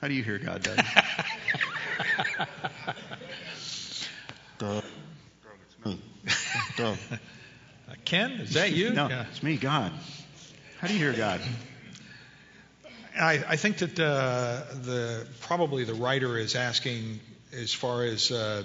How 0.00 0.08
do 0.08 0.14
you 0.14 0.22
hear 0.22 0.38
God, 0.38 0.62
Doug? 0.62 0.78
Doug. 4.58 4.84
It's 5.66 5.86
me. 5.86 6.00
Doug. 6.76 6.98
Ken, 8.04 8.30
is 8.32 8.54
that 8.54 8.72
you? 8.72 8.90
No, 8.90 9.08
yeah. 9.08 9.26
it's 9.30 9.42
me, 9.42 9.56
God. 9.56 9.92
How 10.80 10.88
do 10.88 10.94
you 10.94 10.98
hear 10.98 11.12
God? 11.12 11.40
I, 13.18 13.44
I 13.46 13.56
think 13.56 13.78
that 13.78 13.98
uh, 13.98 14.62
the 14.82 15.26
probably 15.40 15.84
the 15.84 15.94
writer 15.94 16.36
is 16.38 16.54
asking 16.56 17.20
as 17.52 17.72
far 17.72 18.04
as 18.04 18.30
uh, 18.30 18.64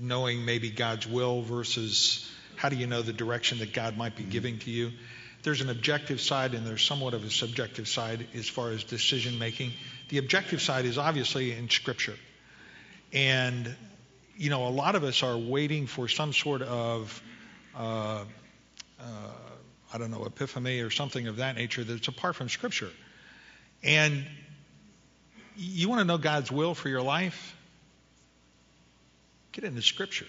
knowing 0.00 0.44
maybe 0.44 0.70
God's 0.70 1.06
will 1.06 1.42
versus 1.42 2.28
how 2.56 2.68
do 2.68 2.76
you 2.76 2.86
know 2.86 3.02
the 3.02 3.12
direction 3.12 3.58
that 3.58 3.72
God 3.72 3.96
might 3.96 4.16
be 4.16 4.24
giving 4.24 4.58
to 4.60 4.70
you. 4.70 4.92
There's 5.42 5.60
an 5.60 5.70
objective 5.70 6.20
side 6.20 6.54
and 6.54 6.66
there's 6.66 6.84
somewhat 6.84 7.14
of 7.14 7.24
a 7.24 7.30
subjective 7.30 7.88
side 7.88 8.26
as 8.34 8.48
far 8.48 8.70
as 8.70 8.84
decision 8.84 9.38
making. 9.38 9.72
The 10.08 10.18
objective 10.18 10.62
side 10.62 10.84
is 10.84 10.98
obviously 10.98 11.52
in 11.52 11.68
Scripture, 11.68 12.16
and 13.12 13.74
you 14.36 14.50
know 14.50 14.68
a 14.68 14.70
lot 14.70 14.94
of 14.94 15.04
us 15.04 15.22
are 15.22 15.36
waiting 15.36 15.86
for 15.86 16.06
some 16.06 16.32
sort 16.32 16.62
of 16.62 17.22
uh, 17.74 18.24
uh 19.00 19.04
I 19.94 19.98
don't 19.98 20.10
know 20.10 20.24
epiphany 20.24 20.80
or 20.80 20.90
something 20.90 21.26
of 21.26 21.36
that 21.36 21.56
nature 21.56 21.84
that's 21.84 22.08
apart 22.08 22.36
from 22.36 22.48
Scripture. 22.48 22.90
And 23.82 24.24
you 25.56 25.88
want 25.88 26.00
to 26.00 26.04
know 26.04 26.18
God's 26.18 26.50
will 26.50 26.74
for 26.74 26.88
your 26.88 27.02
life? 27.02 27.56
Get 29.52 29.64
into 29.64 29.82
Scripture. 29.82 30.26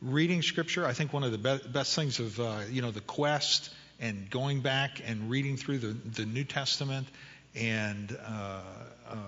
Reading 0.00 0.42
Scripture, 0.42 0.86
I 0.86 0.92
think 0.92 1.12
one 1.12 1.24
of 1.24 1.32
the 1.32 1.38
be- 1.38 1.68
best 1.70 1.96
things 1.96 2.20
of 2.20 2.38
uh, 2.38 2.60
you 2.70 2.82
know 2.82 2.92
the 2.92 3.00
quest 3.00 3.70
and 3.98 4.30
going 4.30 4.60
back 4.60 5.02
and 5.04 5.28
reading 5.28 5.56
through 5.56 5.78
the, 5.78 5.88
the 5.88 6.24
New 6.24 6.44
Testament 6.44 7.08
and 7.56 8.16
uh, 8.24 8.60
um, 9.10 9.18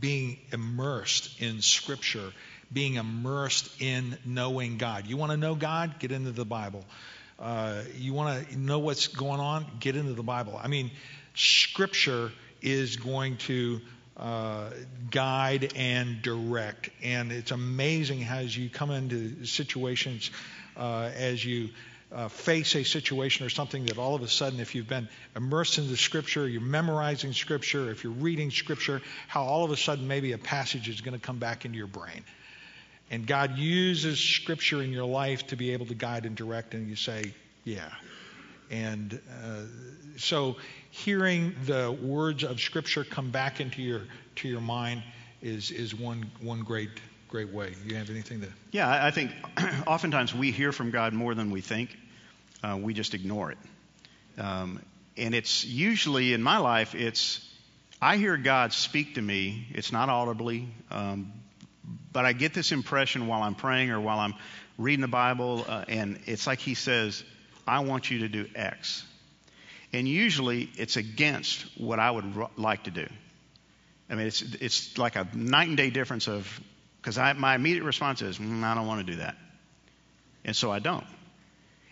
being 0.00 0.38
immersed 0.50 1.42
in 1.42 1.60
Scripture, 1.60 2.32
being 2.72 2.94
immersed 2.94 3.82
in 3.82 4.16
knowing 4.24 4.78
God. 4.78 5.06
You 5.06 5.18
want 5.18 5.32
to 5.32 5.36
know 5.36 5.54
God? 5.54 5.98
Get 5.98 6.10
into 6.10 6.30
the 6.32 6.46
Bible. 6.46 6.84
Uh, 7.38 7.82
you 7.96 8.14
want 8.14 8.48
to 8.48 8.58
know 8.58 8.78
what's 8.78 9.08
going 9.08 9.40
on? 9.40 9.66
Get 9.78 9.94
into 9.94 10.14
the 10.14 10.22
Bible. 10.22 10.58
I 10.62 10.68
mean, 10.68 10.90
Scripture 11.34 12.32
is 12.62 12.96
going 12.96 13.36
to 13.36 13.82
uh, 14.16 14.70
guide 15.10 15.72
and 15.76 16.22
direct. 16.22 16.90
And 17.02 17.32
it's 17.32 17.50
amazing 17.50 18.20
how 18.20 18.38
as 18.38 18.56
you 18.56 18.70
come 18.70 18.90
into 18.90 19.44
situations, 19.44 20.30
uh, 20.76 21.10
as 21.14 21.44
you 21.44 21.70
uh, 22.12 22.28
face 22.28 22.74
a 22.76 22.84
situation 22.84 23.44
or 23.44 23.50
something 23.50 23.86
that 23.86 23.98
all 23.98 24.14
of 24.14 24.22
a 24.22 24.28
sudden, 24.28 24.60
if 24.60 24.74
you've 24.74 24.88
been 24.88 25.08
immersed 25.34 25.78
in 25.78 25.88
the 25.88 25.96
Scripture, 25.96 26.48
you're 26.48 26.60
memorizing 26.60 27.32
Scripture, 27.32 27.90
if 27.90 28.04
you're 28.04 28.12
reading 28.12 28.50
Scripture, 28.50 29.02
how 29.28 29.42
all 29.42 29.64
of 29.64 29.70
a 29.70 29.76
sudden 29.76 30.06
maybe 30.06 30.32
a 30.32 30.38
passage 30.38 30.88
is 30.88 31.00
going 31.00 31.18
to 31.18 31.24
come 31.24 31.38
back 31.38 31.64
into 31.64 31.76
your 31.76 31.86
brain. 31.86 32.22
And 33.10 33.26
God 33.26 33.58
uses 33.58 34.18
Scripture 34.18 34.82
in 34.82 34.92
your 34.92 35.04
life 35.04 35.48
to 35.48 35.56
be 35.56 35.72
able 35.72 35.86
to 35.86 35.94
guide 35.94 36.26
and 36.26 36.36
direct, 36.36 36.74
and 36.74 36.88
you 36.88 36.96
say, 36.96 37.32
Yeah. 37.64 37.88
And 38.70 39.20
uh, 39.30 39.62
so 40.16 40.56
hearing 40.90 41.54
the 41.64 41.92
words 41.92 42.42
of 42.42 42.60
Scripture 42.60 43.04
come 43.04 43.30
back 43.30 43.60
into 43.60 43.82
your 43.82 44.02
to 44.36 44.48
your 44.48 44.60
mind 44.60 45.02
is 45.42 45.70
is 45.70 45.94
one 45.94 46.30
one 46.40 46.60
great 46.62 46.90
great 47.28 47.52
way. 47.52 47.74
You 47.84 47.96
have 47.96 48.10
anything 48.10 48.40
to? 48.40 48.48
Yeah, 48.70 48.88
I 49.04 49.10
think 49.10 49.32
oftentimes 49.86 50.34
we 50.34 50.50
hear 50.50 50.72
from 50.72 50.90
God 50.90 51.12
more 51.12 51.34
than 51.34 51.50
we 51.50 51.60
think. 51.60 51.96
Uh, 52.62 52.78
we 52.80 52.94
just 52.94 53.14
ignore 53.14 53.52
it, 53.52 53.58
um, 54.38 54.80
and 55.16 55.34
it's 55.34 55.64
usually 55.64 56.32
in 56.32 56.42
my 56.42 56.56
life 56.56 56.94
it's 56.94 57.46
I 58.00 58.18
hear 58.18 58.36
God 58.36 58.72
speak 58.72 59.14
to 59.14 59.22
me. 59.22 59.68
It's 59.72 59.90
not 59.90 60.08
audibly, 60.08 60.68
um, 60.90 61.32
but 62.12 62.24
I 62.26 62.32
get 62.32 62.52
this 62.52 62.72
impression 62.72 63.26
while 63.26 63.42
I'm 63.42 63.54
praying 63.54 63.90
or 63.90 64.00
while 64.00 64.18
I'm 64.18 64.34
reading 64.76 65.00
the 65.00 65.08
Bible, 65.08 65.64
uh, 65.66 65.84
and 65.88 66.18
it's 66.26 66.46
like 66.46 66.58
He 66.58 66.74
says, 66.74 67.24
"I 67.66 67.80
want 67.80 68.10
you 68.10 68.20
to 68.20 68.28
do 68.28 68.46
X." 68.54 69.04
And 69.92 70.06
usually 70.08 70.68
it's 70.76 70.96
against 70.96 71.64
what 71.78 71.98
I 71.98 72.10
would 72.10 72.34
like 72.56 72.84
to 72.84 72.90
do. 72.90 73.06
I 74.10 74.14
mean, 74.14 74.26
it's, 74.26 74.42
it's 74.42 74.98
like 74.98 75.16
a 75.16 75.26
night 75.34 75.68
and 75.68 75.76
day 75.76 75.90
difference 75.90 76.28
of, 76.28 76.60
because 77.00 77.16
my 77.36 77.54
immediate 77.54 77.84
response 77.84 78.22
is, 78.22 78.38
mm, 78.38 78.62
I 78.62 78.74
don't 78.74 78.86
want 78.86 79.06
to 79.06 79.12
do 79.12 79.18
that. 79.18 79.36
And 80.44 80.54
so 80.54 80.70
I 80.70 80.78
don't. 80.78 81.06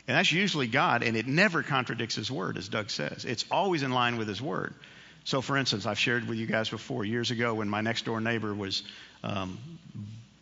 And 0.06 0.16
that's 0.16 0.30
usually 0.30 0.66
God, 0.66 1.02
and 1.02 1.16
it 1.16 1.26
never 1.26 1.62
contradicts 1.62 2.14
His 2.14 2.30
Word, 2.30 2.58
as 2.58 2.68
Doug 2.68 2.90
says. 2.90 3.24
It's 3.24 3.44
always 3.50 3.82
in 3.82 3.90
line 3.90 4.16
with 4.16 4.28
His 4.28 4.40
Word. 4.40 4.74
So, 5.24 5.40
for 5.40 5.56
instance, 5.56 5.86
I've 5.86 5.98
shared 5.98 6.28
with 6.28 6.36
you 6.36 6.46
guys 6.46 6.68
before, 6.68 7.04
years 7.04 7.30
ago, 7.30 7.54
when 7.54 7.70
my 7.70 7.80
next 7.80 8.04
door 8.04 8.20
neighbor 8.20 8.54
was 8.54 8.82
um, 9.22 9.58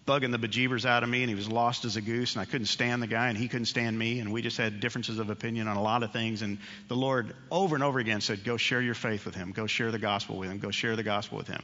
bugging 0.07 0.33
the 0.33 0.39
bejeebers 0.39 0.85
out 0.85 1.03
of 1.03 1.09
me, 1.09 1.23
and 1.23 1.29
he 1.29 1.35
was 1.35 1.49
lost 1.49 1.85
as 1.85 1.97
a 1.97 2.01
goose, 2.01 2.35
and 2.35 2.43
I 2.43 2.45
couldn't 2.45 2.67
stand 2.67 3.03
the 3.03 3.07
guy, 3.07 3.29
and 3.29 3.39
he 3.39 3.49
couldn't 3.49 3.67
stand 3.67 3.97
me, 3.97 4.19
and 4.19 4.33
we 4.33 4.43
just 4.43 4.57
had 4.57 4.81
differences 4.81 5.19
of 5.19 5.31
opinion 5.31 5.69
on 5.69 5.77
a 5.77 5.83
lot 5.83 6.03
of 6.03 6.13
things. 6.13 6.43
And 6.43 6.59
the 6.89 6.97
Lord, 6.97 7.35
over 7.51 7.77
and 7.77 7.85
over 7.85 7.99
again, 7.99 8.21
said, 8.21 8.45
Go 8.45 8.57
share 8.57 8.83
your 8.83 8.95
faith 8.95 9.25
with 9.25 9.35
him, 9.35 9.53
go 9.53 9.67
share 9.67 9.93
the 9.93 9.99
gospel 9.99 10.39
with 10.39 10.51
him, 10.51 10.59
go 10.59 10.71
share 10.71 10.97
the 10.97 11.03
gospel 11.03 11.39
with 11.39 11.49
him. 11.49 11.63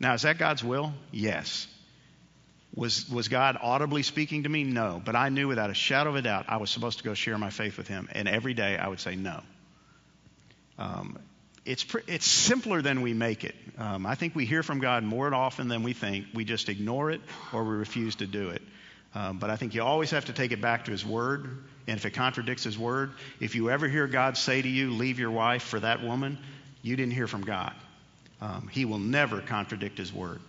Now, 0.00 0.14
is 0.14 0.22
that 0.22 0.38
God's 0.38 0.62
will? 0.62 0.92
Yes. 1.12 1.66
Was, 2.74 3.08
was 3.10 3.28
God 3.28 3.56
audibly 3.60 4.02
speaking 4.02 4.44
to 4.44 4.48
me? 4.48 4.62
No. 4.62 5.00
But 5.04 5.16
I 5.16 5.30
knew 5.30 5.48
without 5.48 5.70
a 5.70 5.74
shadow 5.74 6.10
of 6.10 6.16
a 6.16 6.22
doubt 6.22 6.46
I 6.48 6.58
was 6.58 6.70
supposed 6.70 6.98
to 6.98 7.04
go 7.04 7.14
share 7.14 7.36
my 7.38 7.50
faith 7.50 7.76
with 7.76 7.88
Him. 7.88 8.08
And 8.12 8.28
every 8.28 8.54
day 8.54 8.76
I 8.76 8.86
would 8.88 9.00
say 9.00 9.16
no. 9.16 9.42
Um, 10.78 11.18
it's, 11.68 11.84
it's 12.06 12.26
simpler 12.26 12.80
than 12.80 13.02
we 13.02 13.12
make 13.12 13.44
it. 13.44 13.54
Um, 13.76 14.06
I 14.06 14.14
think 14.14 14.34
we 14.34 14.46
hear 14.46 14.62
from 14.62 14.80
God 14.80 15.04
more 15.04 15.32
often 15.34 15.68
than 15.68 15.82
we 15.82 15.92
think. 15.92 16.24
We 16.32 16.46
just 16.46 16.70
ignore 16.70 17.10
it 17.10 17.20
or 17.52 17.62
we 17.62 17.76
refuse 17.76 18.16
to 18.16 18.26
do 18.26 18.48
it. 18.48 18.62
Um, 19.14 19.38
but 19.38 19.50
I 19.50 19.56
think 19.56 19.74
you 19.74 19.82
always 19.82 20.12
have 20.12 20.24
to 20.26 20.32
take 20.32 20.52
it 20.52 20.62
back 20.62 20.86
to 20.86 20.90
His 20.90 21.04
Word. 21.04 21.64
And 21.86 21.98
if 21.98 22.06
it 22.06 22.12
contradicts 22.12 22.64
His 22.64 22.78
Word, 22.78 23.12
if 23.38 23.54
you 23.54 23.68
ever 23.68 23.86
hear 23.86 24.06
God 24.06 24.38
say 24.38 24.62
to 24.62 24.68
you, 24.68 24.92
leave 24.92 25.18
your 25.18 25.30
wife 25.30 25.62
for 25.62 25.78
that 25.78 26.02
woman, 26.02 26.38
you 26.80 26.96
didn't 26.96 27.12
hear 27.12 27.26
from 27.26 27.42
God. 27.42 27.74
Um, 28.40 28.70
he 28.72 28.86
will 28.86 28.98
never 28.98 29.42
contradict 29.42 29.98
His 29.98 30.10
Word. 30.10 30.40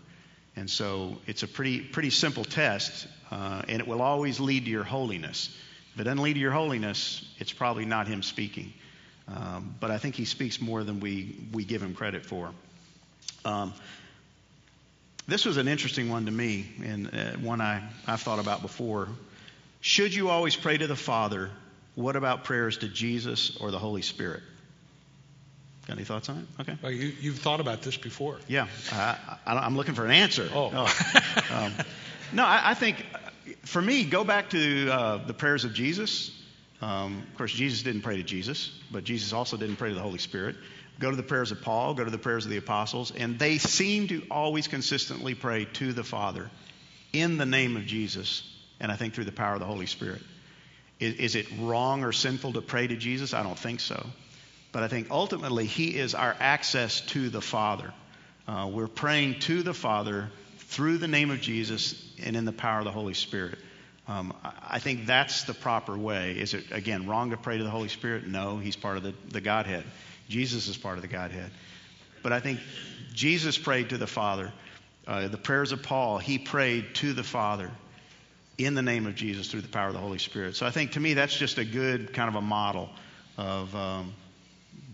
And 0.56 0.70
so 0.70 1.18
it's 1.28 1.44
a 1.44 1.48
pretty, 1.50 1.82
pretty 1.82 2.12
simple 2.12 2.46
test, 2.46 3.08
uh, 3.30 3.64
and 3.68 3.82
it 3.82 3.88
will 3.88 4.02
always 4.02 4.40
lead 4.40 4.64
to 4.66 4.72
your 4.72 4.86
holiness. 4.86 5.54
If 5.96 6.00
it 6.00 6.04
doesn't 6.06 6.24
lead 6.24 6.36
to 6.36 6.40
your 6.40 6.54
holiness, 6.54 7.30
it's 7.40 7.52
probably 7.52 7.84
not 7.84 8.08
Him 8.08 8.24
speaking. 8.24 8.72
Um, 9.36 9.76
but 9.80 9.92
I 9.92 9.98
think 9.98 10.16
He 10.16 10.26
speaks 10.26 10.62
more 10.62 10.84
than 10.84 11.00
we, 11.00 11.36
we 11.52 11.64
give 11.64 11.82
Him 11.82 11.94
credit 11.94 12.26
for. 12.26 12.52
Um, 13.46 13.74
this 15.28 15.46
was 15.46 15.58
an 15.58 15.68
interesting 15.68 16.10
one 16.10 16.26
to 16.26 16.32
me, 16.32 16.68
and 16.84 17.08
uh, 17.08 17.32
one 17.38 17.62
I, 17.62 17.84
I've 18.08 18.22
thought 18.22 18.40
about 18.40 18.62
before. 18.62 19.08
Should 19.82 20.14
you 20.14 20.30
always 20.30 20.56
pray 20.56 20.78
to 20.78 20.88
the 20.88 20.96
Father? 20.96 21.52
What 21.96 22.16
about 22.16 22.44
prayers 22.44 22.78
to 22.80 22.88
Jesus 22.88 23.58
or 23.58 23.72
the 23.72 23.80
Holy 23.80 24.02
Spirit? 24.02 24.42
Got 25.88 25.98
any 25.98 26.06
thoughts 26.06 26.30
on 26.30 26.38
it? 26.38 26.62
Okay. 26.62 26.78
Well, 26.82 26.92
you, 26.92 27.14
you've 27.20 27.40
thought 27.40 27.60
about 27.60 27.82
this 27.82 27.98
before. 27.98 28.38
Yeah, 28.48 28.68
I, 28.92 29.38
am 29.46 29.76
looking 29.76 29.96
for 29.96 30.06
an 30.06 30.12
answer. 30.12 30.50
Oh. 30.54 30.72
oh. 30.74 31.22
Um, 31.52 31.74
no, 32.32 32.46
I, 32.46 32.72
I, 32.72 32.74
think 32.76 33.04
for 33.64 33.82
me, 33.82 34.04
go 34.04 34.24
back 34.24 34.52
to 34.52 34.90
uh, 34.90 35.18
the 35.26 35.34
prayers 35.34 35.66
of 35.66 35.74
Jesus. 35.74 36.30
Um, 36.82 37.24
of 37.30 37.38
course, 37.38 37.52
Jesus 37.52 37.84
didn't 37.84 38.02
pray 38.02 38.18
to 38.18 38.24
Jesus, 38.24 38.72
but 38.92 39.04
Jesus 39.04 39.34
also 39.34 39.58
didn't 39.58 39.76
pray 39.76 39.90
to 39.90 39.96
the 39.96 40.02
Holy 40.02 40.20
Spirit. 40.20 40.56
Go 41.00 41.10
to 41.10 41.16
the 41.16 41.24
prayers 41.24 41.52
of 41.52 41.62
Paul, 41.62 41.94
go 41.94 42.04
to 42.04 42.12
the 42.12 42.18
prayers 42.18 42.46
of 42.46 42.52
the 42.52 42.58
apostles, 42.58 43.12
and 43.12 43.40
they 43.40 43.58
seem 43.58 44.08
to 44.10 44.22
always 44.30 44.68
consistently 44.68 45.34
pray 45.34 45.66
to 45.74 45.94
the 45.94 46.04
Father 46.04 46.50
in 47.14 47.38
the 47.38 47.46
name 47.46 47.78
of 47.78 47.86
Jesus, 47.86 48.44
and 48.80 48.92
I 48.92 48.96
think 48.96 49.14
through 49.14 49.26
the 49.26 49.32
power 49.32 49.54
of 49.54 49.60
the 49.60 49.66
Holy 49.66 49.86
Spirit. 49.86 50.22
Is, 51.00 51.16
is 51.16 51.36
it 51.36 51.48
wrong 51.60 52.04
or 52.04 52.12
sinful 52.12 52.54
to 52.54 52.62
pray 52.62 52.88
to 52.88 52.96
Jesus? 52.96 53.34
I 53.34 53.44
don't 53.44 53.58
think 53.58 53.80
so. 53.80 54.06
But 54.72 54.84
I 54.84 54.88
think 54.88 55.08
ultimately 55.10 55.66
He 55.66 55.96
is 55.96 56.16
our 56.16 56.36
access 56.40 57.02
to 57.08 57.30
the 57.30 57.42
Father. 57.42 57.94
Uh, 58.48 58.70
we're 58.72 58.88
praying 58.88 59.40
to 59.42 59.64
the 59.64 59.74
Father 59.74 60.30
through 60.58 60.98
the 60.98 61.08
name 61.08 61.32
of 61.32 61.42
Jesus 61.42 62.02
and 62.24 62.36
in 62.36 62.46
the 62.46 62.52
power 62.52 62.80
of 62.80 62.86
the 62.86 62.92
Holy 62.92 63.14
Spirit. 63.14 63.58
Um, 64.10 64.34
I 64.68 64.80
think 64.80 65.06
that's 65.06 65.44
the 65.44 65.54
proper 65.54 65.96
way. 65.96 66.32
Is 66.32 66.56
it, 66.56 66.72
again, 66.72 67.06
wrong 67.06 67.30
to 67.30 67.38
pray 67.38 67.60
to 67.60 67.64
the 67.64 67.70
Holy 67.70 67.90
Spirit? 67.90 68.26
No, 68.26 68.58
He's 68.58 68.76
part 68.76 68.98
of 68.98 69.04
the, 69.04 69.14
the 69.30 69.40
Godhead. 69.40 69.84
Jesus 70.28 70.68
is 70.68 70.78
part 70.78 70.98
of 70.98 71.04
the 71.04 71.08
Godhead. 71.08 71.52
But 72.24 72.34
I 72.34 72.40
think 72.40 72.60
Jesus 73.14 73.56
prayed 73.56 73.90
to 73.90 74.00
the 74.00 74.08
Father. 74.08 74.52
Uh, 75.06 75.28
the 75.28 75.38
prayers 75.38 75.72
of 75.72 75.84
Paul, 75.84 76.18
he 76.18 76.40
prayed 76.40 76.96
to 76.96 77.14
the 77.14 77.24
Father 77.24 77.70
in 78.58 78.74
the 78.74 78.82
name 78.82 79.06
of 79.06 79.14
Jesus 79.14 79.50
through 79.50 79.62
the 79.62 79.68
power 79.68 79.88
of 79.88 79.94
the 79.94 80.00
Holy 80.00 80.18
Spirit. 80.18 80.56
So 80.56 80.66
I 80.66 80.72
think 80.72 80.94
to 80.94 81.00
me 81.00 81.14
that's 81.14 81.38
just 81.38 81.60
a 81.60 81.66
good 81.66 82.12
kind 82.12 82.30
of 82.30 82.36
a 82.36 82.42
model 82.42 82.90
of 83.38 83.76
um, 83.76 84.14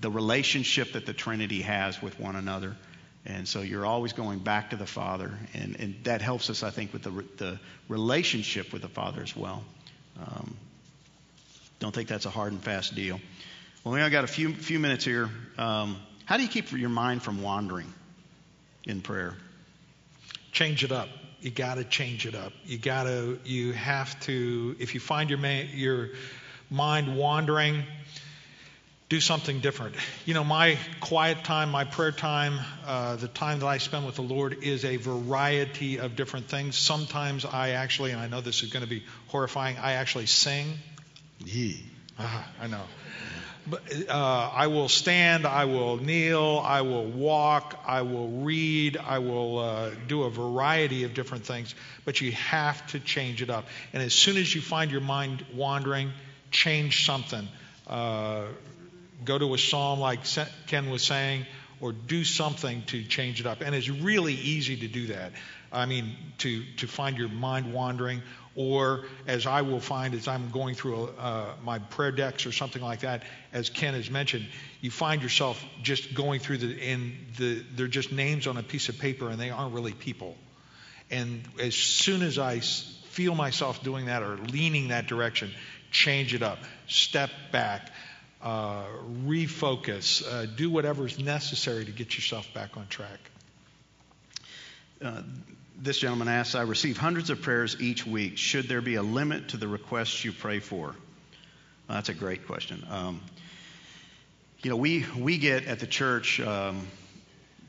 the 0.02 0.12
relationship 0.12 0.92
that 0.94 1.06
the 1.06 1.14
Trinity 1.14 1.62
has 1.62 2.02
with 2.02 2.20
one 2.20 2.36
another. 2.36 2.76
And 3.26 3.48
so 3.48 3.62
you're 3.62 3.86
always 3.86 4.14
going 4.14 4.40
back 4.40 4.70
to 4.70 4.76
the 4.76 4.86
Father, 4.86 5.32
and, 5.54 5.76
and 5.80 5.96
that 6.04 6.22
helps 6.22 6.50
us, 6.52 6.62
I 6.62 6.70
think, 6.70 6.94
with 6.94 7.02
the, 7.02 7.10
the 7.38 7.60
relationship 7.90 8.72
with 8.72 8.84
the 8.84 8.88
Father 8.88 9.24
as 9.24 9.36
well. 9.36 9.64
Um, 10.20 10.56
don't 11.80 11.94
think 11.94 12.08
that's 12.08 12.26
a 12.26 12.30
hard 12.30 12.52
and 12.52 12.64
fast 12.64 12.96
deal. 12.96 13.20
Well, 13.84 13.94
we 13.94 14.00
only 14.00 14.12
got 14.12 14.24
a 14.24 14.28
few 14.28 14.54
few 14.54 14.80
minutes 14.80 15.06
here. 15.06 15.30
Um, 15.58 15.98
how 16.26 16.38
do 16.38 16.44
you 16.44 16.50
keep 16.50 16.72
your 16.72 16.90
mind 16.90 17.22
from 17.22 17.42
wandering 17.42 17.92
in 18.86 19.02
prayer? 19.02 19.36
Change 20.52 20.84
it 20.84 20.92
up. 20.92 21.10
You 21.42 21.52
got 21.52 21.76
to 21.76 21.84
change 21.84 22.26
it 22.26 22.34
up. 22.34 22.54
You 22.66 22.78
got 22.78 23.04
to. 23.04 23.40
You 23.44 23.74
have 23.74 24.20
to. 24.22 24.76
If 24.80 24.94
you 24.94 25.00
find 25.00 25.30
your 25.30 25.40
your 25.40 26.10
mind 26.70 27.16
wandering, 27.16 27.84
do 29.08 29.20
something 29.20 29.60
different. 29.60 29.96
You 30.26 30.34
know, 30.34 30.44
my 30.44 30.78
quiet 31.00 31.44
time, 31.44 31.70
my 31.70 31.84
prayer 31.84 32.12
time, 32.12 32.60
uh, 32.86 33.16
the 33.18 33.28
time 33.28 33.60
that 33.60 33.68
I 33.68 33.78
spend 33.78 34.06
with 34.06 34.16
the 34.16 34.24
Lord 34.24 34.64
is 34.64 34.84
a 34.84 34.98
variety 34.98 35.98
of 35.98 36.16
different 36.16 36.48
things. 36.48 36.78
Sometimes 36.78 37.46
I 37.46 37.72
actually, 37.72 38.12
and 38.12 38.20
I 38.20 38.28
know 38.28 38.42
this 38.42 38.64
is 38.64 38.72
going 38.72 38.84
to 38.84 38.90
be 38.90 39.04
horrifying, 39.28 39.78
I 39.78 39.94
actually 39.94 40.26
sing. 40.26 40.74
Yeah. 41.40 41.74
Uh, 42.18 42.44
I 42.62 42.68
know 42.68 42.84
uh, 43.72 44.52
I 44.54 44.68
will 44.68 44.90
stand, 44.90 45.46
I 45.46 45.66
will 45.66 45.98
kneel, 45.98 46.62
I 46.64 46.82
will 46.82 47.06
walk, 47.06 47.80
I 47.86 48.04
will 48.04 48.28
read, 48.28 48.98
I 48.98 49.20
will 49.20 49.60
uh, 49.60 49.92
do 50.08 50.24
a 50.24 50.30
variety 50.30 51.04
of 51.04 51.14
different 51.14 51.46
things, 51.46 51.74
but 52.04 52.22
you 52.22 52.32
have 52.34 52.86
to 52.88 53.00
change 53.00 53.42
it 53.42 53.50
up. 53.50 53.66
And 53.94 54.04
as 54.04 54.14
soon 54.14 54.38
as 54.38 54.54
you 54.54 54.62
find 54.62 54.92
your 54.92 55.02
mind 55.02 55.46
wandering, 55.54 56.12
change 56.52 57.06
something. 57.06 57.48
Uh, 57.88 58.46
go 59.24 59.38
to 59.38 59.54
a 59.54 59.58
psalm 59.58 60.00
like 60.00 60.22
Ken 60.68 60.90
was 60.90 61.04
saying, 61.04 61.46
or 61.80 61.92
do 61.92 62.24
something 62.24 62.84
to 62.88 63.04
change 63.04 63.40
it 63.40 63.46
up. 63.46 63.62
And 63.62 63.76
it's 63.76 63.90
really 63.90 64.34
easy 64.34 64.78
to 64.78 64.88
do 64.88 65.08
that. 65.08 65.34
I 65.72 65.86
mean, 65.86 66.16
to, 66.40 66.64
to 66.78 66.88
find 66.88 67.18
your 67.18 67.28
mind 67.28 67.74
wandering, 67.74 68.22
or 68.56 69.04
as 69.28 69.46
I 69.46 69.62
will 69.62 69.82
find 69.82 70.14
as 70.14 70.28
I'm 70.28 70.50
going 70.52 70.76
through 70.76 71.10
uh, 71.20 71.54
my 71.64 71.80
prayer 71.80 72.12
decks 72.12 72.46
or 72.46 72.54
something 72.54 72.82
like 72.82 73.02
that, 73.02 73.24
as 73.52 73.70
Ken 73.70 73.94
has 73.94 74.10
mentioned, 74.10 74.48
you 74.80 74.90
find 74.90 75.22
yourself 75.22 75.64
just 75.84 76.14
going 76.14 76.40
through 76.40 76.60
the, 76.60 76.82
and 76.82 77.14
the, 77.38 77.66
they're 77.76 77.88
just 77.88 78.12
names 78.12 78.48
on 78.48 78.56
a 78.56 78.64
piece 78.64 78.88
of 78.88 78.98
paper 78.98 79.30
and 79.30 79.40
they 79.40 79.50
aren't 79.50 79.74
really 79.74 79.92
people. 79.92 80.38
And 81.12 81.44
as 81.62 81.76
soon 81.76 82.22
as 82.22 82.40
I 82.40 82.60
feel 82.60 83.36
myself 83.36 83.84
doing 83.84 84.06
that 84.06 84.24
or 84.24 84.38
leaning 84.38 84.88
that 84.88 85.08
direction, 85.08 85.52
change 85.92 86.34
it 86.34 86.42
up, 86.42 86.60
step 86.88 87.30
back, 87.52 87.92
uh, 88.46 88.84
refocus, 89.26 90.24
uh, 90.26 90.46
do 90.46 90.70
whatever 90.70 91.08
is 91.08 91.18
necessary 91.18 91.84
to 91.84 91.92
get 91.92 92.16
yourself 92.16 92.48
back 92.54 92.78
on 92.78 92.86
track. 92.88 93.20
Uh, 95.04 95.24
this 95.82 95.98
gentleman 95.98 96.28
asks 96.28 96.54
I 96.54 96.62
receive 96.62 96.96
hundreds 96.96 97.32
of 97.32 97.42
prayers 97.42 97.82
each 97.82 98.06
week. 98.06 98.38
Should 98.38 98.70
there 98.70 98.82
be 98.82 98.96
a 98.96 99.02
limit 99.02 99.50
to 99.50 99.58
the 99.58 99.68
requests 99.68 100.24
you 100.24 100.32
pray 100.32 100.60
for? 100.60 100.96
Well, 101.88 101.98
that's 101.98 102.10
a 102.10 102.14
great 102.14 102.46
question. 102.46 102.86
Um, 102.90 103.20
you 104.62 104.70
know, 104.70 104.78
we, 104.78 105.06
we 105.18 105.40
get 105.40 105.66
at 105.66 105.80
the 105.80 105.88
church 105.88 106.40
um, 106.40 106.88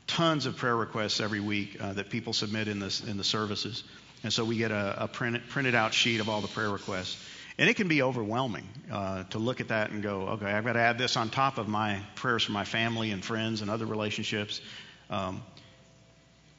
tons 0.05 0.45
of 0.45 0.57
prayer 0.57 0.75
requests 0.75 1.19
every 1.19 1.39
week 1.39 1.77
uh, 1.81 1.93
that 1.93 2.11
people 2.11 2.33
submit 2.33 2.67
in, 2.67 2.79
this, 2.79 3.03
in 3.03 3.17
the 3.17 3.23
services. 3.23 3.83
And 4.23 4.31
so 4.31 4.45
we 4.45 4.57
get 4.57 4.71
a, 4.71 5.03
a 5.03 5.07
printed, 5.07 5.49
printed 5.49 5.73
out 5.73 5.95
sheet 5.95 6.19
of 6.19 6.29
all 6.29 6.41
the 6.41 6.47
prayer 6.47 6.69
requests. 6.69 7.17
And 7.59 7.69
it 7.69 7.75
can 7.75 7.87
be 7.87 8.03
overwhelming 8.03 8.67
uh, 8.91 9.23
to 9.25 9.39
look 9.39 9.61
at 9.61 9.69
that 9.69 9.89
and 9.89 10.03
go, 10.03 10.27
okay, 10.29 10.45
I've 10.45 10.63
got 10.63 10.73
to 10.73 10.79
add 10.79 10.97
this 10.97 11.17
on 11.17 11.29
top 11.29 11.57
of 11.57 11.67
my 11.67 11.99
prayers 12.15 12.43
for 12.43 12.51
my 12.51 12.65
family 12.65 13.11
and 13.11 13.25
friends 13.25 13.61
and 13.61 13.71
other 13.71 13.85
relationships. 13.85 14.61
Um, 15.09 15.41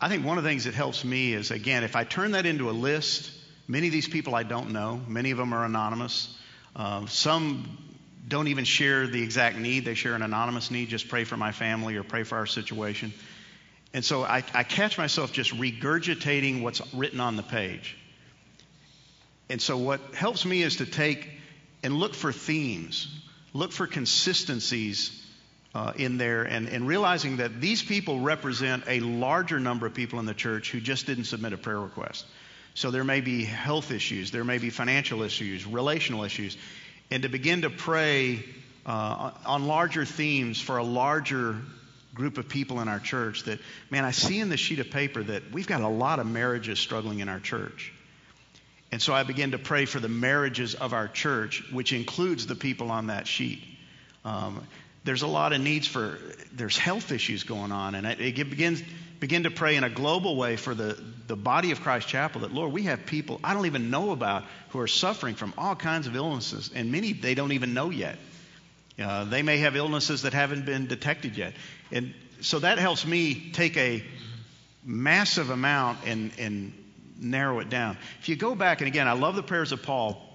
I 0.01 0.09
think 0.09 0.24
one 0.24 0.38
of 0.38 0.44
the 0.44 0.51
things 0.51 0.64
that 0.64 0.74
helps 0.74 1.05
me 1.05 1.34
is, 1.34 1.51
again, 1.51 1.84
if 1.84 1.94
I 1.94 2.05
turn 2.05 2.32
that 2.32 2.46
into 2.46 2.68
a 2.68 2.72
list, 2.72 3.30
many 3.68 3.86
of 3.86 3.92
these 3.92 4.09
people 4.09 4.34
I 4.34 4.42
don't 4.42 4.70
know, 4.70 5.01
many 5.07 5.30
of 5.30 5.38
them 5.38 5.53
are 5.53 5.64
anonymous. 5.64 6.36
Uh, 6.74 7.07
some 7.07 7.78
don't 8.26 8.49
even 8.49 8.64
share 8.64 9.07
the 9.07 9.22
exact 9.22 9.57
need, 9.57 9.84
they 9.84 9.94
share 9.94 10.14
an 10.14 10.22
anonymous 10.22 10.70
need, 10.70 10.88
just 10.88 11.09
pray 11.09 11.24
for 11.24 11.36
my 11.36 11.53
family 11.53 11.96
or 11.96 12.03
pray 12.03 12.24
for 12.24 12.38
our 12.38 12.46
situation. 12.46 13.12
And 13.94 14.05
so 14.05 14.22
I, 14.22 14.44
I 14.53 14.64
catch 14.64 14.99
myself 14.99 15.32
just 15.32 15.53
regurgitating 15.57 16.62
what's 16.62 16.82
written 16.92 17.20
on 17.20 17.36
the 17.36 17.42
page. 17.42 17.96
And 19.51 19.61
so 19.61 19.76
what 19.78 20.01
helps 20.14 20.44
me 20.44 20.62
is 20.62 20.76
to 20.76 20.86
take 20.86 21.28
and 21.82 21.94
look 21.94 22.14
for 22.14 22.32
themes, 22.32 23.09
look 23.53 23.72
for 23.72 23.86
consistencies 23.86 25.24
uh, 25.74 25.92
in 25.96 26.18
there 26.18 26.42
and, 26.42 26.68
and 26.68 26.86
realizing 26.86 27.38
that 27.38 27.61
these 27.61 27.82
people 27.82 28.20
represent 28.20 28.84
a 28.86 29.01
larger 29.01 29.61
number 29.61 29.86
of 29.86 29.94
people 29.94 30.18
in 30.18 30.26
the 30.26 30.34
church 30.34 30.70
who 30.70 30.80
just 30.80 31.07
didn't 31.07 31.24
submit 31.24 31.53
a 31.53 31.59
prayer 31.59 31.80
request. 31.80 32.26
So 32.74 32.90
there 32.90 33.05
may 33.05 33.20
be 33.20 33.44
health 33.44 33.90
issues, 33.90 34.30
there 34.30 34.44
may 34.44 34.59
be 34.59 34.70
financial 34.70 35.22
issues, 35.22 35.66
relational 35.66 36.24
issues, 36.24 36.57
and 37.11 37.22
to 37.22 37.28
begin 37.28 37.62
to 37.62 37.70
pray 37.70 38.44
uh, 38.86 39.32
on 39.46 39.66
larger 39.66 40.05
themes 40.05 40.61
for 40.61 40.78
a 40.78 40.84
larger 40.84 41.57
group 42.14 42.38
of 42.38 42.49
people 42.49 42.80
in 42.80 42.88
our 42.88 42.99
church 42.99 43.44
that, 43.44 43.61
man, 43.90 44.05
I 44.05 44.11
see 44.11 44.40
in 44.40 44.49
the 44.49 44.57
sheet 44.57 44.78
of 44.78 44.90
paper 44.90 45.22
that 45.22 45.53
we've 45.53 45.66
got 45.66 45.82
a 45.82 45.88
lot 45.88 46.18
of 46.18 46.26
marriages 46.26 46.78
struggling 46.78 47.20
in 47.20 47.28
our 47.28 47.40
church. 47.40 47.92
And 48.91 49.03
so 49.03 49.12
I 49.12 49.22
begin 49.22 49.51
to 49.51 49.59
pray 49.59 49.84
for 49.84 50.01
the 50.01 50.09
marriages 50.09 50.74
of 50.74 50.93
our 50.93 51.09
church, 51.09 51.62
which 51.70 51.93
includes 51.93 52.47
the 52.47 52.55
people 52.55 52.91
on 52.91 53.09
that 53.09 53.26
sheet. 53.26 53.62
Um, 54.24 54.66
there's 55.05 55.22
a 55.22 55.26
lot 55.26 55.53
of 55.53 55.61
needs 55.61 55.86
for 55.86 56.18
there's 56.53 56.76
health 56.76 57.12
issues 57.12 57.45
going 57.45 57.72
on 57.72 57.95
and 57.95 58.07
it, 58.07 58.20
it 58.20 58.51
begins 58.51 58.82
begin 59.20 59.45
to 59.45 59.51
pray 59.51 59.76
in 59.76 59.82
a 59.82 59.89
global 59.89 60.36
way 60.36 60.57
for 60.57 60.74
the, 60.74 61.03
the 61.26 61.36
body 61.36 61.70
of 61.70 61.80
christ 61.80 62.09
chapel 62.09 62.43
that 62.43 62.53
lord 62.53 62.72
we 62.72 62.82
have 62.82 63.07
people 63.07 63.41
i 63.43 63.55
don't 63.55 63.64
even 63.64 63.91
know 63.91 64.11
about 64.11 64.45
who 64.68 64.80
are 64.80 64.86
suffering 64.86 65.34
from 65.34 65.55
all 65.57 65.74
kinds 65.74 66.07
of 66.07 66.14
illnesses 66.14 66.70
and 66.74 66.93
many 66.93 67.12
they 67.12 67.34
don't 67.34 67.53
even 67.53 67.72
know 67.72 67.89
yet 67.91 68.18
uh, 68.99 69.24
they 69.24 69.43
may 69.43 69.59
have 69.59 69.76
illnesses 69.76 70.22
that 70.22 70.34
haven't 70.34 70.66
been 70.66 70.86
detected 70.86 71.36
yet 71.36 71.55
and 71.91 72.12
so 72.41 72.59
that 72.59 72.78
helps 72.78 73.07
me 73.07 73.51
take 73.53 73.76
a 73.76 74.03
massive 74.84 75.51
amount 75.51 75.99
and, 76.07 76.32
and 76.39 76.72
narrow 77.18 77.58
it 77.60 77.68
down 77.68 77.96
if 78.20 78.28
you 78.28 78.36
go 78.36 78.54
back 78.54 78.80
and 78.80 78.88
again 78.88 79.08
i 79.08 79.12
love 79.12 79.34
the 79.34 79.42
prayers 79.42 79.72
of 79.72 79.82
paul 79.82 80.28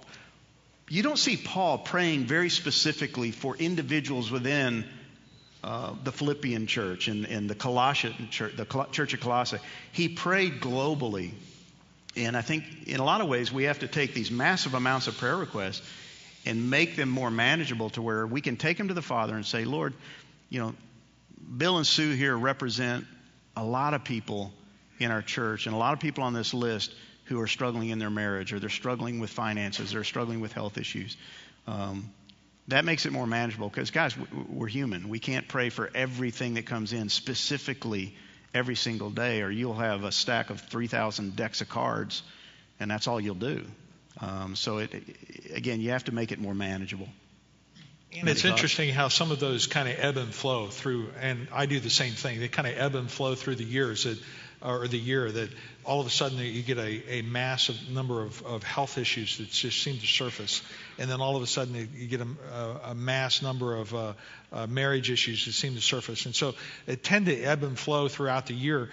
you 0.88 1.02
don't 1.02 1.18
see 1.18 1.36
Paul 1.36 1.78
praying 1.78 2.26
very 2.26 2.50
specifically 2.50 3.30
for 3.30 3.56
individuals 3.56 4.30
within 4.30 4.84
uh, 5.62 5.94
the 6.04 6.12
Philippian 6.12 6.66
church 6.66 7.08
and, 7.08 7.24
and 7.24 7.48
the 7.48 7.54
Colossian 7.54 8.28
church, 8.30 8.54
the 8.56 8.86
church 8.92 9.14
of 9.14 9.20
Colossae. 9.20 9.58
He 9.92 10.08
prayed 10.08 10.60
globally. 10.60 11.32
And 12.16 12.36
I 12.36 12.42
think 12.42 12.64
in 12.86 13.00
a 13.00 13.04
lot 13.04 13.22
of 13.22 13.28
ways 13.28 13.50
we 13.50 13.64
have 13.64 13.78
to 13.78 13.88
take 13.88 14.14
these 14.14 14.30
massive 14.30 14.74
amounts 14.74 15.06
of 15.06 15.16
prayer 15.16 15.36
requests 15.36 15.82
and 16.44 16.68
make 16.68 16.96
them 16.96 17.08
more 17.08 17.30
manageable 17.30 17.90
to 17.90 18.02
where 18.02 18.26
we 18.26 18.42
can 18.42 18.56
take 18.56 18.76
them 18.76 18.88
to 18.88 18.94
the 18.94 19.02
Father 19.02 19.34
and 19.34 19.46
say, 19.46 19.64
Lord, 19.64 19.94
you 20.50 20.60
know, 20.60 20.74
Bill 21.56 21.78
and 21.78 21.86
Sue 21.86 22.12
here 22.12 22.36
represent 22.36 23.06
a 23.56 23.64
lot 23.64 23.94
of 23.94 24.04
people 24.04 24.52
in 24.98 25.10
our 25.10 25.22
church 25.22 25.66
and 25.66 25.74
a 25.74 25.78
lot 25.78 25.92
of 25.92 26.00
people 26.00 26.24
on 26.24 26.32
this 26.32 26.54
list 26.54 26.94
who 27.24 27.40
are 27.40 27.46
struggling 27.46 27.90
in 27.90 27.98
their 27.98 28.10
marriage 28.10 28.52
or 28.52 28.60
they're 28.60 28.68
struggling 28.68 29.18
with 29.18 29.30
finances, 29.30 29.92
they're 29.92 30.04
struggling 30.04 30.40
with 30.40 30.52
health 30.52 30.78
issues. 30.78 31.16
Um, 31.66 32.10
that 32.68 32.84
makes 32.84 33.04
it 33.04 33.12
more 33.12 33.26
manageable 33.26 33.68
because, 33.68 33.90
guys, 33.90 34.14
we're 34.48 34.68
human. 34.68 35.08
We 35.08 35.18
can't 35.18 35.46
pray 35.48 35.68
for 35.68 35.90
everything 35.94 36.54
that 36.54 36.66
comes 36.66 36.92
in 36.92 37.08
specifically 37.08 38.14
every 38.54 38.76
single 38.76 39.10
day, 39.10 39.42
or 39.42 39.50
you'll 39.50 39.74
have 39.74 40.04
a 40.04 40.12
stack 40.12 40.50
of 40.50 40.60
3,000 40.60 41.36
decks 41.36 41.60
of 41.60 41.68
cards, 41.68 42.22
and 42.80 42.90
that's 42.90 43.06
all 43.06 43.20
you'll 43.20 43.34
do. 43.34 43.64
Um, 44.20 44.56
so, 44.56 44.78
it, 44.78 44.94
again, 45.52 45.80
you 45.80 45.90
have 45.90 46.04
to 46.04 46.12
make 46.12 46.32
it 46.32 46.38
more 46.38 46.54
manageable. 46.54 47.08
And 48.16 48.28
it's 48.28 48.44
interesting 48.44 48.90
how 48.90 49.08
some 49.08 49.32
of 49.32 49.40
those 49.40 49.66
kind 49.66 49.88
of 49.88 49.96
ebb 49.98 50.16
and 50.16 50.32
flow 50.32 50.68
through, 50.68 51.08
and 51.20 51.48
I 51.52 51.66
do 51.66 51.80
the 51.80 51.90
same 51.90 52.12
thing. 52.12 52.38
They 52.38 52.48
kind 52.48 52.68
of 52.68 52.78
ebb 52.78 52.94
and 52.94 53.10
flow 53.10 53.34
through 53.34 53.56
the 53.56 53.64
years. 53.64 54.06
Or 54.64 54.88
the 54.88 54.98
year 54.98 55.30
that 55.30 55.50
all 55.84 56.00
of 56.00 56.06
a 56.06 56.10
sudden 56.10 56.38
you 56.38 56.62
get 56.62 56.78
a, 56.78 57.18
a 57.18 57.22
massive 57.22 57.76
number 57.90 58.22
of, 58.22 58.42
of 58.44 58.62
health 58.62 58.96
issues 58.96 59.38
that 59.38 59.50
just 59.50 59.82
seem 59.82 59.98
to 59.98 60.06
surface. 60.06 60.62
And 60.98 61.10
then 61.10 61.20
all 61.20 61.36
of 61.36 61.42
a 61.42 61.46
sudden 61.46 61.88
you 61.94 62.06
get 62.06 62.22
a, 62.22 62.80
a 62.86 62.94
mass 62.94 63.42
number 63.42 63.76
of 63.76 63.94
uh, 63.94 64.12
uh, 64.52 64.66
marriage 64.66 65.10
issues 65.10 65.44
that 65.44 65.52
seem 65.52 65.74
to 65.74 65.82
surface. 65.82 66.24
And 66.24 66.34
so 66.34 66.54
it 66.86 67.04
tend 67.04 67.26
to 67.26 67.38
ebb 67.42 67.62
and 67.62 67.78
flow 67.78 68.08
throughout 68.08 68.46
the 68.46 68.54
year. 68.54 68.88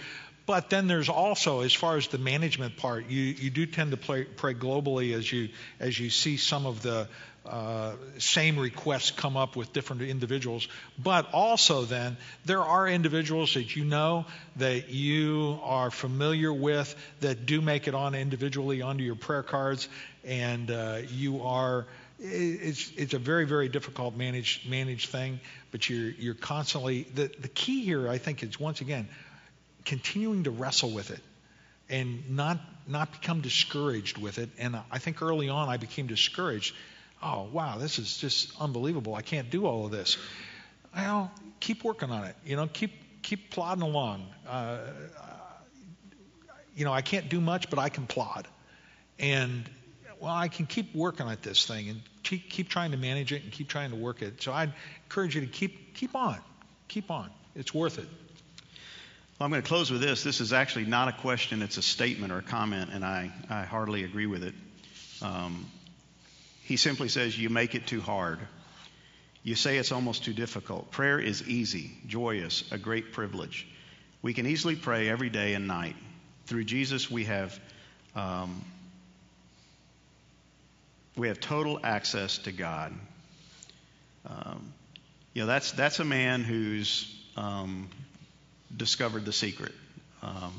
But 0.46 0.70
then 0.70 0.88
there's 0.88 1.08
also, 1.08 1.62
as 1.62 1.74
far 1.74 1.98
as 1.98 2.08
the 2.08 2.18
management 2.18 2.76
part, 2.76 3.10
you, 3.10 3.22
you 3.22 3.50
do 3.50 3.66
tend 3.66 3.92
to 3.92 3.98
play, 3.98 4.26
pray 4.26 4.54
globally 4.54 5.14
as 5.14 5.32
you 5.32 5.50
as 5.80 5.98
you 5.98 6.10
see 6.10 6.36
some 6.36 6.66
of 6.66 6.82
the 6.82 7.08
uh, 7.46 7.94
same 8.20 8.60
requests 8.60 9.12
come 9.12 9.36
up 9.36 9.56
with 9.56 9.74
different 9.74 10.04
individuals. 10.04 10.68
But 11.02 11.34
also, 11.34 11.84
then, 11.86 12.18
there 12.46 12.62
are 12.62 12.88
individuals 12.88 13.56
that 13.56 13.76
you 13.76 13.84
know 13.84 14.26
that 14.58 14.90
you 14.90 15.60
are 15.64 15.90
familiar 15.90 16.54
with 16.54 16.96
that 17.22 17.46
do 17.46 17.62
make 17.62 17.88
it 17.88 17.96
on 17.96 18.14
individually 18.14 18.82
onto 18.82 19.04
your 19.04 19.16
prayer 19.16 19.44
cards, 19.44 19.90
and 20.24 20.70
uh, 20.70 21.00
you 21.10 21.42
are. 21.42 21.88
It's, 22.24 22.92
it's 22.98 23.16
a 23.16 23.20
very, 23.20 23.46
very 23.48 23.68
difficult 23.68 24.16
manage 24.16 24.68
manage 24.70 25.08
thing, 25.08 25.40
but 25.72 25.90
you're 25.90 26.12
you're 26.12 26.36
constantly 26.36 27.08
the, 27.16 27.32
the 27.40 27.48
key 27.48 27.84
here 27.84 28.08
I 28.08 28.20
think 28.20 28.44
is 28.44 28.60
once 28.60 28.82
again 28.82 29.08
continuing 29.86 30.44
to 30.44 30.52
wrestle 30.52 30.92
with 30.92 31.10
it 31.10 31.22
and 31.90 32.30
not 32.30 32.60
not 32.88 33.12
become 33.12 33.42
discouraged 33.42 34.20
with 34.20 34.38
it. 34.38 34.50
And 34.60 34.78
I 34.92 35.00
think 35.00 35.24
early 35.24 35.50
on 35.50 35.70
I 35.70 35.78
became 35.78 36.06
discouraged 36.06 36.76
oh, 37.22 37.50
wow, 37.52 37.78
this 37.78 38.00
is 38.00 38.18
just 38.18 38.52
unbelievable. 38.60 39.16
I 39.16 39.22
can't 39.22 39.50
do 39.50 39.66
all 39.66 39.86
of 39.86 39.92
this. 39.92 40.18
Well, 40.96 41.32
keep 41.60 41.84
working 41.84 42.12
on 42.12 42.26
it. 42.26 42.36
You 42.46 42.56
know, 42.56 42.68
keep 42.68 42.92
keep 43.22 43.52
plodding 43.52 43.84
along. 43.84 44.28
Uh, 44.48 44.80
you 46.76 46.86
know, 46.86 46.94
I 46.94 47.02
can't 47.02 47.30
do 47.30 47.40
much, 47.40 47.70
but 47.70 47.80
I 47.80 47.90
can 47.90 48.08
plod. 48.08 48.48
And 49.20 49.70
well, 50.20 50.34
I 50.34 50.48
can 50.48 50.66
keep 50.66 50.96
working 50.96 51.28
at 51.28 51.42
this 51.42 51.66
thing 51.66 51.90
and 51.90 52.02
keep, 52.24 52.50
keep 52.50 52.70
trying 52.70 52.92
to 52.92 52.98
manage 52.98 53.32
it 53.32 53.44
and 53.44 53.52
keep 53.52 53.68
trying 53.68 53.92
to 53.92 53.96
work 53.96 54.22
it. 54.22 54.42
So 54.42 54.52
I'd 54.52 54.74
encourage 55.06 55.36
you 55.36 55.42
to 55.42 55.48
keep 55.48 55.94
keep 55.96 56.16
on, 56.16 56.38
keep 56.88 57.12
on. 57.12 57.30
It's 57.56 57.74
worth 57.74 57.98
it. 57.98 58.08
Well, 59.40 59.46
I'm 59.46 59.50
going 59.50 59.62
to 59.62 59.68
close 59.68 59.90
with 59.90 60.02
this. 60.02 60.24
This 60.24 60.40
is 60.40 60.54
actually 60.54 60.86
not 60.86 61.08
a 61.08 61.14
question; 61.14 61.62
it's 61.62 61.78
a 61.78 61.82
statement 61.82 62.32
or 62.32 62.40
a 62.40 62.44
comment, 62.44 62.92
and 62.94 63.04
I 63.04 63.32
I 63.50 63.64
hardly 63.64 64.04
agree 64.04 64.28
with 64.28 64.44
it. 64.44 64.54
Um, 65.22 65.66
he 66.72 66.78
simply 66.78 67.10
says, 67.10 67.38
You 67.38 67.50
make 67.50 67.76
it 67.76 67.86
too 67.86 68.00
hard. 68.00 68.40
You 69.44 69.56
say 69.56 69.78
it's 69.78 69.92
almost 69.92 70.24
too 70.24 70.32
difficult. 70.32 70.90
Prayer 70.90 71.20
is 71.20 71.46
easy, 71.46 71.92
joyous, 72.08 72.64
a 72.72 72.78
great 72.78 73.12
privilege. 73.12 73.68
We 74.22 74.34
can 74.34 74.48
easily 74.48 74.78
pray 74.78 75.10
every 75.10 75.30
day 75.30 75.54
and 75.54 75.68
night. 75.68 75.98
Through 76.46 76.64
Jesus, 76.64 77.12
we 77.12 77.26
have 77.26 77.60
um, 78.16 78.62
we 81.18 81.28
have 81.28 81.42
total 81.42 81.78
access 81.84 82.38
to 82.38 82.54
God. 82.54 82.94
Um, 84.26 84.74
you 85.34 85.42
know, 85.42 85.48
that's 85.48 85.74
that's 85.74 86.00
a 86.00 86.06
man 86.06 86.42
who's 86.42 87.14
um, 87.36 87.90
discovered 88.78 89.26
the 89.26 89.34
secret. 89.34 89.74
Um, 90.24 90.58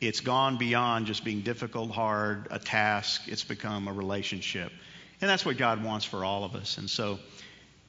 it's 0.00 0.20
gone 0.20 0.56
beyond 0.56 1.04
just 1.04 1.22
being 1.22 1.42
difficult, 1.42 1.90
hard, 1.90 2.48
a 2.50 2.58
task. 2.58 3.24
It's 3.26 3.44
become 3.44 3.88
a 3.88 3.92
relationship. 3.92 4.72
And 5.20 5.28
that's 5.28 5.44
what 5.44 5.58
God 5.58 5.84
wants 5.84 6.04
for 6.04 6.24
all 6.24 6.44
of 6.44 6.54
us. 6.54 6.78
And 6.78 6.88
so, 6.88 7.18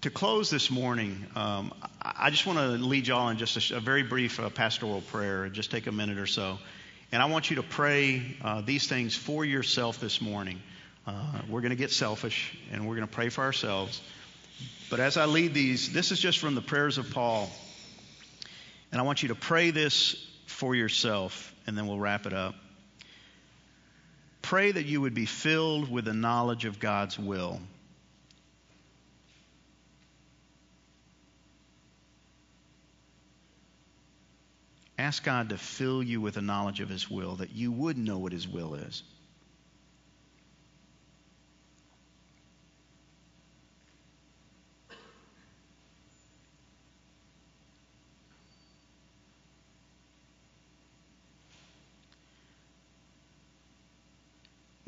to 0.01 0.09
close 0.09 0.49
this 0.49 0.71
morning, 0.71 1.25
um, 1.35 1.73
I 2.01 2.29
just 2.31 2.45
want 2.45 2.57
to 2.57 2.69
lead 2.69 3.07
y'all 3.07 3.29
in 3.29 3.37
just 3.37 3.71
a, 3.71 3.77
a 3.77 3.79
very 3.79 4.03
brief 4.03 4.39
uh, 4.39 4.49
pastoral 4.49 5.01
prayer. 5.01 5.47
Just 5.47 5.71
take 5.71 5.87
a 5.87 5.91
minute 5.91 6.17
or 6.17 6.25
so. 6.25 6.57
And 7.11 7.21
I 7.21 7.25
want 7.25 7.49
you 7.49 7.57
to 7.57 7.63
pray 7.63 8.35
uh, 8.43 8.61
these 8.61 8.87
things 8.87 9.15
for 9.15 9.45
yourself 9.45 9.99
this 9.99 10.21
morning. 10.21 10.61
Uh, 11.05 11.41
we're 11.49 11.61
going 11.61 11.71
to 11.71 11.75
get 11.75 11.91
selfish 11.91 12.57
and 12.71 12.87
we're 12.87 12.95
going 12.95 13.07
to 13.07 13.13
pray 13.13 13.29
for 13.29 13.43
ourselves. 13.43 14.01
But 14.89 14.99
as 14.99 15.17
I 15.17 15.25
lead 15.25 15.53
these, 15.53 15.93
this 15.93 16.11
is 16.11 16.19
just 16.19 16.39
from 16.39 16.55
the 16.55 16.61
prayers 16.61 16.97
of 16.97 17.11
Paul. 17.11 17.49
And 18.91 18.99
I 18.99 19.03
want 19.03 19.23
you 19.23 19.29
to 19.29 19.35
pray 19.35 19.71
this 19.71 20.15
for 20.47 20.75
yourself, 20.75 21.55
and 21.65 21.77
then 21.77 21.87
we'll 21.87 21.99
wrap 21.99 22.25
it 22.25 22.33
up. 22.33 22.55
Pray 24.41 24.71
that 24.71 24.85
you 24.85 25.01
would 25.01 25.13
be 25.13 25.25
filled 25.25 25.89
with 25.89 26.05
the 26.05 26.13
knowledge 26.13 26.65
of 26.65 26.79
God's 26.79 27.17
will. 27.17 27.59
Ask 34.97 35.23
God 35.23 35.49
to 35.49 35.57
fill 35.57 36.03
you 36.03 36.21
with 36.21 36.35
the 36.35 36.41
knowledge 36.41 36.79
of 36.79 36.89
His 36.89 37.09
will, 37.09 37.37
that 37.37 37.51
you 37.51 37.71
would 37.71 37.97
know 37.97 38.19
what 38.19 38.31
His 38.31 38.47
will 38.47 38.75
is. 38.75 39.03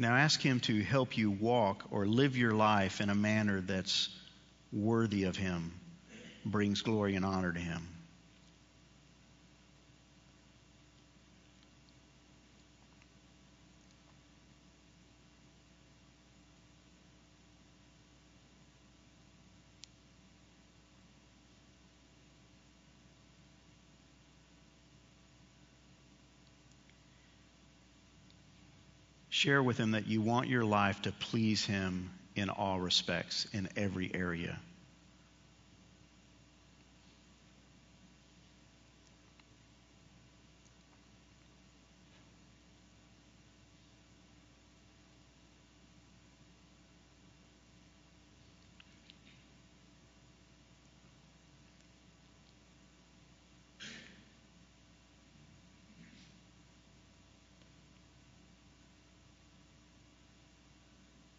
Now 0.04 0.18
ask 0.18 0.42
Him 0.42 0.60
to 0.62 0.84
help 0.84 1.18
you 1.18 1.32
walk 1.32 1.86
or 1.90 2.06
live 2.06 2.36
your 2.36 2.52
life 2.54 3.00
in 3.00 3.10
a 3.10 3.16
manner 3.16 3.62
that's 3.62 4.10
worthy 4.74 5.24
of 5.24 5.38
Him, 5.38 5.80
brings 6.44 6.82
glory 6.82 7.16
and 7.16 7.24
honor 7.24 7.54
to 7.54 7.60
Him. 7.60 7.88
Share 29.44 29.62
with 29.62 29.78
him 29.78 29.92
that 29.92 30.08
you 30.08 30.22
want 30.22 30.48
your 30.48 30.64
life 30.64 31.02
to 31.02 31.12
please 31.12 31.66
him 31.66 32.10
in 32.34 32.50
all 32.50 32.80
respects, 32.80 33.46
in 33.52 33.68
every 33.76 34.10
area. 34.16 34.58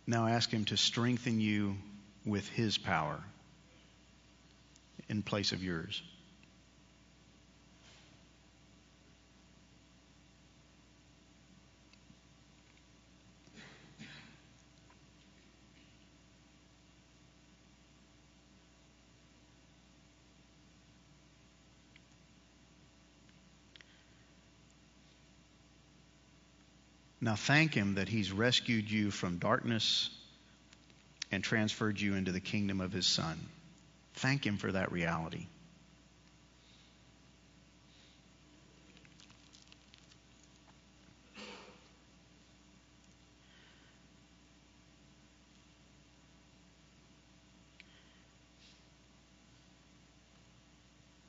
Now 0.07 0.24
ask 0.35 0.51
Him 0.51 0.65
to 0.65 0.77
strengthen 0.77 1.41
you 1.41 1.77
with 2.27 2.49
His 2.49 2.77
power 2.77 3.21
in 5.09 5.23
place 5.23 5.53
of 5.53 5.63
yours. 5.63 6.03
Now 27.21 27.37
thank 27.37 27.73
Him 27.73 27.95
that 27.95 28.09
He's 28.09 28.33
rescued 28.33 28.91
you 28.91 29.13
from 29.13 29.39
darkness 29.39 30.11
and 31.31 31.43
transferred 31.43 32.01
you 32.01 32.15
into 32.15 32.33
the 32.33 32.41
kingdom 32.41 32.81
of 32.81 32.93
His 32.93 33.07
Son. 33.07 33.39
Thank 34.15 34.47
Him 34.47 34.57
for 34.57 34.73
that 34.73 34.93
reality. 34.93 35.47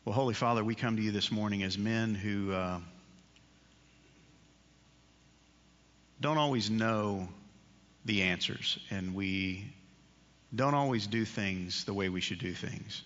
Well, 0.04 0.14
Holy 0.14 0.36
Father, 0.36 0.64
we 0.64 0.76
come 0.76 0.98
to 0.98 1.02
you 1.02 1.12
this 1.12 1.32
morning 1.32 1.64
as 1.64 1.78
men 1.78 2.14
who. 2.14 2.52
Uh, 2.52 2.80
don't 6.22 6.38
always 6.38 6.70
know 6.70 7.28
the 8.06 8.24
answers, 8.24 8.80
and 8.90 9.14
we 9.14 9.66
don't 10.56 10.74
always 10.74 11.08
do 11.08 11.26
things 11.26 11.84
the 11.84 11.94
way 11.94 12.10
we 12.10 12.22
should 12.22 12.40
do 12.40 12.54
things. 12.54 13.02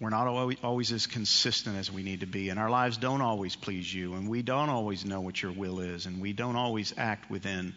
We're 0.00 0.10
not 0.10 0.26
always 0.26 0.92
as 0.92 1.06
consistent 1.06 1.76
as 1.76 1.90
we 1.90 2.02
need 2.02 2.20
to 2.20 2.26
be, 2.26 2.48
and 2.48 2.58
our 2.58 2.68
lives 2.68 2.96
don't 2.96 3.20
always 3.20 3.54
please 3.56 3.92
you, 3.92 4.14
and 4.14 4.28
we 4.28 4.42
don't 4.42 4.68
always 4.68 5.04
know 5.04 5.20
what 5.20 5.40
your 5.40 5.52
will 5.52 5.80
is, 5.80 6.06
and 6.06 6.20
we 6.20 6.32
don't 6.32 6.56
always 6.56 6.92
act 6.96 7.30
within 7.30 7.74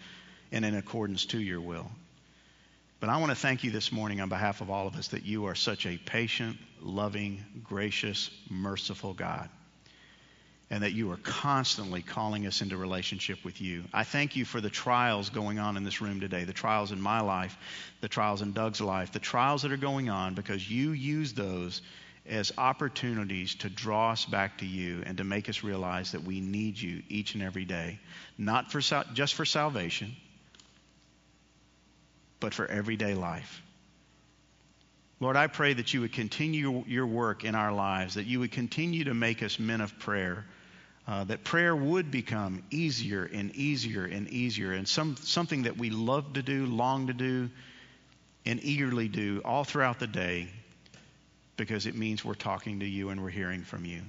and 0.51 0.65
in 0.65 0.75
accordance 0.75 1.25
to 1.27 1.39
your 1.39 1.61
will. 1.61 1.89
But 2.99 3.09
I 3.09 3.17
want 3.17 3.29
to 3.29 3.35
thank 3.35 3.63
you 3.63 3.69
this 3.69 3.91
morning 3.91 4.21
on 4.21 4.29
behalf 4.29 4.61
of 4.61 4.71
all 4.71 4.87
of 4.87 4.95
us 4.95 5.09
that 5.09 5.25
you 5.25 5.45
are 5.45 5.55
such 5.55 5.85
a 5.85 5.97
patient, 5.97 6.57
loving, 6.81 7.43
gracious, 7.63 8.31
merciful 8.49 9.13
God 9.13 9.49
and 10.69 10.83
that 10.83 10.91
you 10.91 11.11
are 11.11 11.17
constantly 11.17 12.01
calling 12.01 12.45
us 12.45 12.61
into 12.61 12.75
relationship 12.75 13.43
with 13.45 13.61
you. 13.61 13.85
I 13.93 14.03
thank 14.03 14.35
you 14.35 14.43
for 14.43 14.59
the 14.59 14.69
trials 14.69 15.29
going 15.29 15.59
on 15.59 15.77
in 15.77 15.83
this 15.83 16.01
room 16.01 16.19
today, 16.19 16.43
the 16.43 16.53
trials 16.53 16.91
in 16.91 17.01
my 17.01 17.21
life, 17.21 17.57
the 18.01 18.09
trials 18.09 18.41
in 18.41 18.51
Doug's 18.51 18.81
life, 18.81 19.13
the 19.13 19.19
trials 19.19 19.61
that 19.61 19.71
are 19.71 19.77
going 19.77 20.09
on 20.09 20.33
because 20.33 20.69
you 20.69 20.91
use 20.91 21.33
those 21.33 21.81
as 22.27 22.51
opportunities 22.57 23.55
to 23.55 23.69
draw 23.69 24.11
us 24.11 24.25
back 24.25 24.57
to 24.57 24.65
you 24.65 25.01
and 25.05 25.17
to 25.19 25.23
make 25.23 25.47
us 25.47 25.63
realize 25.63 26.11
that 26.11 26.23
we 26.23 26.41
need 26.41 26.77
you 26.77 27.01
each 27.07 27.33
and 27.35 27.43
every 27.43 27.63
day, 27.63 27.97
not 28.37 28.69
for 28.69 28.81
just 29.13 29.35
for 29.35 29.45
salvation, 29.45 30.13
but 32.41 32.53
for 32.53 32.65
everyday 32.65 33.13
life. 33.13 33.61
Lord, 35.21 35.37
I 35.37 35.47
pray 35.47 35.73
that 35.73 35.93
you 35.93 36.01
would 36.01 36.13
continue 36.13 36.83
your 36.85 37.07
work 37.07 37.45
in 37.45 37.55
our 37.55 37.71
lives, 37.71 38.15
that 38.15 38.27
you 38.27 38.41
would 38.41 38.51
continue 38.51 39.05
to 39.05 39.13
make 39.13 39.41
us 39.41 39.57
men 39.57 39.79
of 39.81 39.97
prayer 39.97 40.45
uh, 41.07 41.23
that 41.23 41.43
prayer 41.43 41.75
would 41.75 42.11
become 42.11 42.63
easier 42.69 43.23
and 43.23 43.55
easier 43.55 44.05
and 44.05 44.27
easier, 44.29 44.73
and 44.73 44.87
some, 44.87 45.15
something 45.17 45.63
that 45.63 45.77
we 45.77 45.89
love 45.89 46.33
to 46.33 46.43
do, 46.43 46.65
long 46.65 47.07
to 47.07 47.13
do, 47.13 47.49
and 48.45 48.63
eagerly 48.63 49.07
do 49.07 49.41
all 49.45 49.63
throughout 49.63 49.99
the 49.99 50.07
day 50.07 50.49
because 51.55 51.85
it 51.85 51.95
means 51.95 52.23
we're 52.23 52.33
talking 52.33 52.81
to 52.81 52.85
you 52.85 53.09
and 53.09 53.23
we're 53.23 53.29
hearing 53.29 53.63
from 53.63 53.85
you. 53.85 54.01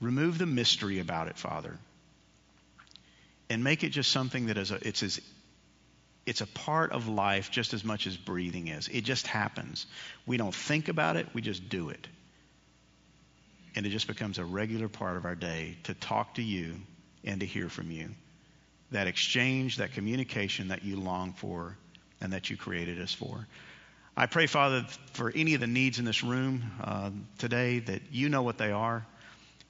Remove 0.00 0.38
the 0.38 0.46
mystery 0.46 0.98
about 0.98 1.28
it, 1.28 1.36
Father, 1.36 1.76
and 3.48 3.62
make 3.62 3.84
it 3.84 3.90
just 3.90 4.10
something 4.10 4.46
that 4.46 4.56
is 4.56 4.70
a, 4.70 4.78
it's 4.86 5.02
as 5.02 5.20
it's 6.26 6.42
a 6.42 6.46
part 6.46 6.92
of 6.92 7.08
life 7.08 7.50
just 7.50 7.72
as 7.74 7.82
much 7.82 8.06
as 8.06 8.16
breathing 8.16 8.68
is. 8.68 8.88
It 8.88 9.02
just 9.02 9.26
happens. 9.26 9.86
We 10.26 10.36
don't 10.36 10.54
think 10.54 10.88
about 10.88 11.16
it, 11.16 11.26
we 11.34 11.40
just 11.42 11.68
do 11.68 11.88
it. 11.90 12.06
And 13.76 13.86
it 13.86 13.90
just 13.90 14.06
becomes 14.06 14.38
a 14.38 14.44
regular 14.44 14.88
part 14.88 15.16
of 15.16 15.24
our 15.24 15.34
day 15.34 15.76
to 15.84 15.94
talk 15.94 16.34
to 16.34 16.42
you 16.42 16.74
and 17.24 17.40
to 17.40 17.46
hear 17.46 17.68
from 17.68 17.90
you. 17.90 18.08
That 18.90 19.06
exchange, 19.06 19.76
that 19.76 19.92
communication 19.92 20.68
that 20.68 20.84
you 20.84 20.98
long 20.98 21.32
for 21.32 21.76
and 22.20 22.32
that 22.32 22.50
you 22.50 22.56
created 22.56 23.00
us 23.00 23.14
for. 23.14 23.46
I 24.16 24.26
pray, 24.26 24.46
Father, 24.46 24.84
for 25.12 25.32
any 25.34 25.54
of 25.54 25.60
the 25.60 25.66
needs 25.66 25.98
in 25.98 26.04
this 26.04 26.24
room 26.24 26.62
uh, 26.82 27.10
today 27.38 27.78
that 27.78 28.02
you 28.10 28.28
know 28.28 28.42
what 28.42 28.58
they 28.58 28.72
are. 28.72 29.06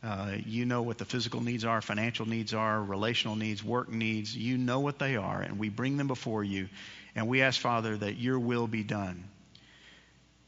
Uh, 0.03 0.37
you 0.47 0.65
know 0.65 0.81
what 0.81 0.97
the 0.97 1.05
physical 1.05 1.43
needs 1.43 1.67
are, 1.67 1.83
financial 1.83 2.27
needs 2.27 2.55
are, 2.55 2.83
relational 2.83 3.37
needs, 3.37 3.63
work 3.63 3.91
needs. 3.91 4.35
You 4.35 4.57
know 4.57 4.81
what 4.81 4.99
they 4.99 5.17
are, 5.17 5.43
and 5.43 5.59
we 5.59 5.69
bring 5.69 5.99
them 5.99 6.07
before 6.07 6.43
you. 6.43 6.71
And 7.15 7.29
we 7.29 7.43
ask, 7.43 7.61
Father, 7.61 7.99
that 7.99 8.17
your 8.17 8.39
will 8.39 8.67
be 8.67 8.83
done. 8.83 9.25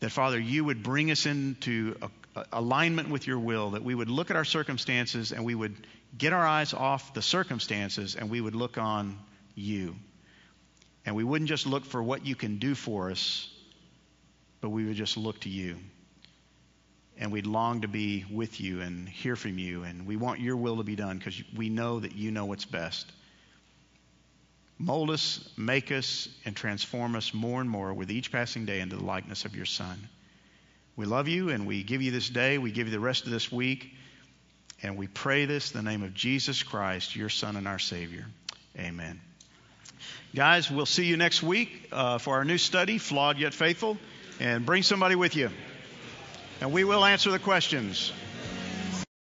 That, 0.01 0.11
Father, 0.11 0.41
you 0.41 0.65
would 0.65 0.83
bring 0.83 1.11
us 1.11 1.27
into 1.27 1.97
a 2.01 2.09
alignment 2.53 3.11
with 3.11 3.27
your 3.27 3.39
will, 3.39 3.71
that 3.71 3.83
we 3.83 3.95
would 3.95 4.09
look 4.09 4.31
at 4.31 4.37
our 4.37 4.45
circumstances 4.45 5.33
and 5.33 5.45
we 5.45 5.55
would 5.55 5.75
get 6.17 6.33
our 6.33 6.47
eyes 6.47 6.75
off 6.75 7.15
the 7.15 7.23
circumstances 7.23 8.17
and 8.17 8.31
we 8.31 8.41
would 8.41 8.55
look 8.55 8.79
on 8.79 9.19
you. 9.55 9.97
And 11.05 11.17
we 11.17 11.25
wouldn't 11.25 11.49
just 11.49 11.67
look 11.67 11.85
for 11.85 12.03
what 12.03 12.25
you 12.25 12.35
can 12.35 12.59
do 12.59 12.75
for 12.75 13.11
us, 13.11 13.51
but 14.61 14.71
we 14.71 14.85
would 14.85 14.97
just 14.97 15.17
look 15.17 15.41
to 15.41 15.49
you. 15.49 15.77
And 17.19 17.31
we'd 17.31 17.47
long 17.47 17.83
to 17.83 17.89
be 17.89 18.25
with 18.31 18.61
you 18.61 18.81
and 18.81 19.09
hear 19.09 19.37
from 19.37 19.59
you. 19.59 19.83
And 19.83 20.07
we 20.07 20.17
want 20.17 20.41
your 20.41 20.57
will 20.57 20.79
to 20.79 20.85
be 20.85 20.97
done 20.97 21.19
because 21.19 21.41
we 21.55 21.69
know 21.69 22.01
that 22.01 22.15
you 22.15 22.31
know 22.31 22.47
what's 22.47 22.65
best. 22.65 23.11
Mold 24.79 25.11
us, 25.11 25.49
make 25.57 25.93
us, 25.93 26.29
and 26.45 26.57
transform 26.57 27.15
us 27.15 27.35
more 27.35 27.61
and 27.61 27.69
more 27.69 27.93
with 27.93 28.11
each 28.11 28.33
passing 28.33 28.65
day 28.65 28.81
into 28.81 28.97
the 28.97 29.05
likeness 29.05 29.45
of 29.45 29.55
your 29.55 29.67
Son. 29.67 30.09
We 30.97 31.07
love 31.07 31.29
you 31.29 31.49
and 31.49 31.67
we 31.67 31.83
give 31.83 32.03
you 32.03 32.11
this 32.11 32.29
day. 32.29 32.59
We 32.59 32.71
give 32.71 32.87
you 32.87 32.93
the 32.93 33.01
rest 33.01 33.25
of 33.25 33.31
this 33.31 33.51
week. 33.51 33.95
And 34.83 34.97
we 34.97 35.07
pray 35.07 35.45
this 35.45 35.73
in 35.73 35.85
the 35.85 35.91
name 35.91 36.03
of 36.03 36.13
Jesus 36.13 36.63
Christ, 36.63 37.15
your 37.15 37.29
Son 37.29 37.57
and 37.57 37.69
our 37.69 37.79
Savior. 37.79 38.27
Amen. 38.79 39.21
Guys, 40.35 40.71
we'll 40.71 40.87
see 40.87 41.05
you 41.05 41.17
next 41.17 41.43
week 41.43 41.89
uh, 41.93 42.19
for 42.19 42.35
our 42.35 42.45
new 42.45 42.59
study, 42.59 42.99
Flawed 42.99 43.39
Yet 43.39 43.55
Faithful. 43.55 43.97
And 44.41 44.67
bring 44.67 44.83
somebody 44.83 45.15
with 45.15 45.37
you. 45.37 45.51
And 46.61 46.73
we 46.73 46.85
will 46.85 47.05
answer 47.05 47.31
the 47.31 47.39
questions. 47.39 48.13